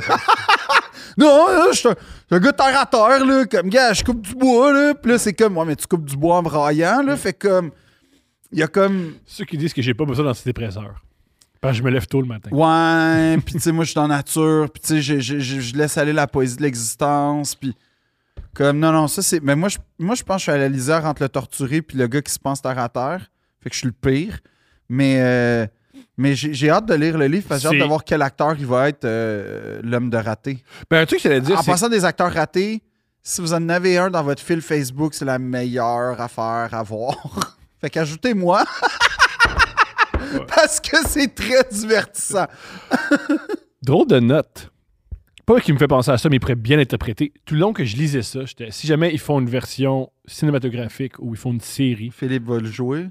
[1.16, 1.88] non, là, je suis
[2.30, 3.44] un, gars terre à terre, là.
[3.46, 4.94] Comme, gars, je coupe du bois, là.
[4.94, 7.16] Puis là, c'est comme, ouais, mais tu coupes du bois en braillant, là.
[7.16, 7.70] Fait comme,
[8.52, 11.02] il y a comme, Ceux qui disent que j'ai pas besoin d'antidépresseurs.
[11.60, 12.50] Parce que je me lève tôt le matin.
[12.52, 14.68] ouais, puis tu sais, moi, je suis dans la nature.
[14.72, 17.54] Puis tu sais, je- laisse aller la poésie de l'existence.
[17.56, 17.74] Puis
[18.54, 19.40] comme, non, non, ça, c'est.
[19.42, 21.82] Mais moi, je, moi, je pense que je suis à la lisière entre le torturé
[21.82, 23.30] puis le gars qui se pense terre à terre.
[23.60, 24.38] Fait que je suis le pire.
[24.88, 25.16] Mais.
[25.20, 25.66] euh,
[26.16, 28.22] mais j'ai hâte de lire le livre parce que j'ai hâte C'est- de voir quel
[28.22, 30.62] acteur il va être euh, l'homme de raté.
[30.90, 31.70] Ben, un truc j'allais dire, En c'est.
[31.70, 32.82] passant des acteurs ratés,
[33.22, 37.14] si vous en avez un dans votre fil Facebook, c'est la meilleure affaire à voir.
[37.80, 38.64] fait qu'ajoutez-moi.
[40.54, 42.46] Parce que c'est très divertissant.
[43.82, 44.70] Drôle de note.
[45.46, 47.32] pas qu'il me fait penser à ça, mais il pourrait bien interpréter.
[47.46, 51.14] Tout le long que je lisais ça, j'étais si jamais ils font une version cinématographique
[51.20, 53.08] ou ils font une série, Philippe va le jouer?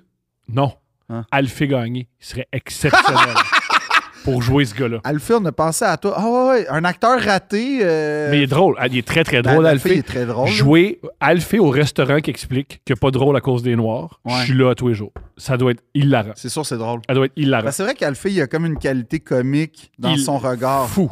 [0.50, 0.74] non.
[1.10, 1.24] Hein?
[1.32, 3.36] Alphée gagné, il serait exceptionnel
[4.26, 4.98] pour jouer ce gars-là.
[5.06, 6.16] Alphée, on a pensé à toi.
[6.18, 7.80] Ah ouais, ouais, un acteur raté.
[7.82, 8.76] euh, Mais il est drôle.
[8.78, 10.00] Ah, Il est très, très ben, drôle, Alphée, il Alphée.
[10.00, 10.48] est très drôle.
[10.50, 14.34] Jouer Alphée au restaurant qui explique qu'il n'est pas drôle à cause des Noirs, Ouais.
[14.40, 15.14] je suis là tous les jours.
[15.38, 16.32] Ça doit être hilarant.
[16.36, 17.00] C'est sûr, c'est drôle.
[17.08, 17.64] Ça doit être hilarant.
[17.66, 20.90] Ben, c'est vrai qu'Alphée, il a comme une qualité comique dans Il- son regard.
[20.90, 21.10] Fou.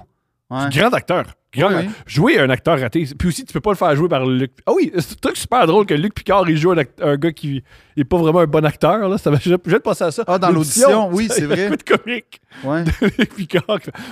[0.50, 0.68] Ouais.
[0.72, 1.24] Grand acteur.
[1.58, 1.90] Oui.
[2.06, 3.08] Jouer un acteur raté.
[3.18, 4.52] Puis aussi, tu peux pas le faire jouer par Luc.
[4.66, 7.32] Ah oui, c'est un truc super drôle que Luc Picard, il joue un, un gars
[7.32, 7.64] qui
[7.98, 9.08] est pas vraiment un bon acteur.
[9.08, 9.18] Là.
[9.18, 10.24] Ça je vais te passer à ça.
[10.28, 11.66] Ah, dans l'audition, oui, c'est vrai.
[11.68, 12.42] Un coup de comique.
[12.64, 12.84] Ouais.
[13.18, 13.64] Luc Picard.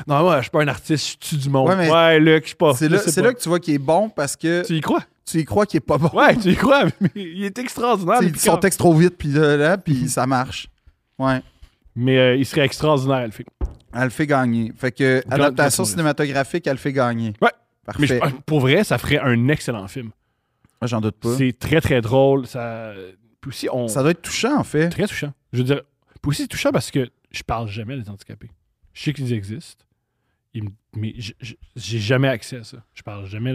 [0.07, 1.69] Non, moi, je suis pas un artiste, je tue du monde.
[1.69, 2.73] Ouais, Ouais, Luc, je sais pas.
[2.73, 5.03] C'est là, que tu vois qu'il est bon parce que Tu y crois?
[5.25, 6.09] tu y crois qu'il est pas bon.
[6.13, 8.19] Ouais, tu y crois, mais il est extraordinaire.
[8.19, 8.59] Tu sais, Luc il dit son Picard.
[8.59, 10.67] texte trop vite, puis là, là, puis ça marche.
[11.17, 11.41] Ouais.
[11.95, 13.45] Mais euh, il serait extraordinaire, elle fait.
[13.95, 14.71] Elle fait gagner.
[14.75, 17.33] Fait que Grand- adaptation cinématographique, elle fait gagner.
[17.41, 17.49] Ouais.
[17.99, 18.19] Mais Parfait.
[18.29, 20.11] je- pour vrai, ça ferait un excellent film.
[20.81, 21.35] Moi, J'en doute pas.
[21.37, 22.47] C'est très, très drôle.
[22.47, 22.93] Ça...
[23.41, 23.87] Puis aussi, on...
[23.87, 24.89] Ça doit être touchant, en fait.
[24.89, 25.33] Très touchant.
[25.51, 25.81] Je veux dire,
[26.21, 28.49] puis aussi c'est touchant parce que je parle jamais des handicapés.
[28.93, 29.83] Je sais qu'ils existent,
[30.95, 31.13] mais
[31.75, 32.77] j'ai jamais accès à ça.
[32.93, 33.53] Je parle jamais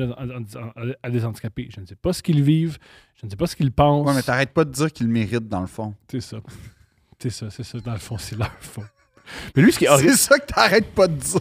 [1.03, 1.69] à, des handicapés.
[1.75, 2.79] Je ne sais pas ce qu'ils vivent,
[3.15, 4.07] je ne sais pas ce qu'ils pensent.
[4.07, 5.95] Ouais, mais t'arrêtes pas de dire qu'il le mérite, dans le fond.
[6.11, 6.39] c'est ça.
[7.21, 7.79] C'est ça, c'est ça.
[7.81, 8.85] Dans le fond, c'est leur fond.
[9.57, 10.11] Mais lui, ce qui est horrible.
[10.11, 11.41] C'est ça que t'arrêtes pas de dire.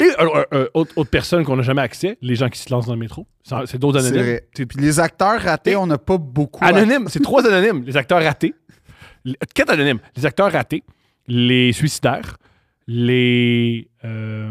[0.00, 2.70] Et, alors, euh, euh, autre, autre personne qu'on n'a jamais accès, les gens qui se
[2.70, 3.26] lancent dans le métro.
[3.42, 4.24] C'est c'est d'autres C'est anonymes.
[4.24, 4.46] vrai.
[4.54, 6.64] C'est Puis les acteurs ratés, Et- on n'a pas beaucoup.
[6.64, 7.84] Anonymes, c'est trois anonymes.
[7.84, 8.54] Les acteurs ratés.
[9.24, 10.00] Les- Quatre anonymes.
[10.16, 10.82] Les acteurs ratés,
[11.26, 12.36] les suicidaires,
[12.98, 13.88] les.
[14.04, 14.50] euh,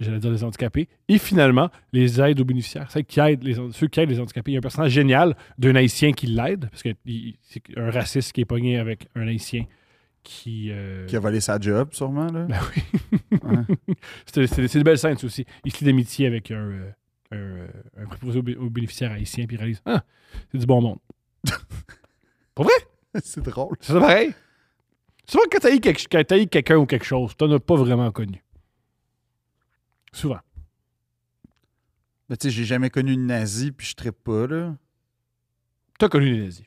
[0.00, 0.88] J'allais dire les handicapés.
[1.08, 2.88] Et finalement, les aides aux bénéficiaires.
[2.90, 4.52] Ceux qui aident les, ceux qui aident les handicapés.
[4.52, 6.90] Il y a un personnage génial d'un Haïtien qui l'aide, parce que
[7.42, 9.64] c'est un raciste qui est pogné avec un Haïtien
[10.28, 10.70] qui.
[10.70, 12.26] euh, Qui a volé sa job, sûrement.
[12.30, 12.44] Là.
[12.44, 13.76] Ben oui.
[14.26, 15.46] c'est de belles scènes, aussi.
[15.64, 16.90] Il se lie d'amitié avec un, euh,
[17.32, 20.04] un, euh, un préposé aux, aux bénéficiaires haïtien, puis il réalise Ah,
[20.52, 20.98] c'est du bon monde.
[23.22, 23.76] c'est drôle.
[23.80, 24.34] C'est pareil?
[25.26, 27.76] Souvent, quand t'as eu quelque- quand t'as eu quelqu'un ou quelque chose, t'en as pas
[27.76, 28.42] vraiment connu.
[30.12, 30.40] Souvent.
[32.28, 34.76] Mais tu sais, j'ai jamais connu une nazie, puis je trippe pas, là.
[35.98, 36.64] T'as connu des nazis.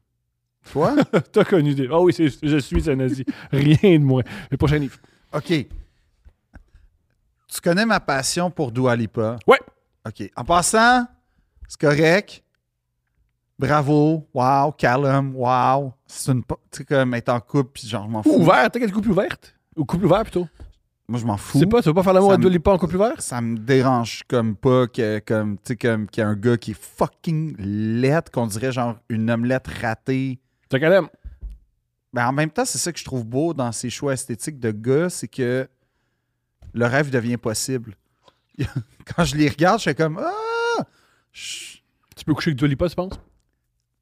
[0.71, 0.95] Toi?
[1.31, 1.87] T'as connu des.
[1.91, 3.25] Ah oui, c'est- je suis un nazi.
[3.51, 4.23] Rien de moins.
[4.49, 4.97] Le prochain livre.
[5.33, 5.47] OK.
[7.47, 9.37] Tu connais ma passion pour Dua Lipa?
[9.47, 9.59] Ouais.
[10.07, 10.29] OK.
[10.35, 11.05] En passant,
[11.67, 12.43] c'est correct.
[13.59, 14.27] Bravo.
[14.33, 14.71] Wow.
[14.77, 15.35] Callum.
[15.35, 15.93] Wow.
[16.07, 16.43] C'est une...
[16.43, 18.35] Tu sais, comme être en couple, puis genre, je m'en Ou fous.
[18.41, 18.69] ouvert.
[18.71, 19.55] T'as quelle couple ouverte?
[19.75, 20.47] Ou couple ouvert plutôt?
[21.07, 21.59] Moi, je m'en Tu fous.
[21.59, 23.21] sais pas, tu veux pas faire l'amour à deux lipas en couple ouvert?
[23.21, 26.55] Ça me dérange comme pas que, comme, tu sais, comme qu'il y a un gars
[26.57, 30.39] qui est fucking laid, qu'on dirait genre une omelette ratée.
[30.71, 31.07] T'as l'aime.
[32.13, 34.71] Ben, en même temps, c'est ça que je trouve beau dans ces choix esthétiques de
[34.71, 35.67] gars, c'est que
[36.73, 37.95] le rêve devient possible.
[39.15, 40.83] Quand je les regarde, je fais comme Ah!
[41.31, 41.77] Je-
[42.17, 43.19] Tu peux coucher avec deux lipas, tu penses?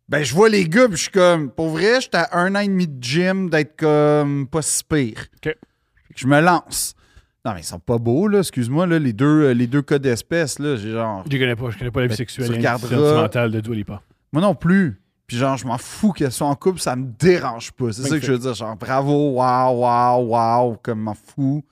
[0.07, 2.59] Ben, je vois les gars, puis je suis comme, pour vrai, j'étais à un an
[2.61, 5.27] et demi de gym d'être comme pas si pire.
[5.35, 5.43] OK.
[5.43, 5.53] Fait
[6.13, 6.95] que Je me lance.
[7.45, 9.99] Non, mais ils sont pas beaux, là, excuse-moi, là, les deux, euh, les deux cas
[9.99, 11.23] d'espèce, là, j'ai genre.
[11.31, 11.69] Je connais pas.
[11.69, 14.01] Je connais pas la vie Ben, sexuelle et sentimentale de Dua Lipa.
[14.33, 14.99] Moi non plus.
[15.30, 17.93] Puis genre, je m'en fous qu'elles soient en couple, ça me dérange pas.
[17.93, 18.56] C'est ça que je veux dire.
[18.56, 21.64] Genre, bravo, wow, wow, wow, comme m'en fous.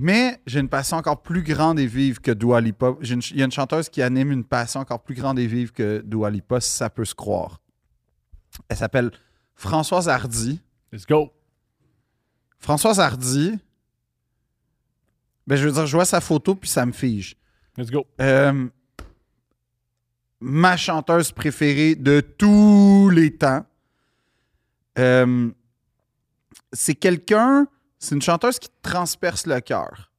[0.00, 2.96] Mais j'ai une passion encore plus grande et vive que Dua Lipa.
[3.02, 5.70] Une Il y a une chanteuse qui anime une passion encore plus grande et vive
[5.70, 7.60] que Dua Lipa, si ça peut se croire.
[8.68, 9.12] Elle s'appelle
[9.54, 10.60] Françoise Hardy.
[10.92, 11.32] Let's go.
[12.58, 13.60] Françoise Hardy,
[15.46, 17.36] ben, je veux dire, je vois sa photo puis ça me fige.
[17.78, 18.04] Let's go.
[18.20, 18.68] Euh,
[20.46, 23.64] ma chanteuse préférée de tous les temps.
[24.98, 25.50] Euh,
[26.72, 27.66] c'est quelqu'un,
[27.98, 30.12] c'est une chanteuse qui transperce le cœur,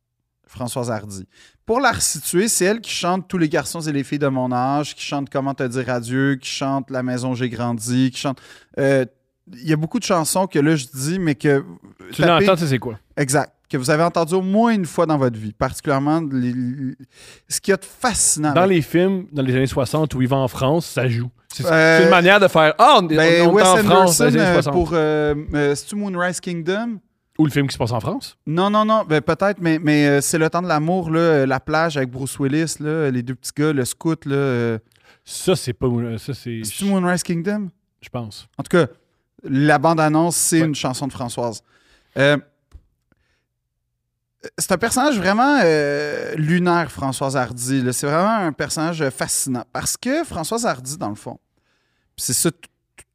[0.48, 1.28] Françoise Hardy.
[1.66, 4.52] Pour la resituer, c'est elle qui chante Tous les garçons et les filles de mon
[4.52, 8.20] âge, qui chante Comment te dire adieu, qui chante La maison où j'ai grandi, qui
[8.20, 8.40] chante.
[8.80, 9.06] euh,
[9.54, 11.64] Il y a beaucoup de chansons que là je dis, mais que.
[12.12, 13.00] Tu l'entends, tu sais c'est quoi?
[13.16, 13.55] Exact.
[13.70, 16.96] Que vous avez entendu au moins une fois dans votre vie, particulièrement les- les-
[17.50, 18.54] ce qu'il y a de fascinant.
[18.54, 21.30] Dans les films, dans les années 60 où il va en France, ça joue.
[21.54, 23.86] C'est Euh, c'est une manière de faire Ah, on, est- Ben, on Wes en France
[23.86, 24.74] dans Anderson les années euh, 60.
[24.74, 27.00] pour euh, euh, Moonrise Kingdom?
[27.38, 28.38] Ou le film qui se passe en France?
[28.48, 31.60] Non, non, non, ben, peut-être, mais, mais euh, c'est le temps de l'amour, euh, la
[31.60, 34.36] plage avec Bruce Willis, là, les deux petits gars, le scout, là.
[34.36, 34.78] euh,
[35.26, 35.88] Ça, c'est pas.
[36.18, 36.62] Ça, c'est.
[36.64, 37.70] c'est-tu Moonrise Kingdom?
[38.02, 38.48] Je pense.
[38.58, 38.88] En tout cas,
[39.44, 40.68] la bande-annonce, c'est Ouais.
[40.68, 41.62] une chanson de Françoise.
[42.18, 42.38] Euh,
[44.58, 47.84] c'est un personnage vraiment euh, lunaire, Françoise Hardy.
[47.94, 49.66] C'est vraiment un personnage fascinant.
[49.72, 51.40] Parce que Françoise Hardy, dans le fond,
[52.18, 52.60] c'est ça tout-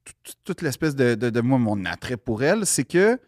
[0.05, 3.19] tout- tout- toute l'espèce de, de, de moi, mon attrait pour elle, c'est que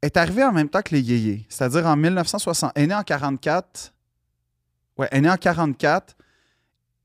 [0.00, 1.46] elle est arrivée en même temps que les yéyés.
[1.48, 2.72] C'est-à-dire en 1960.
[2.74, 3.92] Elle est née en 44,
[4.98, 6.16] Ouais, elle est née en 44.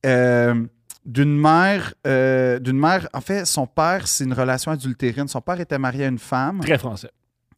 [0.06, 0.66] euh,
[1.06, 5.28] d'une mère, euh, d'une mère, en fait, son père, c'est une relation adultérine.
[5.30, 6.60] Son père était marié à une femme.
[6.60, 7.12] Très français.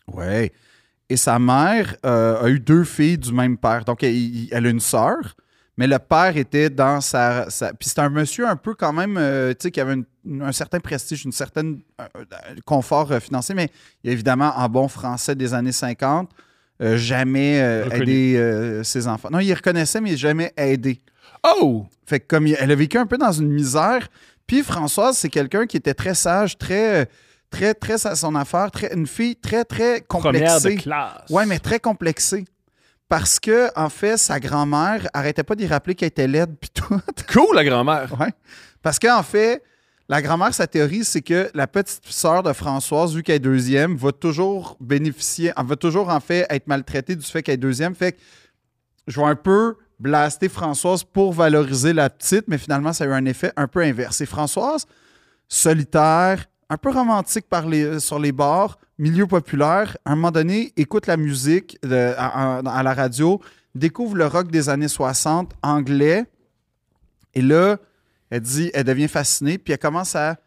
[0.07, 0.52] Ouais.
[1.10, 3.84] Et sa mère euh, a eu deux filles du même père.
[3.86, 5.36] Donc, elle, il- elle a une sœur,
[5.77, 7.49] mais le père était dans sa.
[7.49, 9.94] sa- Puis c'est un monsieur un peu quand même, euh, tu sais, qui avait
[10.26, 12.06] une- un certain prestige, une certaine euh,
[12.65, 13.69] confort financier, mais
[14.03, 16.30] évidemment, en bon français des années 50,
[16.81, 17.57] euh, jamais
[18.02, 19.30] aidé ses enfants.
[19.31, 21.02] Non, il reconnaissait, mais jamais aidé.
[21.44, 21.86] Oh!
[22.06, 24.10] Fait que comme il- elle a vécu un peu dans une misère,
[24.45, 27.07] puis Françoise, c'est quelqu'un qui était très sage, très,
[27.49, 30.76] très, très à son affaire, très, une fille très, très Première de complexée.
[30.77, 31.30] classe.
[31.30, 32.45] Ouais, mais très complexée.
[33.07, 36.99] Parce que, en fait, sa grand-mère arrêtait pas d'y rappeler qu'elle était laide, puis tout.
[37.34, 38.15] Cool, la grand-mère.
[38.19, 38.31] Ouais.
[38.84, 39.63] Parce qu'en fait,
[40.07, 43.95] la grand-mère, sa théorie, c'est que la petite sœur de Françoise, vu qu'elle est deuxième,
[43.95, 47.95] va toujours bénéficier, elle va toujours, en fait, être maltraitée du fait qu'elle est deuxième.
[47.95, 48.19] Fait que
[49.07, 53.11] je vais un peu blaster Françoise pour valoriser la petite, mais finalement, ça a eu
[53.13, 54.21] un effet un peu inverse.
[54.21, 54.85] Et Françoise,
[55.47, 61.07] solitaire, un peu romantique les, sur les bars, milieu populaire, à un moment donné, écoute
[61.07, 63.41] la musique à, la radio,
[63.73, 66.25] découvre le rock des années 60 anglais,
[67.33, 67.77] et là,
[68.29, 70.37] elle dit, elle devient fascinée, puis elle commence à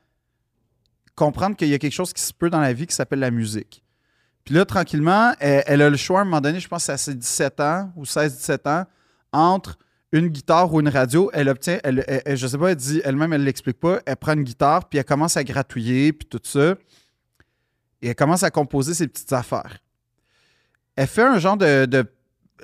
[1.16, 3.30] comprendre qu'il y a quelque chose qui se peut dans la vie qui s'appelle la
[3.30, 3.84] musique.
[4.44, 6.96] Puis là, tranquillement, elle, elle a le choix à un moment donné, je pense à
[6.96, 8.86] ses 17 ans ou 16-17 ans,
[9.32, 9.78] entre
[10.12, 11.30] une guitare ou une radio.
[11.32, 14.00] Elle obtient, elle, elle- elle- je sais pas, elle dit elle-même, elle l'explique pas.
[14.06, 16.74] Elle prend une guitare, puis elle commence à gratouiller, puis tout ça.
[18.02, 19.78] Et elle commence à composer ses petites affaires.
[20.96, 22.04] Elle fait un genre de,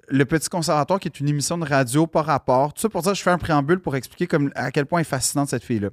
[0.08, 2.74] Le Petit Conservatoire, qui est une émission de radio par rapport.
[2.74, 5.04] Tout ça pour dire, je fais un préambule pour expliquer comme, à quel point est
[5.04, 5.88] fascinante, cette fille-là.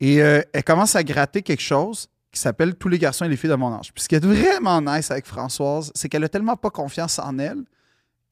[0.00, 3.36] Et euh, elle commence à gratter quelque chose qui s'appelle Tous les garçons et les
[3.36, 3.92] filles de mon âge.
[3.94, 7.38] Puis ce qui est vraiment nice avec Françoise, c'est qu'elle a tellement pas confiance en
[7.38, 7.62] elle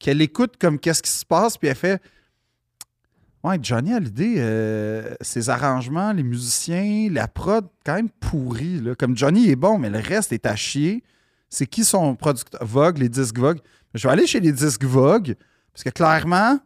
[0.05, 1.99] qu'elle écoute comme qu'est-ce qui se passe, puis elle fait
[3.43, 8.79] Ouais, Johnny Hallyday, euh, ses arrangements, les musiciens, la prod, quand même pourri.
[8.81, 8.93] Là.
[8.93, 11.03] Comme Johnny est bon, mais le reste est à chier.
[11.49, 12.63] C'est qui son producteur?
[12.63, 13.57] Vogue, les disques Vogue
[13.95, 15.35] Je vais aller chez les disques Vogue,
[15.73, 16.59] parce que clairement,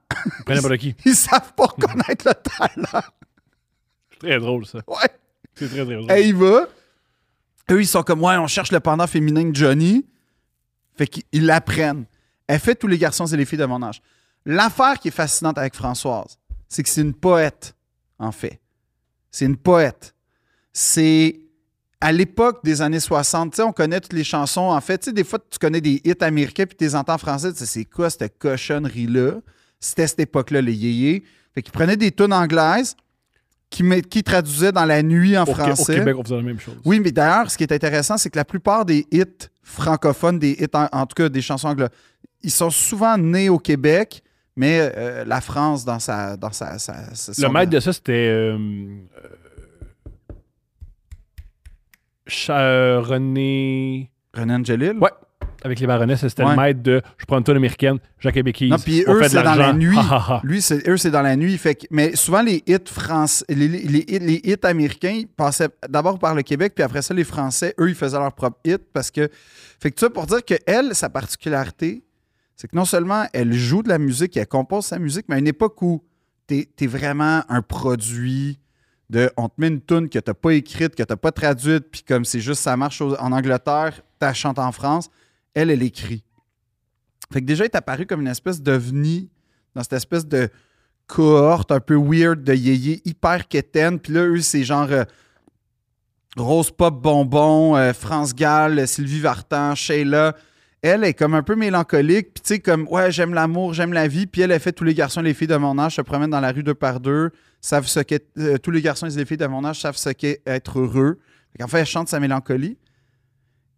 [0.78, 0.96] qui.
[1.06, 3.06] ils savent pas reconnaître le talent.
[4.12, 4.80] C'est très drôle, ça.
[4.86, 4.98] Ouais.
[5.56, 6.08] C'est très, très drôle.
[6.10, 6.68] Elle y va.
[7.72, 10.06] Eux, ils sont comme, ouais, on cherche le pendant féminin de Johnny.
[10.98, 12.06] Fait qu'ils l'apprennent.
[12.50, 14.02] Elle fait tous les garçons et les filles de mon âge.
[14.44, 17.76] L'affaire qui est fascinante avec Françoise, c'est que c'est une poète,
[18.18, 18.60] en fait.
[19.30, 20.16] C'est une poète.
[20.74, 21.42] C'est
[22.02, 24.62] à l'époque des années 60, tu sais, on connaît toutes les chansons.
[24.62, 27.52] En fait, des fois, tu connais des hits américains puis tu les entends en français.
[27.54, 29.34] Tu sais, c'est quoi cette cochonnerie-là?
[29.80, 31.24] C'était cette époque-là, les yéyés.
[31.54, 32.96] Fait qu'ils prenaient des tunes anglaises
[33.70, 35.96] qui, qui traduisaient dans la nuit en Au, Qué- au français.
[35.96, 36.78] Québec, on faisait la même chose.
[36.84, 39.26] Oui, mais d'ailleurs, ce qui est intéressant, c'est que la plupart des hits
[39.62, 41.90] francophones, des hits, en, en tout cas des chansons anglaises,
[42.44, 44.22] ils sont souvent nés au Québec,
[44.56, 46.38] mais euh, la France, dans sa.
[46.38, 48.14] Dans sa, sa- sa- Le maître de ça, c'était.
[48.14, 48.58] euh,
[52.50, 54.12] euh, René.
[54.34, 54.94] René Angelil?
[55.00, 55.10] Ouais.
[55.62, 56.52] Avec les baronnesses, c'était Ouais.
[56.52, 58.70] le maître de Je prends une tonne américaine, Jacques Béquise.
[58.70, 59.98] Non, puis eux, c'est dans la nuit.
[60.44, 61.58] Lui, c'est, eux, c'est dans la nuit.
[61.58, 65.68] Fait que- mais souvent, les hits français, les, les- les hits, les hits américains passaient
[65.90, 68.82] d'abord par le Québec, puis après ça, les Français, eux, ils faisaient leur propre hit
[68.94, 69.28] parce que.
[69.82, 72.04] Fait que ça pour dire que elle, sa particularité,
[72.60, 75.40] c'est que non seulement elle joue de la musique, elle compose sa musique, mais à
[75.40, 76.04] une époque où
[76.46, 78.60] t'es, t'es vraiment un produit
[79.10, 79.32] de.
[79.38, 82.26] On te met une tune que t'as pas écrite, que t'as pas traduite, puis comme
[82.26, 85.10] c'est juste ça marche en Angleterre, t'as chante en France,
[85.54, 86.26] elle, elle écrit.
[87.32, 89.30] Fait que déjà, elle est apparu comme une espèce d'ovni
[89.74, 90.50] dans cette espèce de
[91.08, 94.02] cohorte un peu weird de yéyé hyper quétaine.
[94.02, 95.06] Puis là, eux, c'est genre euh,
[96.36, 100.36] Rose Pop Bonbon, euh, France Gall, Sylvie Vartan, Sheila.
[100.82, 102.34] Elle est comme un peu mélancolique.
[102.34, 104.28] Puis tu sais, comme, ouais, j'aime l'amour, j'aime la vie.
[104.28, 106.30] Puis elle, elle fait tous les garçons et les filles de mon âge se promènent
[106.30, 108.26] dans la rue deux par deux, savent ce qu'est.
[108.38, 111.20] euh, tous les garçons et les filles de mon âge savent ce qu'est être heureux.
[111.60, 112.78] Qu'en fait, elle chante sa mélancolie.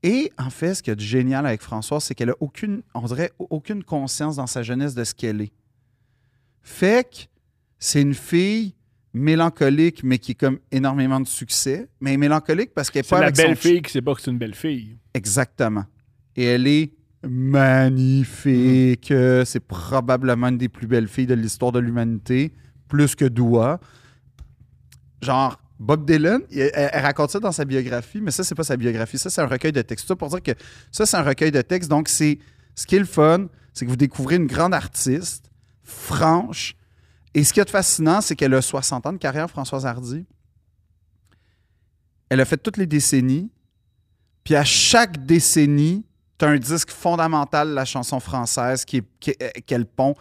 [0.04, 3.32] Et en fait, ce a de génial avec Françoise, c'est qu'elle a aucune, on dirait,
[3.38, 5.54] aucune conscience dans sa jeunesse de ce qu'elle est.
[6.62, 7.18] Fait que
[7.80, 8.76] c'est une fille
[9.14, 11.88] mélancolique, mais qui a comme énormément de succès.
[12.00, 14.16] Mais mélancolique parce qu'elle est C'est pas la avec son belle fille qui sait pas
[14.16, 14.98] que c'est une belle fille.
[15.14, 15.86] Exactement.
[16.36, 16.94] Et elle est
[17.28, 19.12] magnifique.
[19.12, 22.54] Euh, C'est probablement une des plus belles filles de l'histoire de l'humanité,
[22.88, 23.80] plus que Doua.
[25.22, 29.18] Genre, Bob Dylan, elle, raconte ça dans sa biographie, mais ça, c'est pas sa biographie.
[29.18, 30.08] Ça, c'est un recueil de textes.
[30.08, 30.52] Ça pour dire que
[30.92, 31.90] ça, c'est un recueil de textes.
[31.90, 32.40] Donc, c'est
[32.76, 35.52] ce qui est le fun, c'est que vous découvrez une grande artiste,
[35.84, 36.76] franche.
[37.34, 40.26] Et ce qui est fascinant, c'est qu'elle a 60 ans de carrière, Françoise Hardy.
[42.30, 43.50] Elle a fait toutes les décennies.
[44.44, 46.06] Puis à chaque décennie,
[46.42, 50.16] tu as un disque fondamental de la chanson française qui est- qu'elle pond.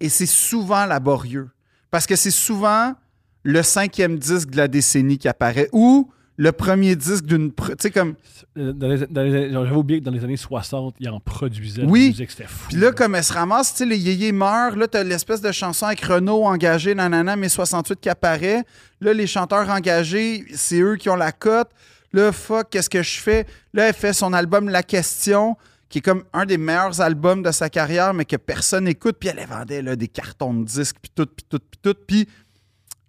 [0.00, 1.48] Et c'est souvent laborieux.
[1.90, 2.94] Parce que c'est souvent
[3.42, 7.52] le cinquième disque de la décennie qui apparaît ou le premier disque d'une.
[7.52, 8.14] Tu sais, comme.
[8.56, 11.84] J'avais oublié que dans les années 60, ils en produisaient.
[11.84, 12.14] Oui.
[12.16, 12.68] C'était fou.
[12.68, 14.76] Puis là, comme elle se ramasse, tu sais, les yéyés meurent.
[14.76, 18.62] Là, t'as l'espèce de chanson avec Renault engagé, nanana, mais 68 qui apparaît.
[19.00, 21.70] Là, les chanteurs engagés, c'est eux qui ont la cote.
[22.12, 23.46] Là, fuck, qu'est-ce que je fais?
[23.74, 25.56] Là, elle fait son album La Question,
[25.88, 29.16] qui est comme un des meilleurs albums de sa carrière, mais que personne n'écoute.
[29.18, 31.94] Puis elle vendait des cartons de disques, puis tout, puis tout, puis tout.
[32.06, 32.28] Puis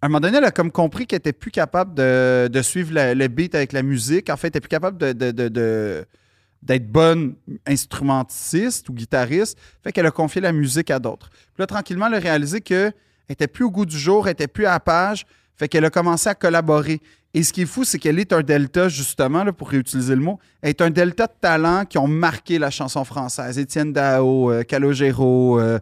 [0.01, 3.27] à un moment donné, elle a comme compris qu'elle était plus capable de, suivre le,
[3.27, 4.30] beat avec la musique.
[4.30, 7.35] En fait, elle était plus capable d'être bonne
[7.67, 9.57] instrumentiste ou guitariste.
[9.84, 11.30] Fait qu'elle a confié la musique à d'autres.
[11.30, 12.93] Puis là, tranquillement, elle a réalisé qu'elle
[13.27, 15.26] était plus au goût du jour, elle était plus à la page.
[15.57, 17.01] Fait qu'elle a commencé à collaborer.
[17.35, 20.22] Et ce qui est fou, c'est qu'elle est un delta, justement, là, pour réutiliser le
[20.22, 23.60] mot, elle est un delta de talents qui ont marqué la chanson française.
[23.60, 25.77] Étienne Dao, euh, Calogero, euh,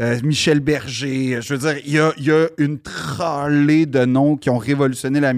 [0.00, 1.40] euh, Michel Berger.
[1.42, 5.32] Je veux dire, il y a, une tralée de noms qui ont révolutionné la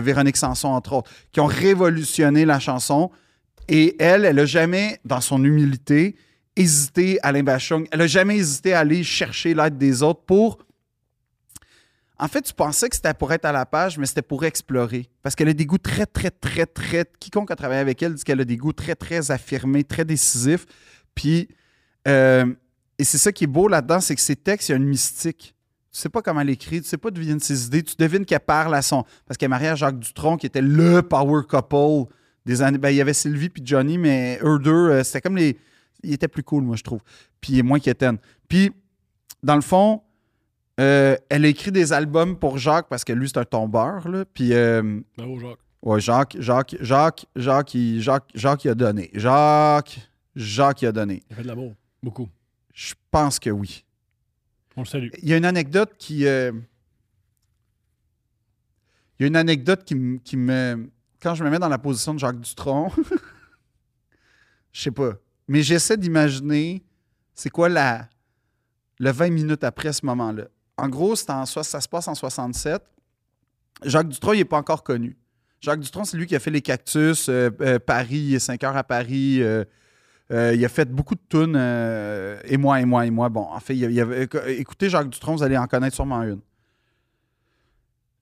[0.00, 3.10] Véronique Sanson, entre autres, qui ont révolutionné la chanson.
[3.68, 6.16] Et elle, elle n'a jamais, dans son humilité,
[6.56, 7.86] hésité à Bachung.
[7.92, 10.58] Elle n'a jamais hésité à aller chercher l'aide des autres pour.
[12.18, 15.10] En fait, tu pensais que c'était pour être à la page, mais c'était pour explorer.
[15.22, 17.04] Parce qu'elle a des goûts très, très, très, très.
[17.20, 20.64] Quiconque a travaillé avec elle dit qu'elle a des goûts très, très affirmés, très décisifs.
[21.14, 21.48] Puis,
[22.08, 22.46] euh,
[22.98, 24.86] et c'est ça qui est beau là-dedans, c'est que ses textes, il y a une
[24.86, 25.54] mystique.
[25.92, 28.24] Tu sais pas comment elle écrit, tu sais pas d'où viennent ses idées, tu devines
[28.24, 29.04] qu'elle parle à son.
[29.26, 32.12] Parce qu'elle est mariée à Jacques Dutronc, qui était le power couple
[32.46, 32.78] des années.
[32.78, 35.58] Ben, il y avait Sylvie puis Johnny, mais eux deux, euh, c'était comme les.
[36.02, 37.00] Ils étaient plus cool, moi, je trouve.
[37.40, 38.18] Puis moins qu'Étienne.
[38.48, 38.70] Puis,
[39.42, 40.02] dans le fond,
[40.80, 44.24] euh, elle a écrit des albums pour Jacques parce que lui, c'est un tombeur, là.
[44.24, 45.58] Puis, euh, Bravo, Jacques.
[45.82, 49.10] ouais, Jacques, Jacques, Jacques, Jacques, il, Jacques, Jacques, il a donné.
[49.14, 49.98] Jacques,
[50.34, 51.22] Jacques, il a donné.
[51.30, 51.74] Il a fait de l'amour.
[52.02, 52.28] Beaucoup.
[52.74, 53.84] Je pense que oui.
[54.76, 55.08] On le salue.
[55.22, 56.26] Il y a une anecdote qui.
[56.26, 56.52] euh,
[59.18, 60.90] Il y a une anecdote qui, m- qui me.
[61.22, 62.92] Quand je me mets dans la position de Jacques Dutronc,
[64.72, 65.14] je sais pas.
[65.48, 66.84] Mais j'essaie d'imaginer
[67.34, 68.08] c'est quoi la,
[68.98, 70.44] le 20 minutes après ce moment-là.
[70.76, 72.82] En gros, ça se passe en 67.
[73.84, 75.16] Jacques Dutronc, il n'est pas encore connu.
[75.60, 78.84] Jacques Dutronc, c'est lui qui a fait les cactus, euh, euh, Paris, 5 heures à
[78.84, 79.38] Paris.
[79.40, 79.64] euh,
[80.30, 81.56] il a fait beaucoup de tunes,
[82.44, 83.28] et moi, et moi, et moi.
[83.28, 83.76] Bon, en fait,
[84.48, 86.40] écoutez Jacques Dutronc, vous allez en connaître sûrement une.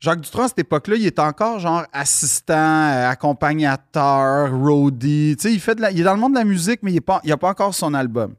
[0.01, 5.35] Jacques Dutronc, à cette époque-là, il est encore genre assistant, accompagnateur, roadie.
[5.39, 7.49] Tu sais, il, fait est dans le monde de la musique, mais il n'a pas
[7.49, 8.35] encore son album.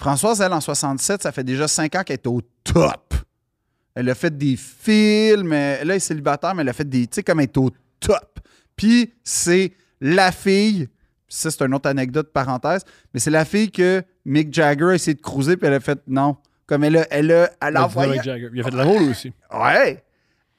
[0.00, 3.14] Françoise, elle, en 67, ça fait déjà 5 ans qu'elle est au top.
[3.94, 5.50] Elle a fait des films.
[5.50, 7.02] Là, elle est célibataire, mais elle a fait des.
[7.06, 7.70] Tu sais, comme elle est au
[8.00, 8.40] top.
[8.76, 10.88] Puis, c'est la fille.
[11.28, 12.82] Ça, c'est une autre anecdote, parenthèse.
[13.12, 16.00] Mais c'est la fille que Mick Jagger a essayé de cruiser, puis elle a fait
[16.06, 16.36] non.
[16.66, 17.06] Comme elle a.
[17.10, 18.48] Elle a, elle a envoyé- Jagger.
[18.54, 19.32] Il a fait de l'amour, lui aussi.
[19.52, 20.02] Ouais.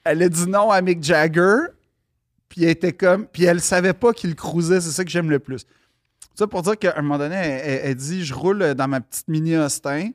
[0.04, 1.58] Elle a dit non à Mick Jagger.
[2.48, 3.26] Puis elle était comme.
[3.26, 4.82] Puis elle savait pas qu'il cruisait.
[4.82, 5.66] C'est ça que j'aime le plus.
[6.36, 9.56] Ça pour dire qu'à un moment donné, elle, dit Je roule dans ma petite mini
[9.58, 10.12] Austin.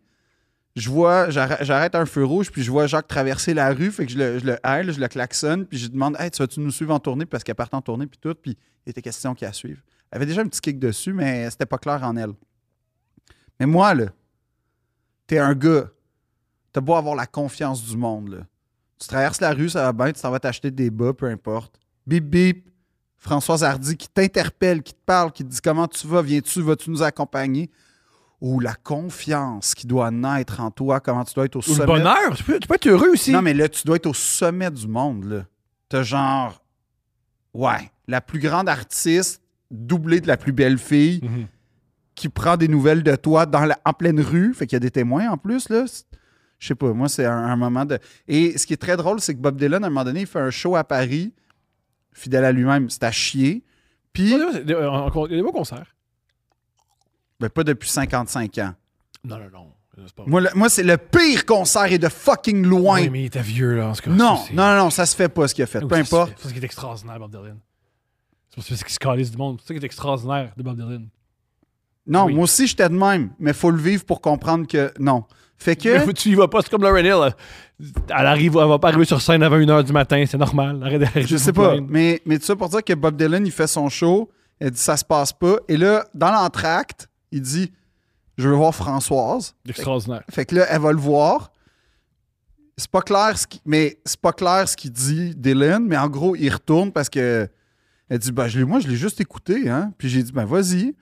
[0.74, 3.90] Je vois, j'arrête un feu rouge, puis je vois Jacques traverser la rue.
[3.90, 4.58] Fait que je le, je le
[4.92, 7.54] je le klaxonne, puis je demande Hey, tu vas-tu nous suivre en tournée Parce qu'elle
[7.54, 8.34] part en tournée, puis tout.
[8.34, 9.82] Puis il était question la suive.
[10.10, 12.32] Elle avait déjà un petit kick dessus, mais c'était pas clair en elle.
[13.58, 14.06] Mais moi, là,
[15.26, 15.90] t'es un gars.
[16.72, 18.38] T'as beau avoir la confiance du monde, là.
[18.98, 21.78] Tu traverses la rue, ça va bien, tu t'en vas t'acheter des bas, peu importe.
[22.06, 22.70] Bip, bip.
[23.26, 26.90] Françoise Hardy qui t'interpelle, qui te parle, qui te dit comment tu vas, viens-tu, vas-tu
[26.90, 27.70] nous accompagner?
[28.40, 31.80] Ou la confiance qui doit naître en toi, comment tu dois être au Ou sommet.
[31.80, 32.36] le bonheur.
[32.36, 33.32] Tu peux, tu peux être heureux aussi.
[33.32, 35.44] Non, mais là, tu dois être au sommet du monde, là.
[35.88, 36.62] T'as genre.
[37.54, 39.40] Ouais, la plus grande artiste,
[39.70, 41.46] doublée de la plus belle fille, Mhm.
[42.14, 44.52] qui prend des nouvelles de toi dans la- en pleine rue.
[44.54, 45.84] Fait qu'il y a des témoins en plus, là.
[46.58, 47.98] Je sais pas, moi, c'est un, un moment de.
[48.28, 50.26] Et ce qui est très drôle, c'est que Bob Dylan, à un moment donné, il
[50.26, 51.32] fait un show à Paris,
[52.16, 53.62] fidèle à lui-même, c'est à chier.
[54.12, 55.94] Puis, euh, Il y a des beaux concerts.
[57.40, 58.74] ben, pas depuis 55 ans.
[59.24, 59.72] Non, non, non.
[60.14, 63.00] Pas Moi, le- moi c'est le pire concert et de fucking loin.
[63.00, 64.10] Oui, mais il était vieux, là, en ce cas.
[64.10, 65.78] non, Ça, non, non, ça se fait pas ce qu'il a fait.
[65.78, 66.34] Oui, Peu ça importe.
[66.38, 67.58] C'est ce qui est extraordinaire, Bob Dylan.
[68.50, 69.58] C'est parce qu'il se calisse du monde.
[69.62, 71.08] C'est ça qui est extraordinaire de Bob Dylan.
[72.06, 72.34] Non, Oui.
[72.34, 75.24] moi aussi, j'étais de même, mais faut le vivre pour comprendre que non.
[75.56, 76.06] Fait que.
[76.06, 77.34] Mais tu y vas pas, c'est comme Lauren Hill.
[77.78, 80.82] Elle arrive, elle va pas arriver sur scène avant 1h du matin, c'est normal.
[80.82, 81.88] Arrête Je sais pas, plaindre.
[81.90, 84.30] mais, mais tout ça pour dire que Bob Dylan, il fait son show,
[84.60, 85.56] il dit ça se passe pas.
[85.68, 87.70] Et là, dans l'entracte, il dit
[88.38, 89.54] Je veux voir Françoise.
[89.68, 90.22] Extraordinaire.
[90.30, 91.52] Fait que là, elle va le voir.
[92.78, 96.08] C'est pas clair ce qui, mais c'est pas clair ce qu'il dit Dylan, mais en
[96.08, 97.48] gros, il retourne parce que
[98.08, 99.92] elle dit ben, je moi je l'ai juste écouté hein.
[99.98, 100.94] Puis j'ai dit ben vas-y.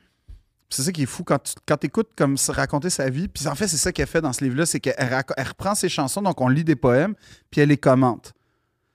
[0.75, 3.29] C'est ça qui est fou quand tu quand écoutes comme raconter sa vie.
[3.29, 6.21] Puis en fait, c'est ça qu'elle fait dans ce livre-là, c'est qu'elle reprend ses chansons,
[6.21, 7.15] donc on lit des poèmes,
[7.51, 8.33] puis elle les commente.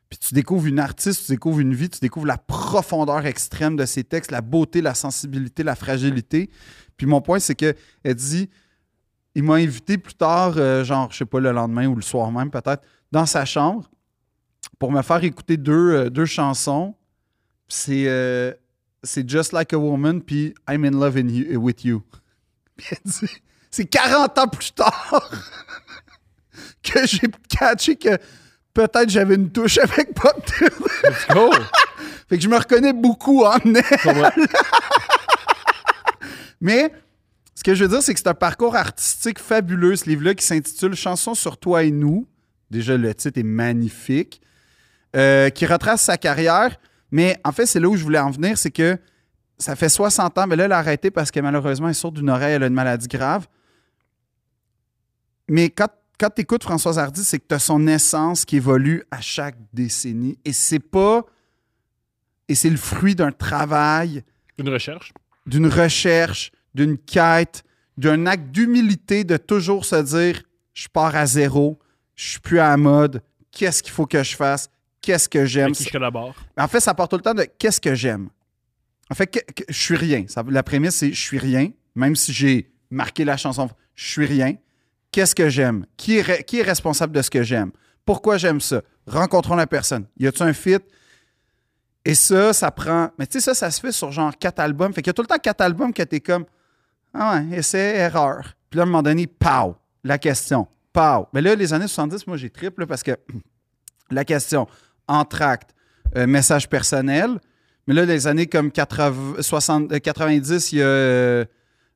[0.09, 3.85] Puis tu découvres une artiste, tu découvres une vie, tu découvres la profondeur extrême de
[3.85, 6.49] ses textes, la beauté, la sensibilité, la fragilité.
[6.97, 7.73] Puis mon point, c'est que
[8.03, 8.49] elle dit,
[9.35, 12.29] il m'a invité plus tard, euh, genre, je sais pas, le lendemain ou le soir
[12.31, 13.89] même peut-être, dans sa chambre
[14.79, 16.95] pour me faire écouter deux, euh, chansons.
[17.67, 18.51] C'est euh,
[19.03, 22.03] c'est Just Like a Woman, puis I'm in love in you- with you.
[23.71, 25.29] C'est 40 ans plus tard
[26.83, 28.17] que j'ai catché que
[28.73, 30.33] peut-être j'avais une touche avec Bob.
[31.03, 31.51] Let's go!
[32.29, 33.81] Fait que je me reconnais beaucoup en elle.
[36.61, 36.91] Mais
[37.55, 40.45] ce que je veux dire, c'est que c'est un parcours artistique fabuleux, ce livre-là, qui
[40.45, 42.27] s'intitule Chansons sur toi et nous.
[42.69, 44.41] Déjà, le titre est magnifique.
[45.15, 46.77] Euh, qui retrace sa carrière.
[47.11, 48.97] Mais en fait, c'est là où je voulais en venir, c'est que
[49.57, 52.29] ça fait 60 ans, mais là, elle a arrêté parce que malheureusement, elle sourde d'une
[52.29, 53.47] oreille, elle a une maladie grave.
[55.47, 59.03] Mais quand, quand tu écoutes Françoise Hardy, c'est que tu as son essence qui évolue
[59.11, 60.37] à chaque décennie.
[60.45, 61.25] Et c'est pas.
[62.47, 64.23] Et c'est le fruit d'un travail
[64.57, 65.13] Une recherche.
[65.45, 67.63] d'une recherche, d'une quête,
[67.97, 70.41] d'un acte d'humilité de toujours se dire
[70.73, 71.79] je pars à zéro,
[72.15, 73.21] je suis plus à la mode,
[73.51, 74.69] qu'est-ce qu'il faut que je fasse,
[75.09, 75.65] qu'est-ce que j'aime?
[75.65, 76.35] Avec qui je collabore.
[76.57, 78.29] En fait, ça part tout le temps de qu'est-ce que j'aime.
[79.09, 80.25] En fait, que- que- je suis rien.
[80.27, 84.25] Ça- la prémisse, c'est je suis rien, même si j'ai marqué la chanson, je suis
[84.27, 84.55] rien.
[85.11, 85.85] Qu'est-ce que j'aime?
[85.97, 87.71] Qui est, qui est responsable de ce que j'aime?
[88.05, 88.81] Pourquoi j'aime ça?
[89.07, 90.05] Rencontrons la personne.
[90.17, 90.77] Y a-tu un fit?
[92.05, 93.09] Et ça, ça prend.
[93.17, 94.93] Mais tu sais, ça, ça se fait sur genre quatre albums.
[94.93, 96.45] Fait qu'il y a tout le temps quatre albums que t'es comme.
[97.13, 98.53] Ah ouais, essai, erreur.
[98.69, 100.67] Puis là, à un moment donné, pow, la question.
[100.93, 101.27] Pow.
[101.33, 103.17] Mais là, les années 70, moi, j'ai triple parce que
[104.11, 104.67] la question,
[105.09, 105.71] entracte,
[106.15, 107.39] euh, message personnel.
[107.87, 110.85] Mais là, les années comme 80, 60, euh, 90, il y a.
[110.85, 111.45] euh,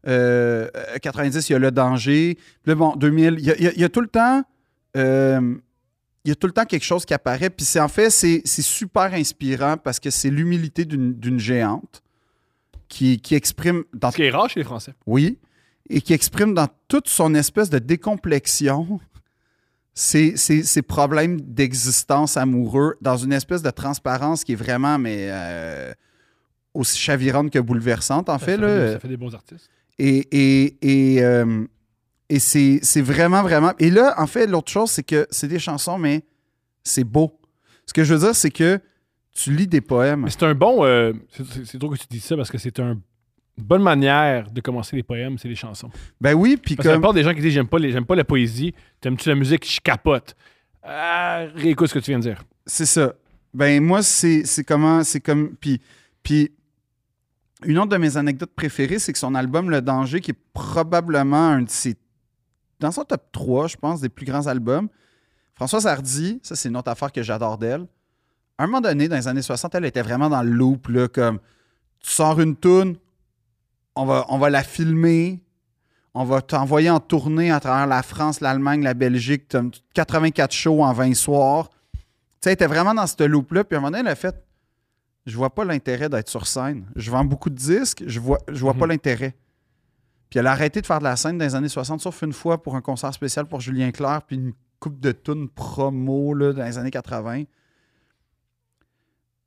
[0.07, 0.67] euh,
[1.01, 2.35] 90, il y a le danger.
[2.35, 4.43] Puis là, bon, 2000, il y a, il y tout le temps.
[4.97, 5.55] euh,
[6.25, 7.49] il y a tout le temps quelque chose qui apparaît.
[7.49, 12.01] Puis c'est en fait, c'est super inspirant parce que c'est l'humilité d'une d'une géante
[12.87, 14.93] qui, qui exprime dans Ce qui est rare chez les Français.
[15.05, 15.37] oui,
[15.89, 18.99] et qui exprime dans toute son espèce de décomplexion
[19.93, 25.27] ses, ses- ses problèmes d'existence amoureux dans une espèce de transparence qui est vraiment mais
[25.29, 25.93] euh,
[26.73, 28.55] aussi chavirante que bouleversante en fait.
[28.55, 28.67] ça, là.
[28.67, 29.69] fait des, ça fait des bons artistes.
[29.99, 30.77] Et, et,
[31.15, 31.65] et, euh,
[32.29, 33.73] et c'est c'est vraiment, vraiment.
[33.77, 36.23] Et là, en fait, l'autre chose, c'est que c'est des chansons, mais
[36.83, 37.39] c'est beau.
[37.85, 38.79] Ce que je veux dire, c'est que
[39.35, 40.21] tu lis des poèmes.
[40.21, 40.83] Mais c'est un bon.
[40.83, 42.99] euh, c'est- c'est c'est drôle que tu dis ça parce que c'est un-
[43.57, 45.89] bonne manière de commencer les poèmes, c'est les chansons.
[46.19, 47.01] Ben oui, puis Parce qu'il y a comme.
[47.03, 49.69] pas des gens qui disent j'aime pas, les- j'aime pas la poésie, t'aimes-tu la musique,
[49.69, 50.35] je capote.
[50.83, 52.43] Ah, réécoute ce que tu viens de dire.
[52.65, 53.13] C'est ça.
[53.53, 55.03] Ben moi, c'est c'est comment.
[55.03, 55.55] C'est comme.
[55.55, 55.79] Puis,
[56.23, 56.51] puis
[57.65, 61.49] une autre de mes anecdotes préférées, c'est que son album Le Danger, qui est probablement
[61.49, 61.95] un de ses.
[62.79, 64.89] Dans son top 3, je pense, des plus grands albums.
[65.55, 67.85] Françoise Hardy, ça, c'est une autre affaire que j'adore d'elle.
[68.57, 71.07] À un moment donné, dans les années 60, elle était vraiment dans le loop, là,
[71.07, 71.39] comme
[72.01, 72.97] tu sors une toune,
[73.95, 75.41] on va, on va la filmer,
[76.13, 79.61] on va t'envoyer en tournée à travers la France, l'Allemagne, la Belgique, t'as
[79.93, 81.69] 84 shows en 20 soirs.
[81.93, 81.99] Tu
[82.49, 83.63] sais, était vraiment dans ce loop-là.
[83.63, 84.35] Puis à un moment donné, elle a fait
[85.25, 86.85] Je vois pas l'intérêt d'être sur scène.
[86.97, 88.91] Je vends beaucoup de disques, je vois, je vois pas Mhm.
[88.91, 89.35] l'intérêt.
[90.29, 92.33] Puis elle a arrêté de faire de la scène dans les années 60, sauf une
[92.33, 94.51] fois pour un concert spécial pour Julien Clerc, puis une
[94.81, 97.43] coupe de tunes promo là, dans les années 80.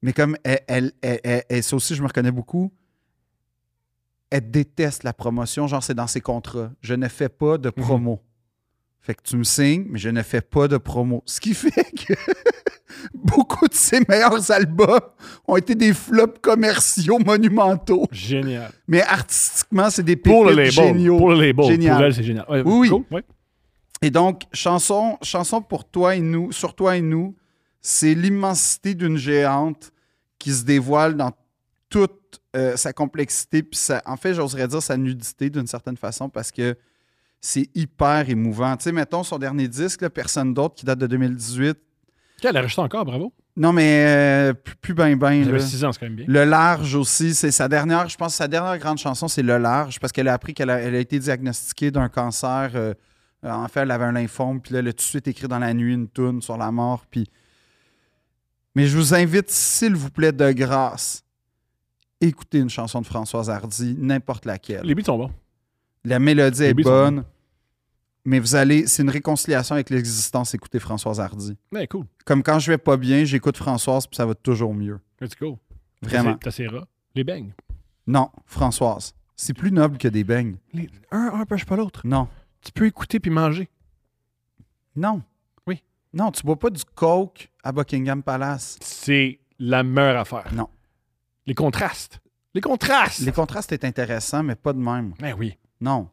[0.03, 2.73] Mais comme elle, elle, elle- elle- elle- ça aussi, je me reconnais beaucoup,
[4.31, 6.71] elle déteste la promotion, genre c'est dans ses contrats.
[6.81, 8.21] Je ne fais pas de promo.
[9.01, 11.23] Fait que tu me signes, mais je ne fais pas de promo.
[11.27, 12.15] Ce qui fait que
[13.15, 14.99] beaucoup de ses meilleurs albums
[15.47, 18.07] ont été des flops commerciaux monumentaux.
[18.11, 18.71] Génial.
[18.89, 20.73] Mais artistiquement, c'est des Pour pépites label.
[20.73, 21.19] géniaux.
[21.19, 21.67] Pour le label.
[21.67, 21.97] Génial.
[21.97, 22.47] Pour elle, c'est génial.
[22.49, 23.23] Ouais, Oui, cool.
[24.03, 27.35] Et donc, chanson, chanson pour toi et nous, sur toi et nous,
[27.81, 29.93] c'est l'immensité d'une géante
[30.39, 31.31] qui se dévoile dans
[31.89, 33.63] toute euh, sa complexité.
[33.63, 36.77] Puis ça, en fait, j'oserais dire sa nudité d'une certaine façon parce que
[37.41, 38.77] c'est hyper émouvant.
[38.77, 41.71] Tu sais, mettons son dernier disque, là, Personne d'autre, qui date de 2018.
[41.71, 43.33] Ok, Elle a rejeté encore, bravo.
[43.57, 45.43] Non, mais euh, plus, plus ben ben.
[45.45, 45.65] J'avais là.
[45.65, 46.27] 6 ans, c'est quand même bien.
[46.29, 49.99] Le large aussi, c'est sa dernière, je pense, sa dernière grande chanson, c'est Le large,
[49.99, 52.73] parce qu'elle a appris qu'elle a, elle a été diagnostiquée d'un cancer.
[52.75, 52.93] euh,
[53.43, 55.59] en fait, elle avait un lymphome, puis là, elle a tout de suite écrit dans
[55.59, 57.07] la nuit une toune sur la mort.
[57.11, 57.31] Puis...
[58.75, 61.23] Mais je vous invite, s'il vous plaît, de grâce,
[62.21, 64.85] écoutez une chanson de Françoise Hardy, n'importe laquelle.
[64.85, 65.31] Les beats sont bons.
[66.05, 67.25] La mélodie Les est bonne,
[68.25, 71.57] mais vous allez, c'est une réconciliation avec l'existence, écoutez Françoise Hardy.
[71.73, 72.07] Ouais, cool.
[72.25, 75.01] Comme quand je vais pas bien, j'écoute Françoise, puis ça va toujours mieux.
[75.21, 75.59] Let's go.
[76.03, 76.37] Vraiment.
[76.37, 76.87] T'as ses rats.
[77.15, 77.53] Les beignes.
[78.07, 79.15] Non, Françoise.
[79.35, 80.57] C'est plus noble que des beignes.
[80.73, 82.03] Les- un un empêche pas l'autre.
[82.05, 82.29] Non.
[82.63, 83.69] Tu peux écouter puis manger.
[84.95, 85.23] Non.
[85.67, 85.83] Oui.
[86.13, 88.79] Non, tu bois pas du coke à Buckingham Palace.
[88.81, 90.53] C'est la meilleure affaire.
[90.55, 90.69] Non.
[91.47, 92.21] Les contrastes.
[92.55, 93.21] Les contrastes!
[93.21, 95.13] Les contrastes est intéressant, mais pas de même.
[95.21, 95.57] Ben oui.
[95.81, 96.09] Non.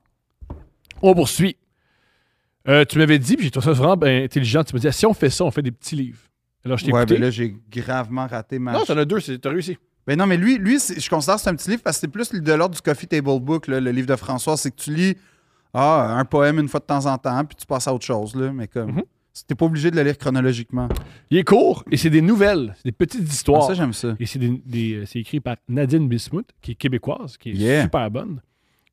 [1.01, 1.57] On poursuit.
[2.68, 5.05] Euh, tu m'avais dit, puis j'ai trouvé ça vraiment ben, intelligent, tu me dis, si
[5.05, 6.19] on fait ça, on fait des petits livres.
[6.65, 8.72] Alors, je t'ai Ouais, ben là, j'ai gravement raté ma.
[8.72, 9.77] non, t'en as deux, t'as réussi.
[10.05, 12.07] Ben non, mais lui, lui je considère que c'est un petit livre parce que c'est
[12.07, 14.57] plus de l'ordre du Coffee Table Book, là, le livre de François.
[14.57, 15.15] C'est que tu lis
[15.73, 18.35] ah, un poème une fois de temps en temps, puis tu passes à autre chose.
[18.35, 18.91] Là, mais comme.
[18.91, 19.03] Mhm.
[19.47, 20.88] T'es pas obligé de le lire chronologiquement.
[21.31, 23.64] Il est court et c'est des nouvelles, des petites Ah, histoires.
[23.64, 24.15] ça, j'aime ça.
[24.19, 27.53] et c'est des- des- euh, c'est écrit par Nadine Bismuth, qui est québécoise, qui est
[27.53, 27.84] Yeah.
[27.84, 28.41] super bonne.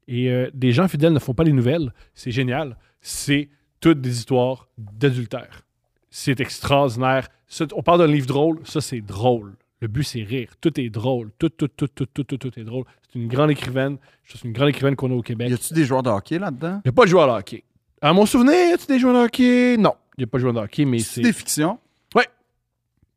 [0.08, 1.92] Et euh, des gens fidèles ne font pas les nouvelles.
[2.14, 2.78] C'est génial.
[3.02, 3.50] C'est
[3.80, 5.62] toutes des histoires d'adultère.
[6.10, 7.28] C'est extraordinaire.
[7.46, 9.56] Ça, on parle d'un livre drôle, ça c'est drôle.
[9.80, 10.54] Le but c'est rire.
[10.60, 11.30] Tout est drôle.
[11.38, 12.84] Tout, tout, tout, tout, tout, tout, tout est drôle.
[13.12, 13.98] C'est une grande écrivaine.
[14.24, 15.50] C'est une grande écrivaine qu'on a au Québec.
[15.50, 16.80] Y a-tu des joueurs de hockey là-dedans?
[16.84, 17.62] N'y a pas de joueur de hockey.
[18.02, 19.76] À mon souvenir, y a-tu des joueurs de hockey?
[19.78, 19.94] Non,
[20.26, 21.78] pas joueur de hockey, mais C'est des fictions.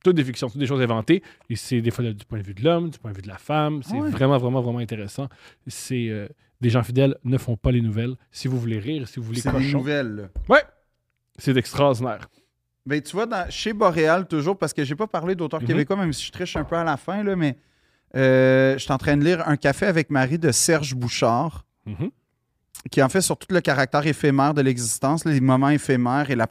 [0.03, 1.23] toutes des fictions, toutes des choses inventées.
[1.49, 3.27] Et c'est des fois du point de vue de l'homme, du point de vue de
[3.29, 3.81] la femme.
[3.83, 4.09] C'est Ouais.
[4.09, 5.29] vraiment, vraiment, vraiment intéressant.
[5.65, 6.27] C'est euh,
[6.59, 8.15] des gens fidèles ne font pas les nouvelles.
[8.29, 10.15] Si vous voulez rire, si vous voulez C'est des cochon, nouvelles.
[10.15, 10.23] là.
[10.49, 10.63] ouais,
[11.37, 12.27] c'est extraordinaire.
[12.85, 15.67] Ben, tu vois, dans- chez Boréal, toujours, parce que j'ai pas parlé d'auteurs Mhm.
[15.67, 17.55] québécois, même si je triche un peu à la fin, là, mais
[18.17, 22.09] euh, je suis en train de lire Un café avec Marie de Serge Bouchard, Mhm.
[22.91, 26.47] Qui en fait sur tout le caractère éphémère de l'existence, les moments éphémères et la,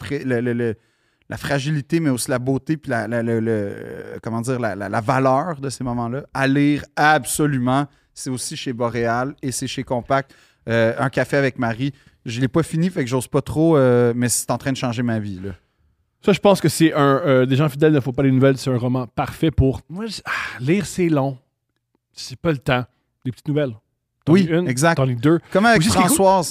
[1.28, 5.68] la fragilité, mais aussi la beauté, puis la, euh, comment dire, la, la- valeur de
[5.68, 6.24] ces moments-là.
[6.34, 7.86] À lire absolument.
[8.14, 10.34] C'est aussi chez Boréal et c'est chez Compact.
[10.68, 11.92] Euh, un café avec Marie.
[12.26, 14.76] Je l'ai pas fini, fait que j'ose pas trop, euh, mais c'est en train de
[14.76, 15.40] changer ma vie.
[16.24, 17.46] Ça, je pense que c'est un.
[17.46, 18.58] des gens fidèles ne font pas les nouvelles.
[18.58, 19.80] C'est un roman parfait pour.
[19.88, 20.30] Moi, ah,
[20.60, 21.36] lire, c'est long.
[22.12, 22.84] C'est pas le temps.
[23.24, 23.74] Des petites nouvelles.
[24.28, 24.96] Oui, une, exact.
[24.96, 25.40] T'en lis deux.
[25.50, 26.42] Comme avec cool-.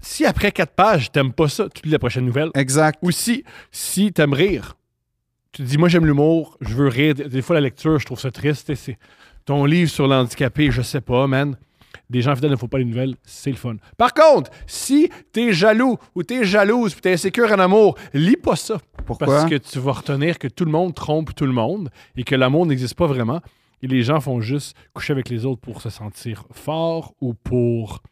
[0.00, 2.50] Si après quatre pages, t'aimes pas ça, tu lis la prochaine nouvelle.
[2.54, 2.98] Exact.
[3.02, 3.42] Ou si,
[3.72, 4.76] si t'aimes rire,
[5.52, 7.14] tu te dis, moi j'aime l'humour, je veux rire.
[7.14, 8.68] Des fois, la lecture, je trouve ça triste.
[8.68, 8.76] et
[9.46, 11.56] ton livre sur l'handicapé, je sais pas, man.
[12.10, 13.76] Des gens fidèles ne font pas les nouvelles, c'est le fun.
[13.96, 18.56] Par contre, si t'es jaloux ou t'es jalouse puis t'es insécure en amour, lis pas
[18.56, 18.78] ça.
[19.06, 19.26] Pourquoi?
[19.26, 22.34] Parce que tu vas retenir que tout le monde trompe tout le monde et que
[22.34, 23.40] l'amour n'existe pas vraiment.
[23.82, 28.02] Et les gens font juste coucher avec les autres pour se sentir fort ou pour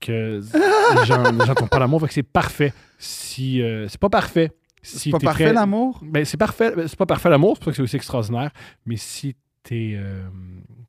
[0.00, 0.40] que
[1.00, 2.00] les gens les gens tombent pas l'amour.
[2.00, 2.72] Fait que c'est parfait.
[2.98, 4.52] Si euh, c'est pas parfait.
[4.82, 6.00] Si C'est pas parfait l'amour?
[6.02, 6.74] Ben, c'est parfait.
[6.74, 8.50] Ben, C'est pas parfait l'amour, c'est pour ça que c'est aussi extraordinaire.
[8.86, 10.26] Mais si t'es euh,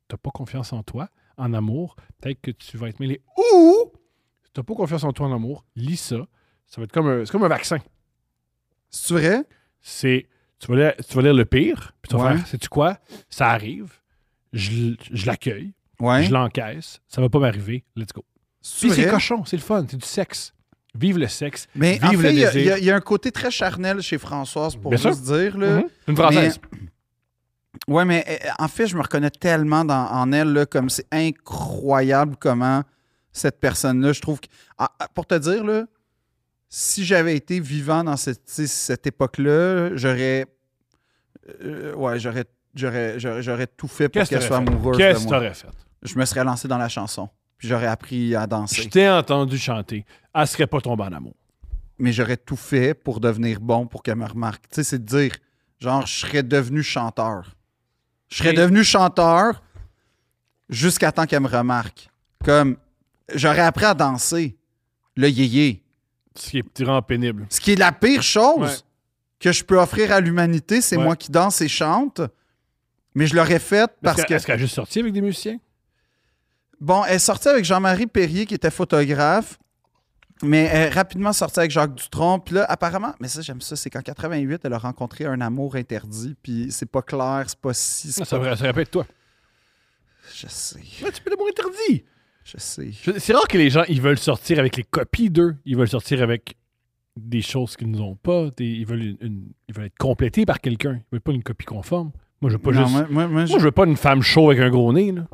[0.08, 3.20] t'as pas confiance en toi, en amour, peut-être que tu vas être mêlé.
[3.36, 3.92] Ou
[4.44, 6.26] si t'as pas confiance en toi en amour, lis ça.
[6.66, 7.78] Ça va être comme un, c'est comme un vaccin.
[8.88, 9.44] C'est vrai?
[9.82, 10.26] C'est
[10.62, 12.36] tu vas lire, tu vas lire le pire, puis tu vas Ouais.
[12.36, 12.98] faire, sais-tu quoi?
[13.28, 13.92] Ça arrive,
[14.52, 16.24] je, je l'accueille, Ouais.
[16.24, 18.24] je l'encaisse, ça va pas m'arriver, let's go.
[18.60, 20.54] C'est Puis c'est cochon, c'est le fun, c'est du sexe.
[20.94, 22.60] Vive le sexe, Mais en vive fait, le il y, a- désir.
[22.62, 25.56] il y a- il y a un côté très charnel chez Françoise, pour juste dire.
[25.58, 25.76] Là.
[25.78, 25.84] Mhm.
[26.08, 26.60] Une française.
[27.88, 31.06] Ouais, mais euh, en fait, je me reconnais tellement dans, en elle, là, comme c'est
[31.10, 32.82] incroyable comment
[33.32, 34.46] cette personne-là, je trouve que.
[34.78, 35.86] Ah, ah, pour te dire, là,
[36.74, 40.46] si j'avais été vivant dans cette, époque-là, j'aurais.
[41.62, 42.46] euh, ouais, j'aurais.
[42.74, 44.72] J'aurais, j'aurais, j'aurais tout fait pour Qu'est-ce qu'elle soit t'aurais fait?
[44.72, 45.38] amoureuse Qu'est-ce de que moi.
[45.38, 45.68] t'aurais fait?
[46.02, 47.28] Je me serais lancé dans la chanson.
[47.58, 48.88] Puis j'aurais appris à Je danser.
[48.88, 50.06] t'ai entendu chanter.
[50.34, 51.34] Elle serait pas tombée en amour.
[51.98, 54.62] mais j'aurais tout fait pour devenir bon, pour qu'elle me remarque.
[54.70, 55.36] Tu sais, c'est de dire,
[55.78, 57.54] genre, je serais devenu chanteur.
[58.30, 59.62] Je serais devenu chanteur
[60.70, 62.08] jusqu'à temps qu'elle me remarque.
[62.42, 62.78] Comme,
[63.34, 64.56] j'aurais appris à danser,
[65.16, 65.81] le yéyé.
[66.34, 67.46] Ce qui est vraiment pénible.
[67.50, 68.76] Ce qui est la pire chose Ouais.
[69.40, 71.04] que je peux offrir à l'humanité, c'est Ouais.
[71.04, 72.20] moi qui danse et chante.
[73.14, 74.32] Mais je l'aurais fait parce que.
[74.34, 75.58] est-ce qu'elle a juste sorti avec des musiciens?
[76.80, 79.58] Bon, elle est sortie avec Jean-Marie Perrier, qui était photographe,
[80.42, 82.40] mais elle est rapidement sortie avec Jacques Dutronc.
[82.40, 85.76] Puis là, apparemment, mais ça, j'aime ça, c'est qu'en 88, elle a rencontré un amour
[85.76, 88.10] interdit, puis c'est pas clair, c'est pas si.
[88.10, 89.06] Ça, pas- ça, ça répète toi.
[90.34, 92.04] Je sais, Ouais, tu peux l'amour interdit.
[92.44, 92.90] Je sais.
[92.92, 95.56] Je- C'est rare que les gens ils veulent sortir avec les copies d'eux.
[95.64, 96.56] Ils veulent sortir avec
[97.16, 98.50] des choses qu'ils n'ont pas.
[98.56, 100.94] Des- ils, veulent une- une- ils veulent être complétés par quelqu'un.
[100.94, 102.10] Ils veulent pas une copie conforme.
[102.40, 102.92] Moi, je veux pas Non, juste.
[102.92, 105.12] moi, moi- moi, je- Moi, je veux pas une femme chaude avec un gros nez.
[105.12, 105.26] Là.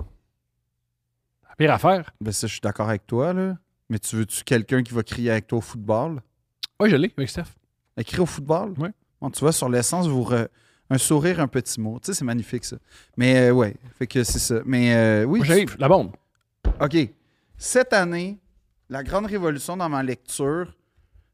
[1.49, 2.11] La pire affaire.
[2.21, 3.57] Ben ça, je suis d'accord avec toi, là.
[3.89, 6.21] Mais tu veux-tu quelqu'un qui va crier avec toi au football?
[6.81, 7.45] Oui, je l'ai avec Steph.
[7.97, 8.75] Elle crie au football?
[8.79, 8.91] Ouais.
[9.21, 10.49] Bon, tu vois, sur l'essence, vous re-
[10.91, 11.99] un sourire, un petit mot.
[12.01, 12.77] Tu sais, c'est magnifique, ça.
[13.17, 14.61] Mais euh, ouais, fait que c'est ça.
[14.67, 15.77] Mais euh, oui, Moi, tu- j'arrive.
[15.79, 16.13] La bombe.
[16.81, 16.97] OK.
[17.57, 18.39] Cette année,
[18.89, 20.77] la grande révolution dans ma lecture,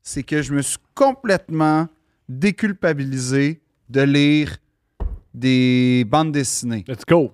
[0.03, 1.89] c'est que je me suis complètement
[2.29, 3.61] déculpabilisé
[3.91, 4.57] de lire
[5.35, 6.85] des bandes dessinées.
[6.89, 7.33] Let's go.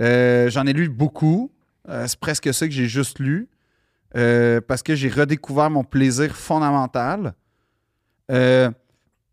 [0.00, 1.50] Euh, J'en ai lu beaucoup.
[1.88, 3.48] Euh, c'est presque ça que j'ai juste lu.
[4.16, 7.34] Euh, parce que j'ai redécouvert mon plaisir fondamental.
[8.30, 8.70] Euh,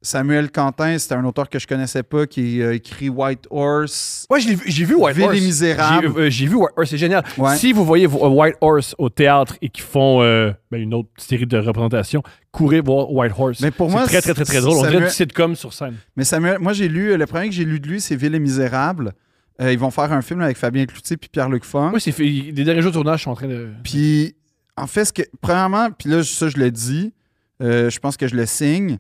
[0.02, 4.26] Samuel Quentin, c'est un auteur que je connaissais pas qui a écrit White Horse.
[4.30, 5.42] Ouais, j'ai vu White Ville Horse.
[5.42, 6.12] Misérables.
[6.16, 7.24] J'ai euh, j'ai vu White Horse, c'est génial.
[7.38, 7.58] Ouais.
[7.58, 11.10] Si vous voyez vo- White Horse au théâtre et qu'ils font euh, ben, une autre
[11.18, 13.60] série de représentations, courez voir White Horse.
[13.60, 14.78] Mais pour C'est moi, très, très, très, très drôle.
[14.78, 15.96] On dirait du sitcom sur scène.
[16.16, 18.40] Mais Samuel, moi j'ai lu, le premier que j'ai lu de lui, c'est Ville et
[18.40, 19.14] Misérables.
[19.62, 21.90] Euh, ils vont faire un film avec Fabien Cloutier puis Pierre-Luc Funk.
[21.90, 23.68] Moi, c'est fait- les derniers jours de tournage sont en train de.
[23.84, 24.34] Puis,
[24.78, 27.12] en fait, ce que, premièrement, puis là, ça, je le dis,
[27.62, 28.98] euh, je pense que je le signe.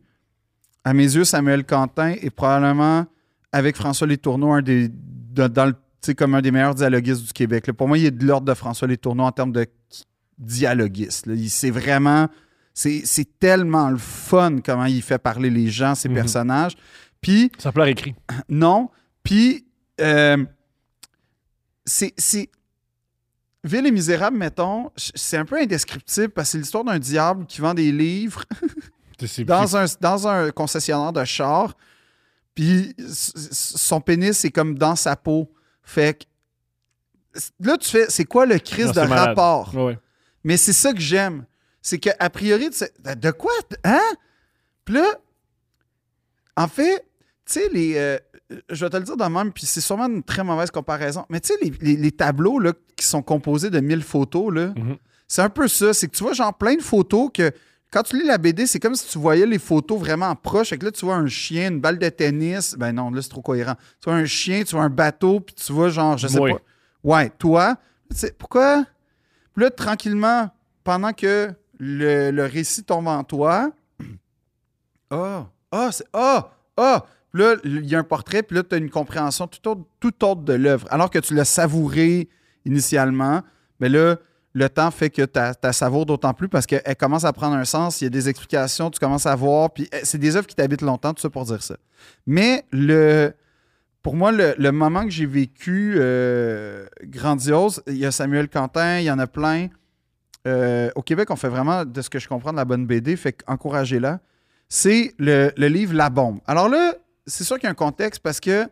[0.83, 3.05] À mes yeux, Samuel Quentin est probablement,
[3.51, 7.67] avec François Letourneau, un des, de- dans le- comme un des meilleurs dialoguistes du Québec.
[7.67, 7.73] là.
[7.73, 9.67] Pour moi, il est de l'ordre de François Letourneau en termes de
[10.37, 11.27] dialoguiste.
[11.49, 12.27] C'est vraiment.
[12.73, 16.15] C'est tellement le fun comment il fait parler les gens, ses Mhm.
[16.15, 16.77] personnages.
[17.19, 18.15] Puis, Ça pleure écrit.
[18.49, 18.89] non.
[19.23, 19.65] Puis,
[19.99, 20.37] euh,
[21.85, 22.13] c'est.
[23.65, 27.59] Ville et Misérable, mettons, c'est un peu indescriptible parce que c'est l'histoire d'un diable qui
[27.59, 28.45] vend des livres
[29.45, 31.75] dans un, dans un concessionnaire de char.
[32.55, 35.51] Puis son pénis, c'est comme dans sa peau.
[35.83, 39.71] Fait que là, tu fais, c'est quoi le crise de rapport?
[40.43, 41.45] Mais c'est ça que j'aime.
[41.81, 43.51] C'est qu'a priori, tu sais, de quoi?
[43.85, 43.99] Hein?
[44.85, 45.05] Puis là,
[46.57, 47.05] en fait,
[47.45, 47.95] tu sais, les.
[47.97, 48.17] euh,
[48.69, 51.25] je vais te le dire de même, puis c'est sûrement une très mauvaise comparaison.
[51.29, 54.67] Mais tu sais, les, les- les tableaux là, qui sont composés de 1000 photos, là,
[54.75, 54.97] Mhm.
[55.27, 55.93] c'est un peu ça.
[55.93, 57.51] C'est que tu vois, genre, plein de photos que.
[57.91, 60.69] Quand tu lis la BD, c'est comme si tu voyais les photos vraiment proches.
[60.69, 62.75] Fait que là, tu vois un chien, une balle de tennis.
[62.77, 63.75] Ben non, là, c'est trop cohérent.
[63.99, 66.49] Tu vois un chien, tu vois un bateau, puis tu vois, genre, je sais Moi.
[66.51, 66.61] pas.
[67.03, 67.77] Ouais, toi.
[68.11, 68.85] Tu sais, pourquoi?
[69.53, 70.51] Puis là, tranquillement,
[70.83, 73.71] pendant que le, le récit tombe en toi,
[75.09, 78.75] ah, ah, c'est, ah, ah, puis là, il y a un portrait, puis là, tu
[78.75, 80.87] as une compréhension tout autre, tout autre de l'œuvre.
[80.91, 82.29] Alors que tu l'as savouré
[82.65, 83.41] initialement,
[83.79, 84.17] mais là,
[84.59, 88.01] le temps fait que tu savoures d'autant plus parce qu'elle commence à prendre un sens,
[88.01, 90.55] il y a des explications, tu commences à voir, puis eh, c'est des œuvres qui
[90.55, 91.77] t'habitent longtemps, tout ça pour dire ça.
[92.27, 93.31] Mais le,
[94.03, 99.05] pour moi, le, moment que j'ai vécu euh, grandiose, il y a Samuel Quentin, il
[99.05, 99.69] y en a plein.
[100.45, 103.31] Euh, au Québec, on fait vraiment, de ce que je comprends, la bonne BD, fait
[103.31, 104.19] qu'encouragez-la.
[104.67, 106.41] C'est le, le livre La Bombe.
[106.45, 106.95] Alors là,
[107.25, 108.67] c'est sûr qu'il y a un contexte parce que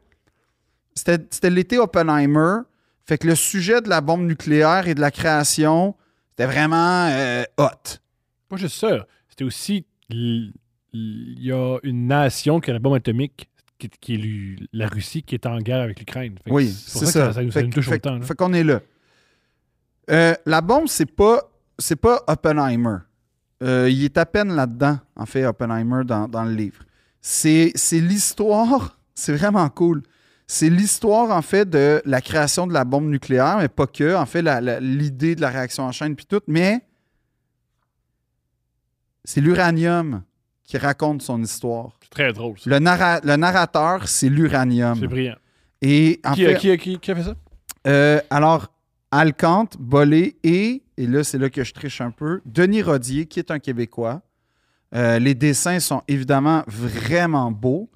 [0.96, 2.58] c'était l'été Oppenheimer,
[3.08, 5.96] fait que le sujet de la bombe nucléaire et de la création,
[6.30, 7.98] c'était vraiment euh, hot.
[8.50, 9.08] Pas juste ça.
[9.30, 9.86] C'était aussi.
[10.10, 10.54] Il
[10.94, 15.36] y a une nation qui a la bombe atomique, qui, qui est la Russie, qui
[15.36, 16.36] est en guerre avec l'Ukraine.
[16.48, 17.34] Oui, c'est ça.
[17.34, 18.16] Ça, nous- ça Fait nous que- touche fait- autant.
[18.18, 18.22] là.
[18.26, 18.80] Fait qu'on est là.
[20.10, 21.42] Euh, la bombe, c'est pas,
[21.78, 22.98] c'est pas Oppenheimer.
[23.64, 26.84] Euh, il est à peine là-dedans, en fait, Oppenheimer, dans, dans le livre.
[27.22, 30.04] C'est, c'est l'histoire, c'est vraiment cool.
[30.50, 34.16] C'est l'histoire, en fait, de la création de la bombe nucléaire, mais pas que.
[34.16, 34.42] En fait,
[34.82, 36.40] l'idée de la réaction en chaîne, puis tout.
[36.48, 36.82] Mais
[39.26, 40.24] c'est l'uranium
[40.64, 41.90] qui raconte son histoire.
[42.02, 42.58] C'est très drôle.
[42.60, 42.70] ça.
[42.70, 44.98] Le, narra- le narrateur, c'est l'uranium.
[45.00, 45.36] C'est brillant.
[45.82, 47.36] Et en Qui, fait, a- qui a- qui- qui a fait ça?
[47.88, 48.68] euh, alors,
[49.12, 53.40] Alcante, Bollé et, et là, c'est là que je triche un peu, Denis Rodier, qui
[53.40, 54.22] est un Québécois.
[54.96, 57.90] Euh, les dessins sont évidemment vraiment beaux.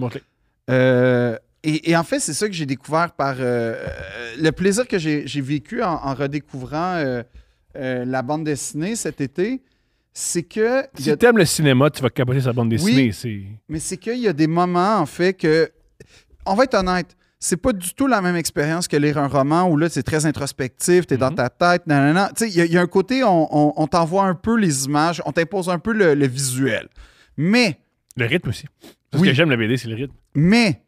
[0.69, 4.87] Euh, et, et en fait, c'est ça que j'ai découvert par euh, euh, le plaisir
[4.87, 7.23] que j'ai vécu en, en redécouvrant euh,
[7.75, 9.61] euh, la bande dessinée cet été.
[10.13, 10.83] C'est que.
[10.97, 13.11] Si a- t'aimes le cinéma, tu vas capoter sa bande dessinée.
[13.13, 13.43] C'est...
[13.69, 15.69] mais c'est qu'il y a des moments, en fait, que.
[16.45, 19.69] On va être honnête, c'est pas du tout la même expérience que lire un roman
[19.69, 21.35] où là, c'est très introspectif, t'es dans Mhm.
[21.35, 22.29] ta tête, nanana.
[22.35, 24.33] Tu sais, il y, a- il y a un côté, on, on- on t'envoie un
[24.35, 26.89] peu les images, on t'impose un peu le, le visuel.
[27.37, 27.79] Mais,
[28.17, 28.65] Le rythme aussi.
[29.13, 29.27] Ce Oui.
[29.29, 30.13] que j'aime la BD, c'est le rythme.
[30.35, 30.81] mais,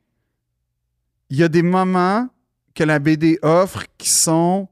[1.33, 2.29] il y a des moments
[2.75, 4.69] que la BD offre qui sont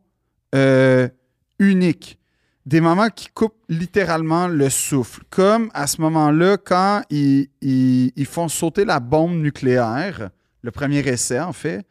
[0.53, 1.09] euh,
[1.57, 2.19] uniques.
[2.67, 5.23] Des moments qui coupent littéralement le souffle.
[5.31, 10.29] Comme à ce moment-là, quand ils, ils- ils font sauter la bombe nucléaire,
[10.61, 11.83] le premier essai en fait,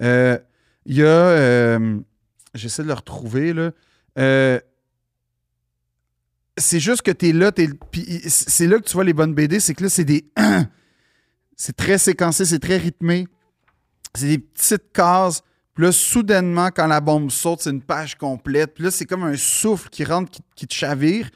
[0.00, 0.38] euh,
[0.86, 1.06] il y a.
[1.06, 1.98] euh,
[2.54, 3.72] J'essaie de le retrouver là.
[6.56, 9.58] C'est juste que tu es là, puis c'est là que tu vois les bonnes BD,
[9.60, 10.24] c'est que là, c'est des.
[11.56, 13.26] c'est très séquencé, c'est très rythmé.
[14.16, 15.42] C'est des petites cases.
[15.74, 18.74] Puis là, soudainement, quand la bombe saute, c'est une page complète.
[18.74, 21.28] Puis là, c'est comme un souffle qui rentre, qui, te chavire.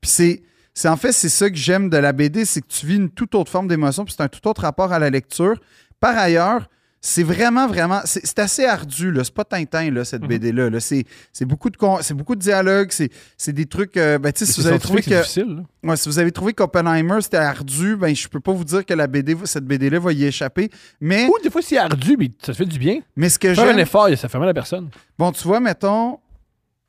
[0.00, 0.42] Puis c'est,
[0.74, 3.10] c'est en fait, c'est ça que j'aime de la BD, c'est que tu vis une
[3.10, 5.60] toute autre forme d'émotion, puis c'est un tout autre rapport à la lecture.
[6.00, 6.68] Par ailleurs,
[7.06, 9.24] c'est vraiment, vraiment, c'est, assez ardu, là.
[9.24, 10.28] C'est pas Tintin, là, cette Mhm.
[10.28, 10.70] BD-là.
[10.70, 10.80] là.
[10.80, 11.04] C'est,
[11.42, 12.90] beaucoup de c'est beaucoup de dialogues,
[13.36, 13.98] c'est, des trucs.
[13.98, 15.86] euh, ben, tu sais, si vous avez trouvé que.
[15.86, 18.94] Ouais, si vous avez trouvé qu'Oppenheimer c'était ardu, ben je peux pas vous dire que
[18.94, 20.70] la BD, cette BD-là va y échapper.
[20.98, 23.00] Mais, Ou des fois, c'est ardu, mais ça fait du bien.
[23.16, 24.88] mais ce que Faire un effort, ça fait mal à personne.
[25.18, 26.18] Bon, tu vois, mettons,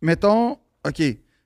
[0.02, 0.52] mettons,
[0.88, 1.00] OK,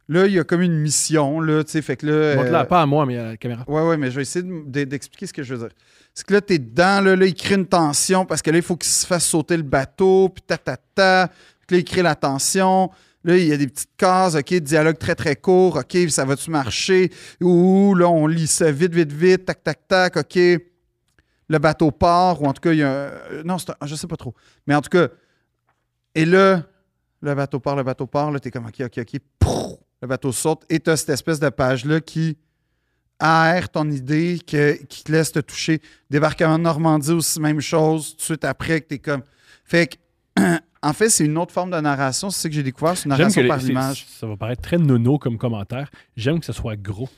[0.08, 2.36] là, il y a comme une mission, là, tu sais, fait que là...
[2.36, 3.64] Montre-la euh, pas à moi, mais à la caméra.
[3.68, 5.76] Ouais, ouais, mais je vais essayer de- de- d'expliquer ce que je veux dire.
[6.14, 8.64] C'est que là, t'es dedans, là, là, il crée une tension parce que là, il
[8.64, 11.30] faut qu'il se fasse sauter le bateau, puis ta, ta, ta.
[11.66, 12.92] Puis là, il crée la tension.
[13.24, 15.78] Là, il y a des petites cases, OK, dialogue très, très court.
[15.78, 17.12] OK, ça va-tu marcher?
[17.42, 20.36] Ouh, là, on lit ça vite, vite, vite, tac, tac, tac, OK.
[20.36, 23.44] Le bateau part, ou en tout cas, il y a un...
[23.44, 24.34] Non, un- je sais pas trop.
[24.68, 25.08] Mais en tout cas,
[26.16, 26.64] et là,
[27.22, 29.22] le bateau part, le bateau part, là, t'es comme, OK, OK, OK.
[30.02, 32.38] Le bateau saute, et t'as cette espèce de page-là qui
[33.20, 35.82] aère ton idée, que- qui te laisse te toucher.
[36.10, 39.22] Débarquement de Normandie aussi, même chose, tout de suite après que t'es comme...
[39.66, 40.42] Fait que,
[40.82, 43.10] en fait, c'est une autre forme de narration, c'est ça que j'ai découvert, c'est une
[43.10, 44.06] narration par l'image.
[44.10, 45.90] ça va paraître très nono comme commentaire.
[46.16, 47.10] J'aime que ce soit gros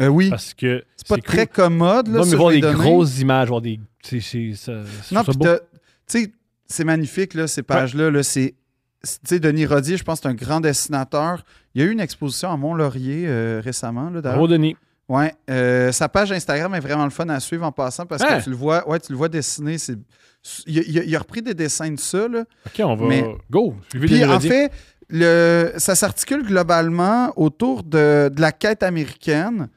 [0.00, 1.24] Euh, oui, parce que c'est pas cool.
[1.24, 3.80] très commode, là, Non, mais voir des grosses images, voir des.
[4.54, 5.48] ça- Non, puis tu
[6.06, 6.32] sais,
[6.66, 8.10] c'est magnifique, là, ces pages-là.
[8.10, 8.54] Là, c'est,
[9.02, 11.44] c'est- tu sais, Denis Rodier, je pense que c'est un grand dessinateur.
[11.74, 14.20] Il y a eu une exposition à Mont-Laurier euh, récemment, là.
[14.20, 14.76] Bravo, Denis.
[15.08, 18.38] Ouais, euh, sa page Instagram est vraiment le fun à suivre en passant parce Hein?
[18.38, 19.78] que tu le vois, ouais, tu le vois dessiner.
[19.78, 19.96] C'est,
[20.66, 22.28] il, a, il a- il a repris des dessins de ça.
[22.28, 22.44] Là.
[22.66, 23.06] OK, on va.
[23.06, 23.74] Mais- Go.
[23.90, 24.70] Puis en fait,
[25.08, 29.68] le, ça s'articule globalement autour de, de la quête américaine.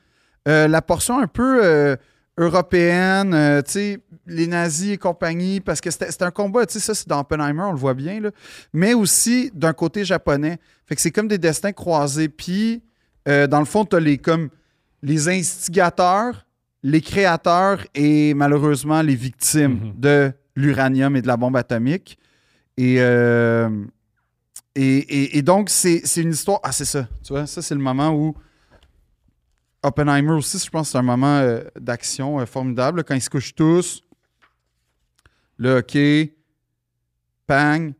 [0.49, 1.95] Euh, la portion un peu euh,
[2.37, 6.73] européenne, euh, tu sais, les nazis et compagnie, parce que c'était c'était un combat, tu
[6.73, 8.31] sais, ça c'est dans Oppenheimer, on le voit bien, là,
[8.73, 10.57] mais aussi d'un côté japonais.
[10.85, 12.27] Fait que c'est comme des destins croisés.
[12.29, 12.83] Puis,
[13.27, 14.49] euh, dans le fond, tu as les, comme,
[15.01, 16.45] les instigateurs,
[16.83, 19.93] les créateurs et malheureusement les victimes Mhm.
[19.97, 22.17] de l'uranium et de la bombe atomique.
[22.77, 23.69] Et, euh,
[24.75, 26.59] et, et- et donc, c'est une histoire.
[26.63, 27.07] Ah, c'est ça.
[27.23, 28.35] Tu vois, ça, c'est le moment où
[29.83, 33.03] Oppenheimer aussi, je pense que c'est un moment euh, d'action euh, formidable.
[33.03, 34.03] quand ils se couchent tous.
[35.57, 35.97] Là, OK.
[37.47, 37.91] Pang.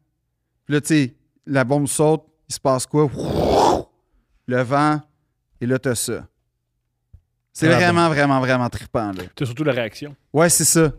[0.66, 1.16] Puis là, tu sais,
[1.48, 2.24] la bombe saute.
[2.50, 3.10] Il se passe quoi?
[4.46, 5.02] Le vent.
[5.60, 6.28] Et là, t'as ça.
[7.54, 9.12] C'est Ah, vraiment, vraiment, vraiment trippant.
[9.12, 9.24] Là.
[9.38, 10.16] C'est surtout la réaction.
[10.34, 10.92] Ouais, c'est ça.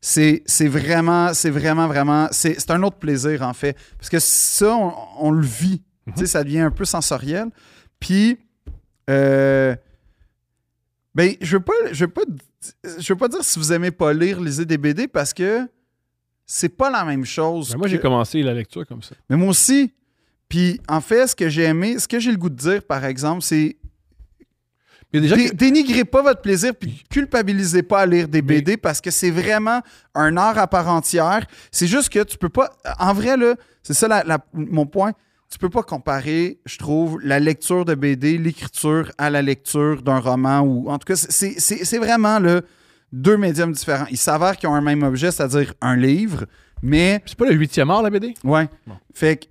[0.00, 2.28] C'est c'est vraiment, c'est vraiment, vraiment.
[2.30, 3.76] C'est c'est un autre plaisir, en fait.
[3.98, 5.82] Parce que ça, on, on le vit.
[6.08, 7.48] Tu sais, ça devient un peu sensoriel.
[7.98, 8.38] Puis,
[9.10, 9.74] euh,
[11.14, 12.22] ben, je veux pas, je veux pas,
[12.98, 15.66] je veux pas dire si vous aimez pas lire, lisez des BD parce que
[16.44, 17.70] c'est pas la même chose.
[17.72, 19.16] Ben, moi, j'ai commencé la lecture comme ça.
[19.28, 19.92] mais moi aussi.
[20.48, 23.04] Puis, en fait, ce que j'ai aimé, ce que j'ai le goût de dire, par
[23.04, 23.76] exemple, c'est
[25.12, 29.10] Dé- Dénigrez pas votre plaisir puis culpabilisez pas à lire des Mais- BD parce que
[29.10, 29.80] c'est vraiment
[30.14, 31.46] un art à part entière.
[31.70, 32.70] C'est juste que tu peux pas.
[32.98, 35.12] En vrai, là, c'est ça la- la- mon point.
[35.50, 40.18] Tu peux pas comparer, je trouve, la lecture de BD, l'écriture à la lecture d'un
[40.18, 40.90] roman ou.
[40.90, 42.62] En tout cas, c'est- vraiment là,
[43.12, 44.06] deux médiums différents.
[44.10, 46.46] Il s'avère qu'ils ont un même objet, c'est-à-dire un livre,
[46.82, 48.34] mais C'est pas le huitième art, la BD?
[48.42, 48.68] Ouais.
[48.88, 48.94] Bon.
[49.14, 49.46] Fait que.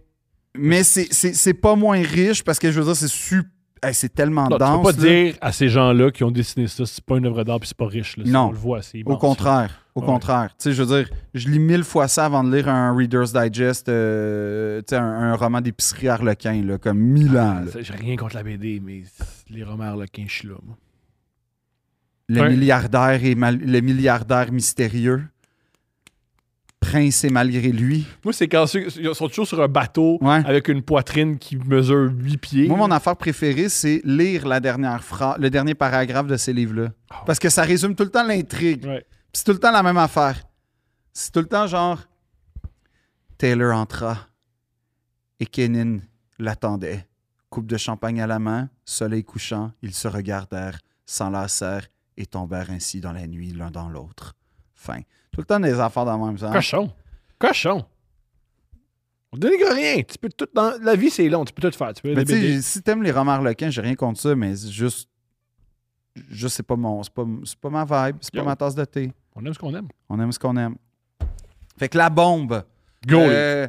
[0.58, 3.50] Mais c'est- c'est c'est pas moins riche parce que je veux dire, c'est super.
[3.94, 4.78] C'est tellement Non, tu dense.
[4.88, 5.10] peux pas là.
[5.10, 7.78] dire à ces gens-là qui ont dessiné ça, c'est pas une œuvre d'art puis c'est
[7.78, 8.18] pas riche.
[8.18, 8.48] Là, Si Non.
[8.48, 9.82] On le voit, c'est Au contraire.
[9.96, 10.06] Au Ouais.
[10.08, 10.50] contraire.
[10.60, 13.32] Tu sais, je veux dire, je lis mille fois ça avant de lire un Reader's
[13.32, 17.64] Digest, euh, tu sais, un, un roman d'épicerie harlequin, là, comme mille ans.
[17.72, 19.04] Ça, J'ai rien contre la BD, mais
[19.50, 20.56] les romans harlequins, je suis là.
[20.66, 20.76] moi.
[22.28, 22.50] Le Ouais.
[22.50, 25.24] milliardaire et mal- le milliardaire mystérieux.
[26.90, 28.06] Prince et malgré lui.
[28.24, 30.42] Moi, c'est quand ils sont toujours sur un bateau Ouais.
[30.46, 32.68] avec une poitrine qui mesure 8 pieds.
[32.68, 36.90] Moi, mon affaire préférée, c'est lire la dernière phrase, le dernier paragraphe de ces livres-là.
[37.10, 37.24] Ah.
[37.26, 38.86] Parce que ça résume tout le temps l'intrigue.
[38.86, 39.06] Ouais.
[39.34, 40.42] C'est tout le temps la même affaire.
[41.12, 42.00] C'est tout le temps genre
[43.38, 44.28] Taylor entra
[45.40, 46.00] et Kenin
[46.40, 47.06] l'attendait.
[47.50, 51.88] Coupe de champagne à la main, soleil couchant, ils se regardèrent, s'enlacèrent
[52.18, 54.36] et tombèrent ainsi dans la nuit l'un dans l'autre.
[54.74, 55.00] Fin.
[55.36, 56.54] Tout le temps des affaires dans le même genre.
[56.54, 56.90] Cochon.
[57.38, 57.86] Cochon.
[59.34, 60.02] On dénigre rien.
[60.02, 60.74] Tu peux tout dans...
[60.82, 61.44] La vie, c'est long.
[61.44, 61.94] Tu peux tout faire.
[61.94, 64.34] Tu peux Mais les tu sais, si t'aimes les romans harlequins, j'ai rien contre ça,
[64.34, 65.10] mais c'est juste.
[66.30, 67.04] Juste, c'est pas mon.
[67.04, 69.12] C'est pas, c'est pas ma vibe, c'est pas ma tasse de thé.
[69.36, 69.90] On aime ce qu'on aime.
[70.08, 70.76] On aime ce qu'on aime.
[71.78, 72.64] Fait que la bombe.
[73.06, 73.20] Go.
[73.20, 73.68] Euh,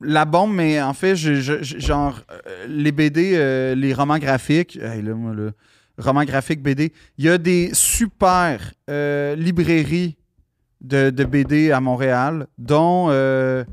[0.00, 2.18] la bombe, mais en fait, je- je- je- genre,
[2.48, 7.38] euh, les BD, euh, les romans graphiques, hey, là, moi, graphiques BD, il y a
[7.38, 8.72] des super
[9.36, 10.16] librairies
[10.82, 13.06] de, de BD à Montréal, dont.
[13.10, 13.64] euh,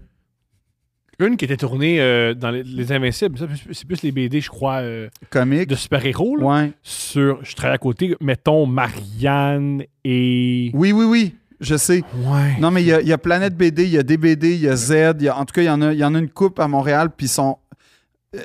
[1.20, 3.38] Une qui était tournée euh, dans les, les Invincibles.
[3.74, 5.68] C'est plus les BD, je crois, euh, comics.
[5.68, 6.38] de super-héros.
[6.40, 6.72] Ouais.
[6.82, 10.72] Sur, je travaille à côté, mettons Marianne et.
[10.74, 12.04] Oui, oui, oui, je sais.
[12.26, 12.56] Ouais.
[12.62, 14.70] Non, mais il y a, y a Planète BD, il y a DBD, il y
[14.70, 15.16] a Z.
[15.20, 16.60] il y a- en tout cas, il y, en a, y en a une coupe
[16.60, 17.58] à Montréal, puis ils sont,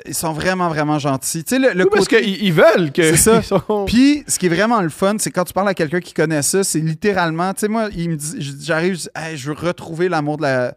[0.07, 1.43] ils sont vraiment, vraiment gentils.
[1.43, 3.15] Tu sais, le, le Oui, parce qu'ils ils veulent que.
[3.15, 3.41] C'est ça.
[3.43, 6.13] sont- Puis, ce qui est vraiment le fun, c'est quand tu parles à quelqu'un qui
[6.13, 9.51] connaît ça, c'est littéralement, tu sais, moi, il me dit- j'arrive, je dis, Hey, je
[9.51, 10.75] veux retrouver l'amour de la.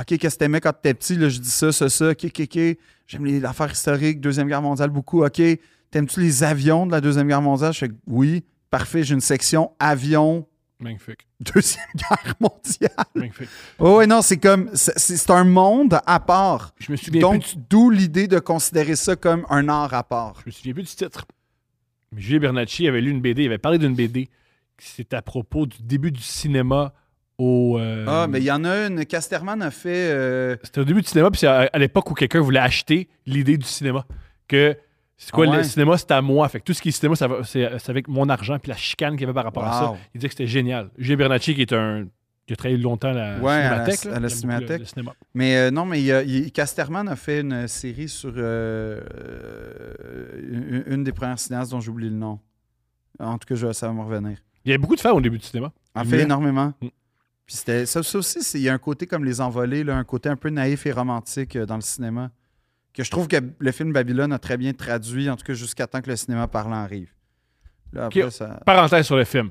[0.00, 1.14] OK, qu'est-ce que t'aimais quand t'étais petit?
[1.16, 2.10] Là, je dis ça, ça, ça.
[2.10, 2.58] OK, OK, OK.
[3.06, 5.24] J'aime les affaires historiques, Deuxième Guerre mondiale beaucoup.
[5.24, 5.40] OK.
[5.90, 7.72] T'aimes-tu les avions de la Deuxième Guerre mondiale?
[7.72, 8.42] Je fais oui.
[8.70, 10.48] Parfait, j'ai une section avions,
[10.84, 11.26] Magnifique.
[11.40, 12.90] Deuxième Guerre mondiale.
[13.14, 13.48] Magnifique.
[13.78, 14.70] Oh, ouais, non, c'est comme.
[14.74, 16.74] C'est un monde à part.
[16.78, 20.34] Je me souviens Donc, du- d'où l'idée de considérer ça comme un art à part.
[20.40, 21.24] Je me souviens plus du titre.
[22.12, 24.28] Mais Julien Bernacci avait lu une BD, il avait parlé d'une BD.
[24.78, 26.92] C'était à propos du début du cinéma
[27.38, 27.78] au.
[27.78, 29.04] euh, Ah, mais il y en a une.
[29.06, 29.88] Casterman a fait.
[30.12, 33.08] euh, C'était au début du cinéma, puis c'est à, à l'époque où quelqu'un voulait acheter
[33.26, 34.04] l'idée du cinéma.
[34.46, 34.76] Que
[35.16, 35.56] c'est quoi Ah ouais?
[35.58, 36.48] le cinéma, c'est à moi.
[36.48, 37.14] Fait que tout ce qui est cinéma,
[37.44, 39.94] c'est avec mon argent, puis la chicane qu'il y avait par rapport à ça.
[40.14, 40.90] Il disait que c'était génial.
[40.98, 42.06] Julien Bernacci, qui est un.
[42.46, 44.06] qui a travaillé longtemps à la Ouais, à la- cinémathèque.
[44.06, 44.78] à la.
[44.78, 45.12] Le, cinéma.
[45.34, 50.92] Mais euh, non, mais il il- Casterman a fait une série sur euh, euh, une,
[50.94, 52.38] une des premières cinéastes dont j'oublie le nom.
[53.18, 54.38] En tout cas, ça va me revenir.
[54.64, 55.72] Il y avait beaucoup de femmes au début du cinéma.
[55.94, 56.72] En fait me- énormément.
[56.82, 56.88] Mm.
[57.46, 60.04] Puis c'était ça, ça aussi, il y a un côté comme les envolés, là, un
[60.04, 62.30] côté un peu naïf et romantique dans le cinéma.
[62.94, 65.86] Que je trouve que le film Babylone a très bien traduit, en tout cas jusqu'à
[65.86, 67.10] temps que le cinéma parlant arrive.
[67.92, 68.32] Là, après, Ok.
[68.32, 68.60] ça.
[68.64, 69.50] Parenthèse sur le film.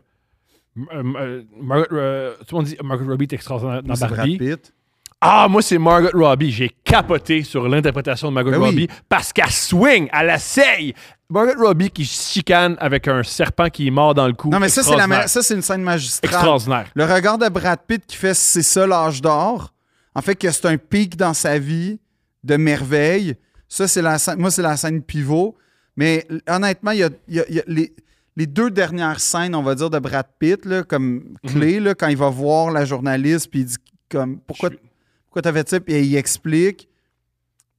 [0.78, 4.38] Euh, euh, Margaret, euh, tout le monde dit Margaret Robbie est extraordinaire dans Barbie.
[4.38, 4.74] Pitt.
[5.22, 6.52] Ah, moi, c'est Margaret Robbie.
[6.52, 8.70] J'ai capoté sur l'interprétation de Margaret Ben oui.
[8.70, 10.94] Robbie parce qu'elle swing, elle essaye.
[11.30, 14.50] Margaret Robbie qui chicane avec un serpent qui est mort dans le cou.
[14.50, 16.32] Non, mais ça, c'est la ça, c'est une scène magistrale.
[16.34, 16.88] Extraordinaire.
[16.96, 19.74] Le regard de Brad Pitt qui fait c'est ça l'âge d'or,
[20.16, 22.00] en fait que c'est un pic dans sa vie
[22.44, 23.36] de merveille.
[23.68, 25.56] Ça, c'est la scène, moi, c'est la scène pivot.
[25.96, 27.94] Mais honnêtement, il y a, il y a- il y a les,
[28.36, 32.08] les deux dernières scènes, on va dire, de Brad Pitt, là, comme clé, là, quand
[32.08, 33.76] il va voir la journaliste, puis il dit
[34.10, 34.80] comme pourquoi, suis-
[35.26, 36.90] pourquoi t'as fait ça, puis il explique.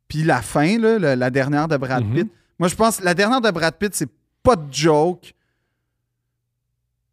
[0.09, 2.15] Puis la fin, là, la, la dernière de Brad Mhm.
[2.15, 2.33] Pitt.
[2.59, 4.09] Moi, je pense la dernière de Brad Pitt, c'est
[4.43, 5.35] pas de joke.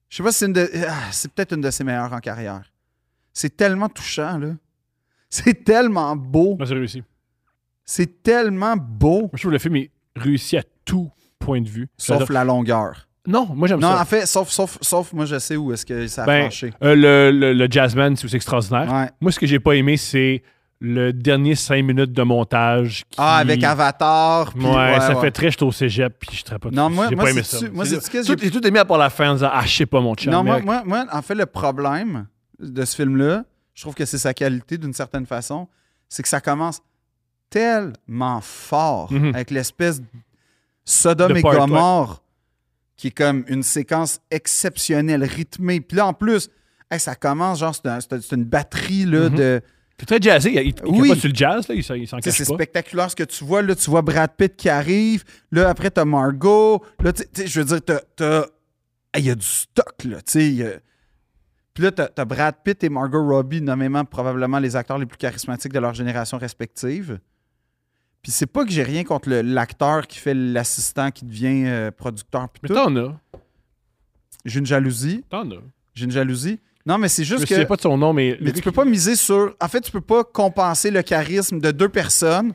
[0.10, 0.70] Je sais pas si c'est une de.
[0.88, 2.64] ah, c'est peut-être une de ses meilleures en carrière.
[3.34, 4.50] C'est tellement touchant, là.
[5.30, 6.58] C'est tellement beau.
[6.58, 7.02] Moi, c'est réussi.
[7.86, 9.30] C'est tellement beau.
[9.34, 11.10] Je trouve que le film est réussi à tout
[11.40, 11.88] point de vue.
[11.98, 13.08] Sauf la longueur.
[13.28, 14.02] Non, moi, j'aime Non, ça.
[14.02, 16.50] en fait, sauf, sauf, sauf moi, je sais où est-ce que ça a Ben,
[16.84, 18.92] euh, le, le, le Jazzman, c'est aussi extraordinaire.
[18.92, 19.10] Ouais.
[19.22, 20.42] Moi, ce que j'ai pas aimé, c'est
[20.80, 23.04] le dernier 5 minutes de montage.
[23.12, 24.52] qui- Ah, avec Avatar.
[24.54, 25.22] puis- Ouais, ça ouais.
[25.22, 27.60] fait très, j'étais au cégep, puis je pas Non, moi- j'ai pas aimé ça.
[27.72, 29.86] moi, C'est- tout, j'ai- tout aimé à part la fin en disant Ah, je sais
[29.86, 30.32] pas, mon chum.
[30.34, 32.26] Non, moi, moi, moi, en fait, le problème
[32.60, 33.44] de ce film-là,
[33.76, 35.68] je trouve que c'est sa qualité d'une certaine façon,
[36.10, 36.82] c'est que ça commence
[37.52, 39.36] tellement fort Mhm.
[39.36, 40.02] avec l'espèce
[40.84, 41.42] Sodome et.
[41.44, 42.24] Gomorre,
[42.98, 45.80] qui est comme une séquence exceptionnelle, rythmée.
[45.82, 46.50] Puis là, en plus,
[46.90, 49.36] hey, ça commence, genre, c'est un- c'est c'est une batterie là, Mhm.
[49.36, 49.62] de.
[50.00, 50.50] C'est très jazzé.
[50.52, 51.20] Il, il, il Oui.
[51.20, 53.62] sur le jazz, là, il, il s'en cache C'est spectaculaire ce que tu vois.
[53.62, 55.24] Là, tu vois Brad Pitt qui arrive.
[55.52, 56.84] Là, après, t'as Margot.
[57.04, 57.82] Là, tu sais, je veux dire,
[58.16, 58.48] t'as-.
[59.14, 60.22] Hey, Il y a du stock, là.
[60.22, 60.80] Tu sais, a-
[61.74, 65.18] Puis là, t'as as Brad Pitt et Margot Robbie, nommément probablement les acteurs les plus
[65.18, 67.20] charismatiques de leur génération respective.
[68.22, 72.50] Puis c'est pas que j'ai rien contre l'acteur qui fait l'assistant qui devient euh, producteur.
[72.50, 73.20] puis Mais t'en as.
[74.46, 75.24] J'ai une jalousie.
[75.30, 75.56] T'en as.
[75.94, 76.60] J'ai une jalousie.
[76.86, 77.68] Non, mais c'est Je juste souviens que.
[77.68, 78.38] pas de son nom, mais.
[78.42, 79.56] Mais tu peux pas miser sur.
[79.60, 82.54] En fait, tu peux pas compenser le charisme de deux personnes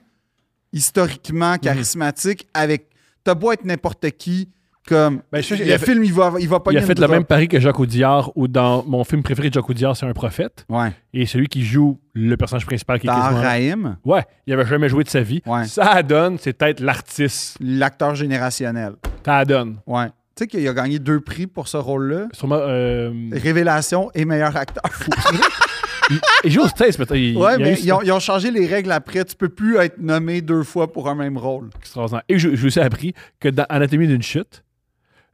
[0.72, 2.90] historiquement charismatiques avec.
[3.24, 4.48] T'as beau être n'importe qui,
[4.86, 5.20] comme.
[5.32, 7.24] Ben, je le fait- film, il va, il va pas Il a fait le même
[7.24, 10.64] pari que Jacques Audiard, où dans mon film préféré de Jacques Audiard, c'est un prophète.
[10.68, 10.92] Ouais.
[11.12, 14.66] Et celui qui joue le personnage principal qui est Dans quasiment- Raïm, Ouais, il avait
[14.66, 15.42] jamais joué de sa vie.
[15.46, 15.66] Ouais.
[15.66, 17.56] Ça donne, c'est peut-être l'artiste.
[17.60, 18.92] l'acteur générationnel.
[19.24, 19.78] Ça donne.
[19.86, 20.06] Ouais.
[20.36, 22.26] Tu sais qu'il a gagné deux prix pour ce rôle-là.
[22.32, 22.58] Sûrement.
[22.60, 23.10] Euh...
[23.32, 24.82] Révélation et meilleur acteur.
[26.10, 27.14] il, il joue au States, peut-être.
[27.16, 29.24] Il, ouais, mais ils ont, ils ont changé les règles après.
[29.24, 31.70] Tu peux plus être nommé deux fois pour un même rôle.
[31.78, 32.22] extraordinaire.
[32.28, 34.62] Et je- j'ai aussi appris que dans Anatomie d'une chute,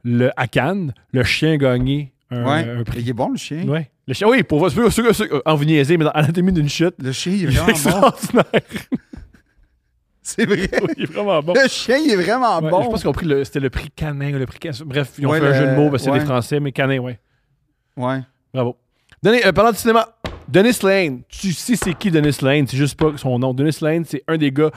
[0.03, 2.69] le, à Cannes, le chien a gagné un, Ouais.
[2.79, 3.01] un prix.
[3.01, 3.67] Il est bon, le chien.
[3.67, 3.89] Ouais.
[4.07, 6.67] Le chien, oui, pour voir, ceux- ceux- ceux- en vous niaiser, mais dans Anatomie d'une
[6.69, 8.01] chute, Le chien, il est vraiment
[8.33, 8.41] bon.
[10.21, 10.69] C'est vrai.
[10.97, 11.53] il est vraiment bon.
[11.53, 12.81] Le chien, il est vraiment Ouais, bon.
[12.83, 14.77] Je pense qu'ils ont pris le, c'était le prix Canin le prix Canin.
[14.85, 16.71] Bref, ils ont Ouais, fait un jeu de mots parce que c'est des Français, mais
[16.71, 17.19] Canin, ouais.
[17.97, 18.19] Ouais.
[18.53, 18.77] Bravo.
[19.21, 20.07] Denis, euh, parlant de cinéma,
[20.47, 21.21] Dennis Lane.
[21.27, 22.67] Tu sais c'est qui Dennis Lane?
[22.67, 23.53] C'est juste pas son nom.
[23.53, 24.71] Dennis Lane, c'est un des gars,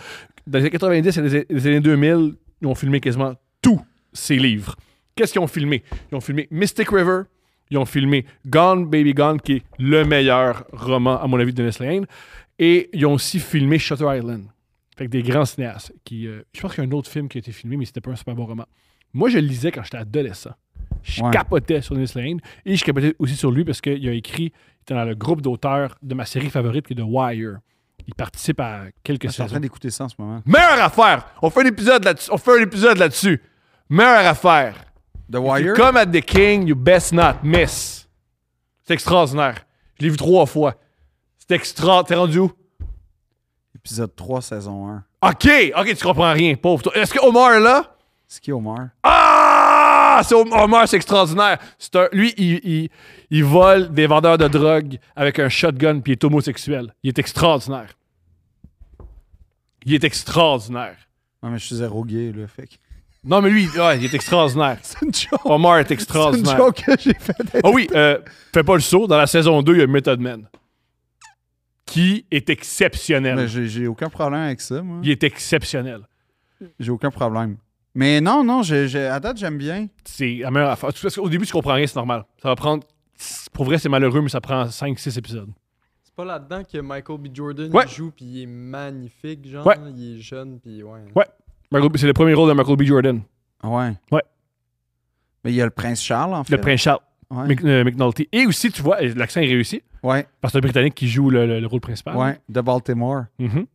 [0.46, 3.80] dans les années 90 et les années 2000, ils ont filmé quasiment tous
[4.12, 4.74] ses livres.
[5.16, 5.82] Qu'est-ce qu'ils ont filmé?
[6.12, 7.22] Ils ont filmé Mystic River.
[7.70, 11.62] Ils ont filmé Gone Baby Gone, qui est le meilleur roman, à mon avis, de
[11.62, 12.06] Dennis Lane.
[12.58, 14.44] Et ils ont aussi filmé Shutter Island.
[14.96, 15.92] Fait que des grands cinéastes.
[16.04, 17.86] Qui, euh, je pense qu'il y a un autre film qui a été filmé, mais
[17.86, 18.66] c'était pas un super bon roman.
[19.14, 20.52] Moi, je le lisais quand j'étais adolescent.
[21.02, 21.30] Je Ouais.
[21.30, 22.40] capotais sur Dennis Lane.
[22.66, 25.40] Et je capotais aussi sur lui parce qu'il a écrit, il était dans le groupe
[25.40, 27.58] d'auteurs de ma série favorite qui est The Wire.
[28.06, 30.42] Il participe à quelques Je suis en train d'écouter ça en ce moment.
[30.46, 31.26] Meilleure affaire!
[31.42, 32.30] On fait un épisode là-dessus.
[32.32, 33.42] On fait un épisode là-dessus.
[33.90, 34.76] Meilleure affaire.
[35.30, 35.66] The Wire.
[35.66, 38.06] you come at the king, you best not miss.
[38.84, 39.66] C'est extraordinaire.
[39.98, 40.74] Je l'ai vu trois fois.
[41.38, 42.04] C'est extra.
[42.04, 42.52] T'es rendu où?
[43.74, 45.04] Épisode 3, saison 1.
[45.22, 46.96] OK, OK, tu comprends rien, pauvre toi.
[46.96, 47.96] Est-ce que Omar est là?
[48.28, 48.88] C'est qui Omar?
[49.02, 50.20] Ah!
[50.24, 51.58] C'est Om- Omar, c'est extraordinaire.
[51.78, 52.88] C'est un- lui, il, il-
[53.30, 56.94] il vole des vendeurs de drogue avec un shotgun puis il est homosexuel.
[57.02, 57.90] Il est extraordinaire.
[59.84, 60.96] Il est extraordinaire.
[61.42, 62.46] Non, mais je suis zéro gay, là.
[62.48, 62.74] Fait que...
[63.26, 64.78] Non, mais lui, ouais, il est extraordinaire.
[64.82, 65.40] C'est une joke.
[65.44, 66.56] Omar est C'est une extraordinaire.
[66.56, 67.56] joke que j'ai faite.
[67.64, 68.18] Ah oui, euh,
[68.54, 69.06] fais pas le saut.
[69.06, 70.48] Dans la saison 2, il y a Method Man.
[71.84, 73.36] Qui est exceptionnel.
[73.36, 74.98] Mais j'ai j'ai aucun problème avec ça, moi.
[75.02, 76.00] Il est exceptionnel.
[76.80, 77.56] J'ai aucun problème.
[77.94, 79.86] Mais non, non, j'ai- j'ai- à date, j'aime bien.
[80.04, 80.90] C'est la meilleure affaire.
[81.00, 82.24] Parce qu'au début, tu comprends rien, c'est normal.
[82.42, 82.84] Ça va prendre.
[83.52, 85.48] Pour vrai, c'est malheureux, mais ça prend 5-6 épisodes.
[86.04, 87.26] C'est pas là-dedans que Michael B.
[87.32, 87.86] Jordan Ouais.
[87.88, 89.66] joue puis il est magnifique, genre.
[89.66, 89.76] Ouais.
[89.96, 91.00] Il est jeune puis ouais.
[91.14, 91.24] Ouais.
[91.96, 92.82] C'est le premier rôle de Michael B.
[92.82, 93.20] Jordan.
[93.62, 93.92] Ah Ouais?
[94.12, 94.22] Ouais.
[95.44, 96.52] Mais il y a le prince Charles, en fait.
[96.54, 97.48] Le prince Charles Ouais.
[97.48, 98.28] Mc- euh, McNulty.
[98.30, 99.82] Et aussi, tu vois, l'accent est réussi.
[100.02, 102.14] Ouais, Parce que c'est un Britannique qui joue le, le- le rôle principal.
[102.16, 103.24] ouais, de Baltimore.
[103.40, 103.66] Mhm.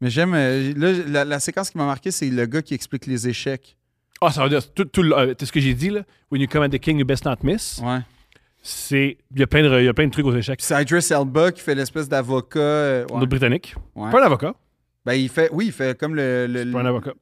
[0.00, 0.34] Mais j'aime.
[0.34, 3.76] euh, là, la, la séquence qui m'a marqué, c'est le gars qui explique les échecs.
[4.20, 4.60] Ah, ça veut dire.
[4.74, 6.02] Tout, tout euh, tout ce que j'ai dit, là.
[6.30, 7.80] When you come at the king, you best not miss.
[7.82, 7.98] Ouais.
[8.62, 9.16] C'est.
[9.34, 10.60] Il y, a plein de, il y a plein de trucs aux échecs.
[10.62, 12.58] C'est Idris Elba qui fait l'espèce d'avocat.
[12.60, 13.14] euh, ouais.
[13.14, 13.74] Notre Britannique.
[13.94, 14.10] Ouais.
[14.10, 14.54] Pas un avocat.
[15.06, 15.48] Ben, il fait.
[15.52, 16.46] Oui, il fait comme le.
[16.46, 17.12] le- C'est pas un avocat.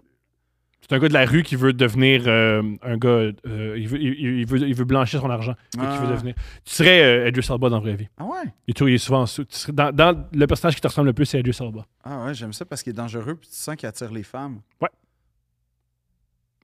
[0.80, 3.08] C'est un gars de la rue qui veut devenir euh, un gars.
[3.08, 5.54] euh, il, veut, il, il veut, il veut blanchir son argent.
[5.70, 5.98] Qu'il Ah.
[6.02, 6.34] veut devenir.
[6.64, 8.08] Tu serais euh, Idris Elba dans la vraie vie.
[8.18, 8.52] Ah ouais?
[8.68, 9.24] Est, toujours- il est souvent.
[9.24, 11.86] sous- tu serais- dans, dans le personnage qui te ressemble le plus, c'est Idris Elba.
[12.04, 14.60] Ah ouais, j'aime ça parce qu'il est dangereux puis tu sens qu'il attire les femmes.
[14.82, 14.88] Ouais.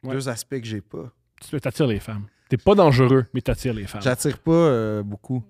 [0.02, 0.14] Ouais.
[0.14, 1.10] Deux aspects que j'ai pas.
[1.48, 2.26] Tu t'attires les femmes.
[2.48, 4.02] T'es pas dangereux, mais t'attires les femmes.
[4.02, 5.42] J'attire pas euh, beaucoup.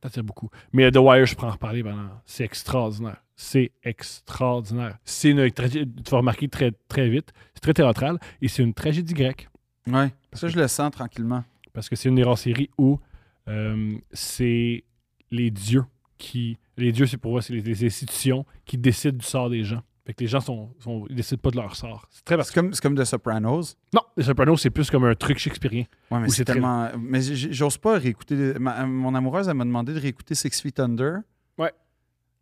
[0.00, 0.50] T'attires beaucoup.
[0.72, 2.10] Mais The Wire, je pourrais en reparler pendant.
[2.26, 3.22] C'est extraordinaire.
[3.40, 4.98] C'est extraordinaire.
[5.04, 6.02] C'est une tragédie.
[6.02, 7.32] Tu vas remarquer très, très vite.
[7.54, 8.18] C'est très théâtral.
[8.42, 9.48] Et c'est une tragédie grecque.
[9.86, 10.12] Ouais.
[10.32, 11.44] Ça, je le sens tranquillement.
[11.72, 12.98] Parce que c'est une des rares séries où
[13.46, 14.82] euh, c'est
[15.30, 15.84] les dieux
[16.18, 16.58] qui.
[16.76, 19.82] Les dieux, c'est pour moi, c'est les, les institutions qui décident du sort des gens.
[20.04, 22.08] Fait que les gens sont, sont, ils décident pas de leur sort.
[22.10, 23.76] C'est très C'est comme, c'est comme The Sopranos.
[23.94, 25.84] Non, les Sopranos, c'est plus comme un truc shakespearien.
[26.10, 26.88] Ouais, mais c'est c'est très- tellement.
[26.98, 28.54] Mais j'ose pas réécouter.
[28.58, 31.18] ma- mon amoureuse, elle m'a demandé de réécouter Six Feet Under.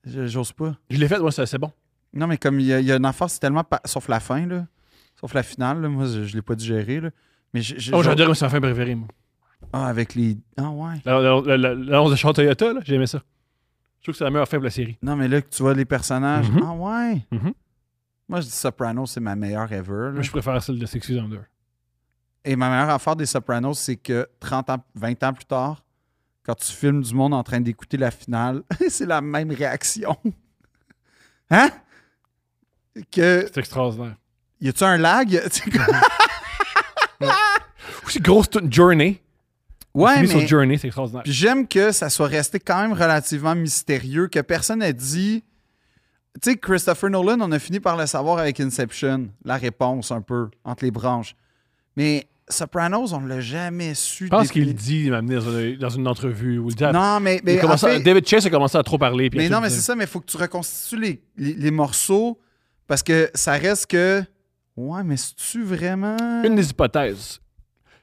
[0.06, 0.26] Ouais.
[0.28, 0.74] J'ose pas.
[0.90, 1.72] Je l'ai fait, moi, c'est bon.
[2.14, 3.64] Non, mais comme il y, a- il y a une affaire, c'est tellement.
[3.64, 4.66] pa- Sauf la fin, là.
[5.20, 5.88] Sauf la finale, là.
[5.88, 7.10] Moi, je, je l'ai pas digéré, là.
[7.52, 9.08] Mais je- Oh, j'adore, c'est ma fin préférée, moi.
[9.72, 10.38] Ah, avec les.
[10.56, 10.96] Ah, ouais.
[11.04, 13.22] La- la- la- la- L'annonce de Char Toyota, là, j'ai aimé ça.
[14.00, 14.96] Je trouve que c'est la meilleure fin pour la série.
[15.02, 16.48] Non, mais là, que tu vois les personnages.
[16.50, 16.60] Mhm.
[16.64, 17.26] Ah, ouais.
[17.32, 17.52] Mhm.
[18.28, 20.06] Moi, je dis Sopranos, c'est ma meilleure ever.
[20.06, 20.10] là.
[20.12, 21.42] Moi, je préfère celle de Feet Under.
[22.44, 25.82] Et ma meilleure affaire des Sopranos, c'est que 30 ans, 20 ans plus tard,
[26.46, 30.16] quand tu filmes du monde en train d'écouter la finale, c'est la même réaction.
[31.48, 31.70] Hein?
[33.12, 33.44] Que.
[33.46, 34.16] C'est extraordinaire.
[34.60, 35.40] Y a-tu un lag?
[38.04, 39.22] Aussi, grosse Journey.
[39.94, 40.46] ouais, Fini sur mais.
[40.48, 41.22] Journey, c'est extraordinaire.
[41.22, 45.44] Puis j'aime que ça soit resté quand même relativement mystérieux, que personne n'ait dit.
[46.42, 50.20] Tu sais, Christopher Nolan, on a fini par le savoir avec Inception, la réponse un
[50.20, 51.36] peu entre les branches.
[51.96, 54.26] Mais Sopranos, on ne l'a jamais su.
[54.26, 56.58] Je pense depuis- qu'il le dit, il m'a amené dans une, entrevue.
[56.58, 57.40] Où il dit, Non, mais.
[57.44, 59.30] mais à- David Chase a commencé à trop parler.
[59.30, 61.70] puis Mais non, mais c'est ça, mais il faut que tu reconstitues les, les- les
[61.70, 62.38] morceaux
[62.86, 64.22] parce que ça reste que.
[64.76, 66.16] Ouais, mais c'est-tu vraiment?
[66.44, 67.40] Une des hypothèses,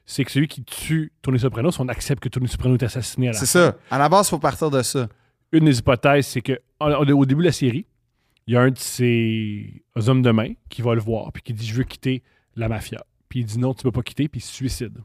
[0.05, 3.31] c'est que celui qui tue Tony Soprano, on accepte que Tony Soprano est assassiné à
[3.31, 3.77] la C'est ça.
[3.91, 5.07] À la base, il faut partir de ça.
[5.51, 7.85] Une des hypothèses, c'est que au début de la série,
[8.47, 11.53] il y a un de ses hommes de main qui va le voir puis qui
[11.53, 12.23] dit Je veux quitter
[12.55, 13.05] la mafia.
[13.33, 14.95] Puis il dit non, tu peux pas quitter, puis il se suicide.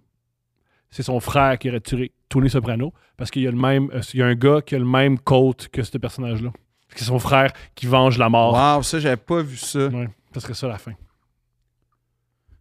[0.90, 4.02] C'est son frère qui aurait tué Tony Soprano parce qu'il y a le même, euh,
[4.12, 6.50] il y a un gars qui a le même côte que ce personnage-là.
[6.94, 8.52] C'est son frère qui venge la mort.
[8.52, 9.86] Waouh, ça, j'avais pas vu ça.
[9.86, 10.92] Ouais, ça serait ça la fin.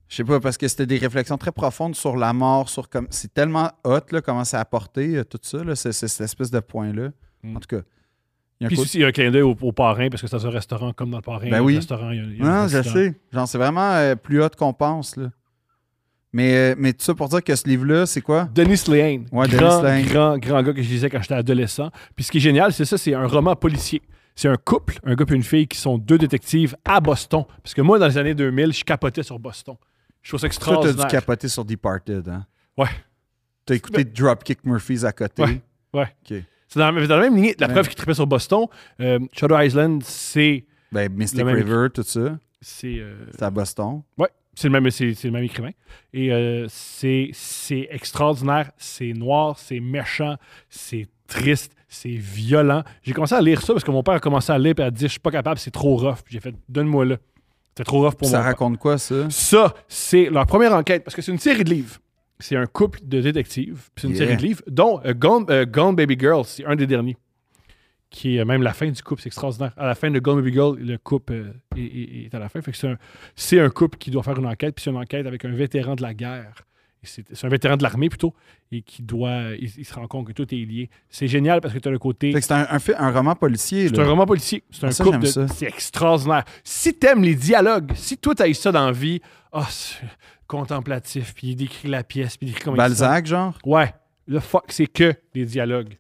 [0.08, 3.08] Je sais pas, parce que c'était des réflexions très profondes sur la mort, sur comme.
[3.10, 6.22] C'est tellement hot, là, comment ça a apporté, euh, tout ça, là, c'est- c'est cette
[6.24, 7.10] espèce de point-là.
[7.44, 7.58] Mm.
[7.58, 7.82] En tout cas.
[8.62, 10.08] Il y a un Puis aussi, il y a un clin d'œil au, au parrain
[10.10, 11.50] parce que c'est un restaurant comme dans le parrain.
[11.50, 11.76] Ben le oui.
[11.76, 13.20] restaurant, il y a- il y a un Non, je sais.
[13.34, 15.30] Genre, c'est vraiment euh, plus hot qu'on pense, là.
[16.38, 18.48] Mais, euh, mais tout ça pour dire que ce livre-là, c'est quoi?
[18.54, 19.26] Denis Lehane.
[19.32, 20.06] Ouais, grand, Lehane.
[20.06, 21.90] grand, grand gars que je lisais quand j'étais adolescent.
[22.16, 24.04] Puis ce qui est génial, c'est ça, c'est un roman policier.
[24.36, 27.44] C'est un couple, un gars et une fille qui sont deux détectives à Boston.
[27.64, 29.76] Parce que moi, dans les années 2000, je capotais sur Boston.
[30.22, 31.06] Je trouve ça Toi, t'as extraordinaire.
[31.08, 32.46] dû capoter sur Departed, hein?
[32.78, 32.86] Ouais.
[33.66, 35.42] T'as écouté Dropkick Murphys à côté?
[35.42, 35.62] Ouais.
[35.94, 36.08] Ouais.
[36.32, 36.44] OK.
[36.68, 37.56] C'est dans, dans la même lignée.
[37.60, 37.74] La Ouais.
[37.74, 38.66] preuve qui tripait sur Boston,
[39.02, 40.66] euh, Shadow Island, c'est...
[40.92, 42.38] Ben, Mystic River, tout ça.
[42.62, 44.02] C'est euh, C'est à Boston.
[44.18, 45.72] ouais, c'est le, même- c'est- c'est le même écrivain.
[46.14, 50.36] Et euh, c'est c'est extraordinaire, c'est noir, c'est méchant,
[50.70, 52.84] c'est triste, c'est violent.
[53.04, 54.92] J'ai commencé à lire ça parce que mon père a commencé à lire et a
[54.92, 56.22] dit Je suis pas capable, c'est trop rough.
[56.24, 57.18] Puis J'ai fait Donne-moi là.
[57.70, 58.46] C'était trop rough pour ça moi.
[58.48, 59.30] raconte quoi, ça?
[59.30, 61.98] Ça, c'est leur première enquête, parce que c'est une série de livres.
[62.40, 64.26] C'est un couple de détectives, c'est une Yeah.
[64.26, 67.18] série de livres, dont euh, Gone, euh, Gone Baby Girl, c'est un des derniers,
[68.10, 69.74] qui est même la fin du couple, c'est extraordinaire.
[69.78, 72.62] À la fin de Baby Girl, le couple euh, est, est- à la fin.
[72.62, 72.98] Fait que c'est un,
[73.36, 75.96] c'est un couple qui doit faire une enquête, puis c'est une enquête avec un vétéran
[75.96, 76.54] de la guerre.
[77.04, 78.34] C'est un vétéran de l'armée plutôt,
[78.72, 79.52] et qui doit.
[79.60, 80.90] Il, il se rend compte que tout est lié.
[81.10, 82.34] C'est génial parce que tu as le côté.
[82.42, 83.88] C'est un, un, un roman policier.
[83.88, 84.64] C'est un roman policier.
[84.72, 85.48] C'est un Ah, ça, couple de-.
[85.48, 86.44] C'est extraordinaire.
[86.64, 89.22] Si t'aimes les dialogues, si toi t'as ça dans la vie,
[89.54, 90.04] ah, c'est
[90.48, 92.78] contemplatif, puis il décrit la pièce, puis il décrit comment.
[92.78, 93.58] Balzac, genre?
[93.66, 93.94] Ouais.
[94.28, 95.98] Le fuck, c'est que des dialogues.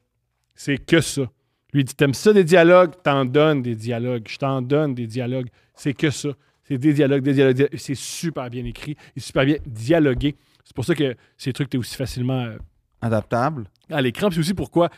[0.55, 1.29] C'est que ça.
[1.77, 2.91] Lui dit T'aimes ça des dialogues?
[3.03, 4.25] T'en donnes des dialogues.
[4.27, 5.47] Je t'en donne des dialogues.
[5.75, 6.29] C'est que ça.
[6.63, 7.55] C'est des dialogues, des dialogues.
[7.69, 10.35] des- C'est super bien écrit et super bien dialogué.
[10.65, 12.57] C'est pour ça que ces trucs, t'es aussi facilement euh,
[13.01, 13.69] Adaptable.
[13.89, 14.27] à l'écran.
[14.29, 14.89] Puis c'est aussi pourquoi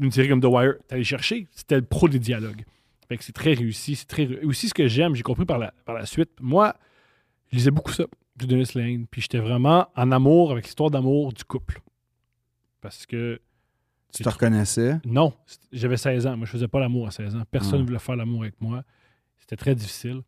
[0.00, 2.64] une série comme The Wire, t'allais chercher, c'était le pro des dialogues.
[3.08, 3.94] Fait que c'est très réussi.
[3.94, 6.30] C'est très et aussi ce que j'aime, j'ai compris par la, par la suite.
[6.40, 6.74] Moi,
[7.50, 8.04] je lisais beaucoup ça,
[8.36, 9.06] du Dennis Lane.
[9.10, 11.80] Puis j'étais vraiment en amour avec l'histoire d'amour du couple.
[12.80, 13.38] Parce que
[14.14, 14.98] Tu te reconnaissais?
[15.06, 15.32] non,
[15.72, 16.36] j'avais 16 ans.
[16.36, 17.42] Moi, je faisais pas l'amour à 16 ans.
[17.50, 17.86] Personne ne Ah.
[17.86, 18.82] voulait faire l'amour avec moi.
[19.38, 20.20] C'était très difficile.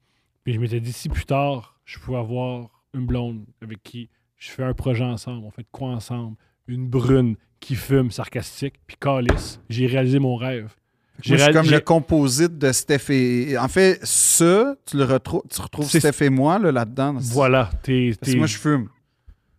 [0.42, 4.08] Puis je m'étais dit, si plus tard, je pouvais avoir une blonde avec qui
[4.38, 6.36] je fais un projet ensemble, on fait de quoi ensemble,
[6.66, 10.74] une brune qui fume, sarcastique, puis calice, j'ai réalisé mon rêve.
[11.22, 13.56] J'ai Moi, je suis réal- comme le composite de Steph et.
[13.56, 17.14] En fait, ça, tu le retrouves, tu retrouves C'est- Steph et moi là, là-dedans.
[17.20, 18.14] Voilà, t'es.
[18.20, 18.88] Parce que moi, je fume.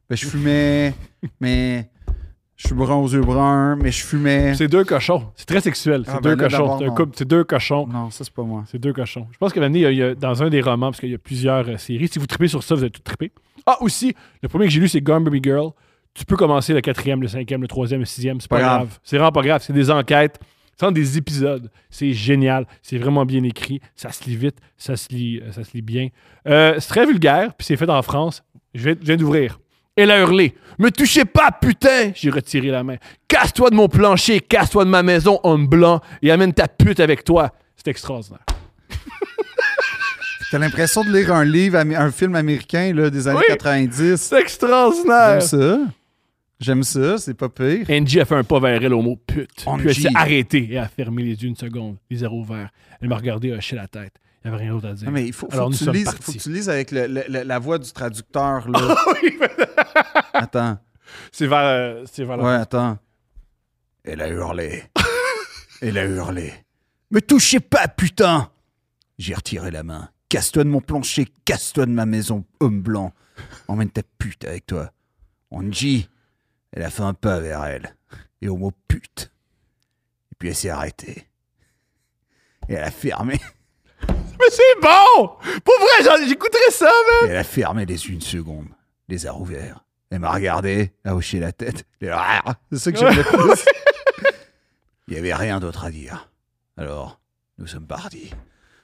[0.09, 0.93] Ben, je fumais,
[1.39, 1.89] mais.
[2.57, 4.53] Je suis brun aux yeux bruns, mais je fumais.
[4.55, 5.25] C'est deux cochons.
[5.35, 6.03] C'est très sexuel.
[6.05, 6.77] C'est Ah, deux ben là, cochons.
[6.77, 6.93] C'est un non.
[6.95, 7.85] couple- c'est deux cochons.
[7.87, 8.63] Non, ça, c'est pas moi.
[8.71, 9.27] C'est deux cochons.
[9.31, 11.01] Je pense que l'année, il y a- il y a- dans un des romans, parce
[11.01, 13.31] qu'il y a plusieurs euh, séries, si vous tripez sur ça, vous êtes tout trippé.
[13.65, 15.71] Ah, aussi, le premier que j'ai lu, c'est Gone Baby Girl.
[16.13, 18.39] Tu peux commencer le quatrième, le cinquième, le troisième, le sixième.
[18.39, 18.77] C'est pas, Pas grave.
[18.87, 18.99] grave.
[19.03, 19.61] C'est vraiment pas grave.
[19.65, 20.39] C'est des enquêtes.
[20.79, 21.69] C'est des épisodes.
[21.89, 22.67] C'est génial.
[22.81, 23.81] C'est vraiment bien écrit.
[23.97, 24.57] Ça se lit vite.
[24.77, 26.07] Ça se lit, euh, ça se lit bien.
[26.47, 28.43] Euh, c'est très vulgaire, puis c'est fait en France.
[28.73, 29.59] Je viens, je viens d'ouvrir.
[29.95, 30.53] Elle a hurlé.
[30.77, 32.11] Me touchez pas, putain!
[32.15, 32.97] J'ai retiré la main.
[33.29, 37.23] Casse-toi de mon plancher, casse-toi de ma maison, homme blanc, et amène ta pute avec
[37.23, 37.53] toi.
[37.77, 38.43] C'est extraordinaire.
[40.51, 43.45] T'as l'impression de lire un livre, un film américain là, des années Oui.
[43.49, 44.17] 90.
[44.17, 45.39] C'est extraordinaire.
[45.39, 45.79] J'aime ça.
[46.59, 47.85] J'aime ça, c'est pas pire.
[47.89, 49.49] Angie a fait un pas vers elle au mot pute.
[49.55, 50.01] Puis elle Angie.
[50.03, 52.69] s'est arrêtée et a fermé les yeux une seconde, les yeux ouverts.
[53.01, 54.13] Elle m'a regardé hocher la tête.
[54.45, 55.05] Il n'y avait rien d'autre à dire.
[55.07, 56.21] Non, mais il faut, faut Alors, que tu lises, partis.
[56.21, 58.69] faut que tu lises avec le- le- le- la voix du traducteur.
[58.69, 58.95] Là.
[60.33, 60.77] attends.
[61.31, 62.99] c'est vers, euh, c'est vers la Ouais, attends.
[64.03, 64.83] Elle a hurlé.
[65.81, 66.53] Elle a hurlé.
[67.09, 68.51] Me touchez pas, putain!
[69.17, 70.09] J'ai retiré la main.
[70.29, 73.13] Casse-toi de mon plancher, casse-toi de ma maison, homme blanc.
[73.67, 74.91] Emmène ta pute avec toi.
[75.51, 76.07] Angie,
[76.71, 77.95] elle a fait un pas vers elle.
[78.41, 79.31] Et au mot pute.
[80.31, 81.27] Et puis elle s'est arrêtée.
[82.69, 83.39] Et elle a fermé.
[84.45, 85.27] Mais c'est bon!
[85.63, 86.89] Pour vrai, j'écouterais ça!
[87.23, 88.67] Et elle a fermé les yeux une seconde.
[89.07, 89.83] Les a rouverts.
[90.11, 91.85] Elle m'a regardé, a hoché la tête.
[92.11, 93.65] Ah, C'est ça que j'aime le plus.
[95.07, 96.29] Il n'y avait rien d'autre à dire.
[96.77, 97.19] Alors,
[97.57, 98.29] nous sommes partis.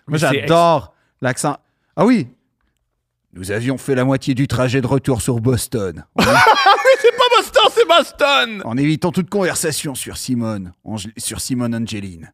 [0.07, 1.57] Moi, Mais j'adore l'accent.
[1.95, 2.27] Ah oui!
[3.33, 6.05] Nous avions fait la moitié du trajet de retour sur Boston.
[6.15, 6.23] En,
[7.01, 8.61] C'est pas Boston, c'est Boston!
[8.65, 10.73] en évitant toute conversation sur Simone.
[10.85, 12.31] Ange- sur Simone Angeline.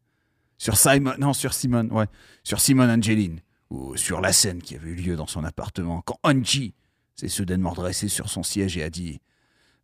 [0.57, 1.13] Sur Simon.
[1.19, 2.05] Non, sur Simone, ouais.
[2.43, 3.39] Sur Simone Angeline.
[3.69, 6.01] Ou sur la scène qui avait eu lieu dans son appartement.
[6.01, 6.73] Quand Angie
[7.15, 9.19] s'est soudainement redressée sur son siège et a dit.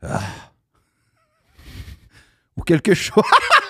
[0.02, 0.22] Ah.
[2.58, 3.24] Ou quelque chose.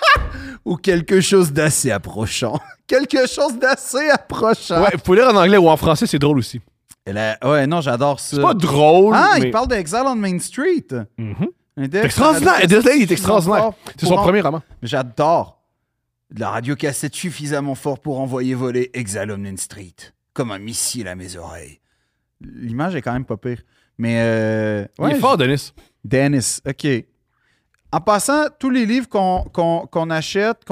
[0.64, 2.60] ou quelque chose d'assez approchant.
[2.86, 4.82] quelque chose d'assez approchant.
[4.82, 6.60] Ouais, pouvez lire en anglais ou en français, c'est drôle aussi.
[7.04, 8.36] Elle a- Ouais, non, j'adore ça.
[8.36, 9.48] C'est pas drôle, Ah, mais...
[9.48, 10.86] il parle d'Exile on Main Street.
[11.18, 11.34] Un
[11.90, 12.60] C'est extraordinaire.
[12.62, 12.72] il
[13.02, 13.72] est extraordinaire.
[13.98, 14.62] C'est son premier roman.
[14.82, 15.60] J'adore.
[16.34, 19.94] De la radiocassette suffisamment fort pour envoyer voler Exile Street.
[20.34, 21.80] Comme un missile à mes oreilles.
[22.40, 23.62] L'image est quand même pas pire.
[23.98, 24.16] Mais.
[24.18, 25.72] Euh, il est fort, Denis.
[26.04, 26.86] Dennis, OK.
[27.92, 30.62] En passant, tous les livres qu'on qu'on- qu'on achète,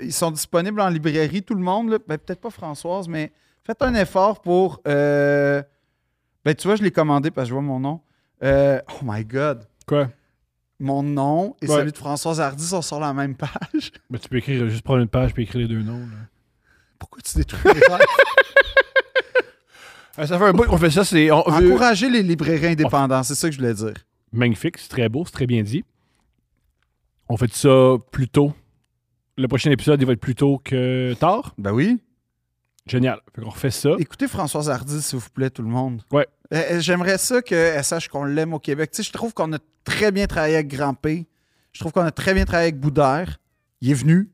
[0.00, 3.32] ils sont disponibles en librairie, tout le monde, ben, peut-être pas Françoise, mais
[3.62, 4.80] faites un effort pour...
[4.88, 5.62] euh,
[6.42, 8.00] ben, tu vois, je l'ai commandé parce que je vois mon nom.
[8.42, 9.68] Euh, oh my God.
[9.86, 10.08] Quoi?
[10.80, 11.76] Mon nom et Ouais.
[11.76, 13.92] celui de Françoise Hardy sont sur la même page.
[14.10, 15.98] Ben, tu peux écrire, juste prendre une page puis écrire les deux noms.
[16.00, 16.16] là.
[16.98, 18.00] Pourquoi tu détruis les rêves?
[20.16, 21.04] Euh, ça fait un bout qu'on fait ça.
[21.04, 23.94] C'est on veut- Encourager les librairies indépendants, c'est ça que je voulais dire.
[24.32, 25.84] magnifique, c'est très beau, c'est très bien dit.
[27.28, 28.52] On fait ça plus tôt.
[29.36, 31.52] Le prochain épisode, il va être plus tôt que tard.
[31.58, 32.00] Ben oui.
[32.86, 33.20] Génial.
[33.34, 33.90] Fait qu'on refait ça.
[33.98, 36.02] Écoutez Françoise Hardy, s'il vous plaît, tout le monde.
[36.12, 36.28] Ouais.
[36.52, 38.90] Euh, euh, J'aimerais ça qu'elle sache qu'on l'aime au Québec.
[38.90, 41.26] Tu sais, je trouve qu'on a très bien travaillé avec Grand P.
[41.72, 43.38] Je trouve qu'on a très bien travaillé avec Boudère.
[43.80, 44.30] Il est venu.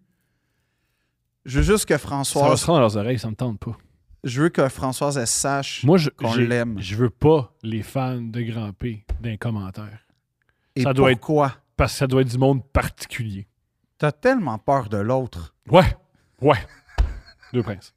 [1.45, 3.59] Je veux juste que Ça va Françoise, se rendre dans leurs oreilles, ça me tente
[3.59, 3.77] pas.
[4.25, 6.77] je veux que Françoise elle sache Moi, je, qu'on j'ai- l'aime.
[6.79, 10.01] je veux pas les fans de Grand P d'un commentaire.
[10.77, 11.57] Et ça doit être- pourquoi?
[11.77, 13.47] Parce que ça doit être du monde particulier.
[13.97, 15.55] T'as tellement peur de l'autre.
[15.71, 15.97] Ouais.
[16.43, 16.59] Ouais.
[17.55, 17.95] Deux princes.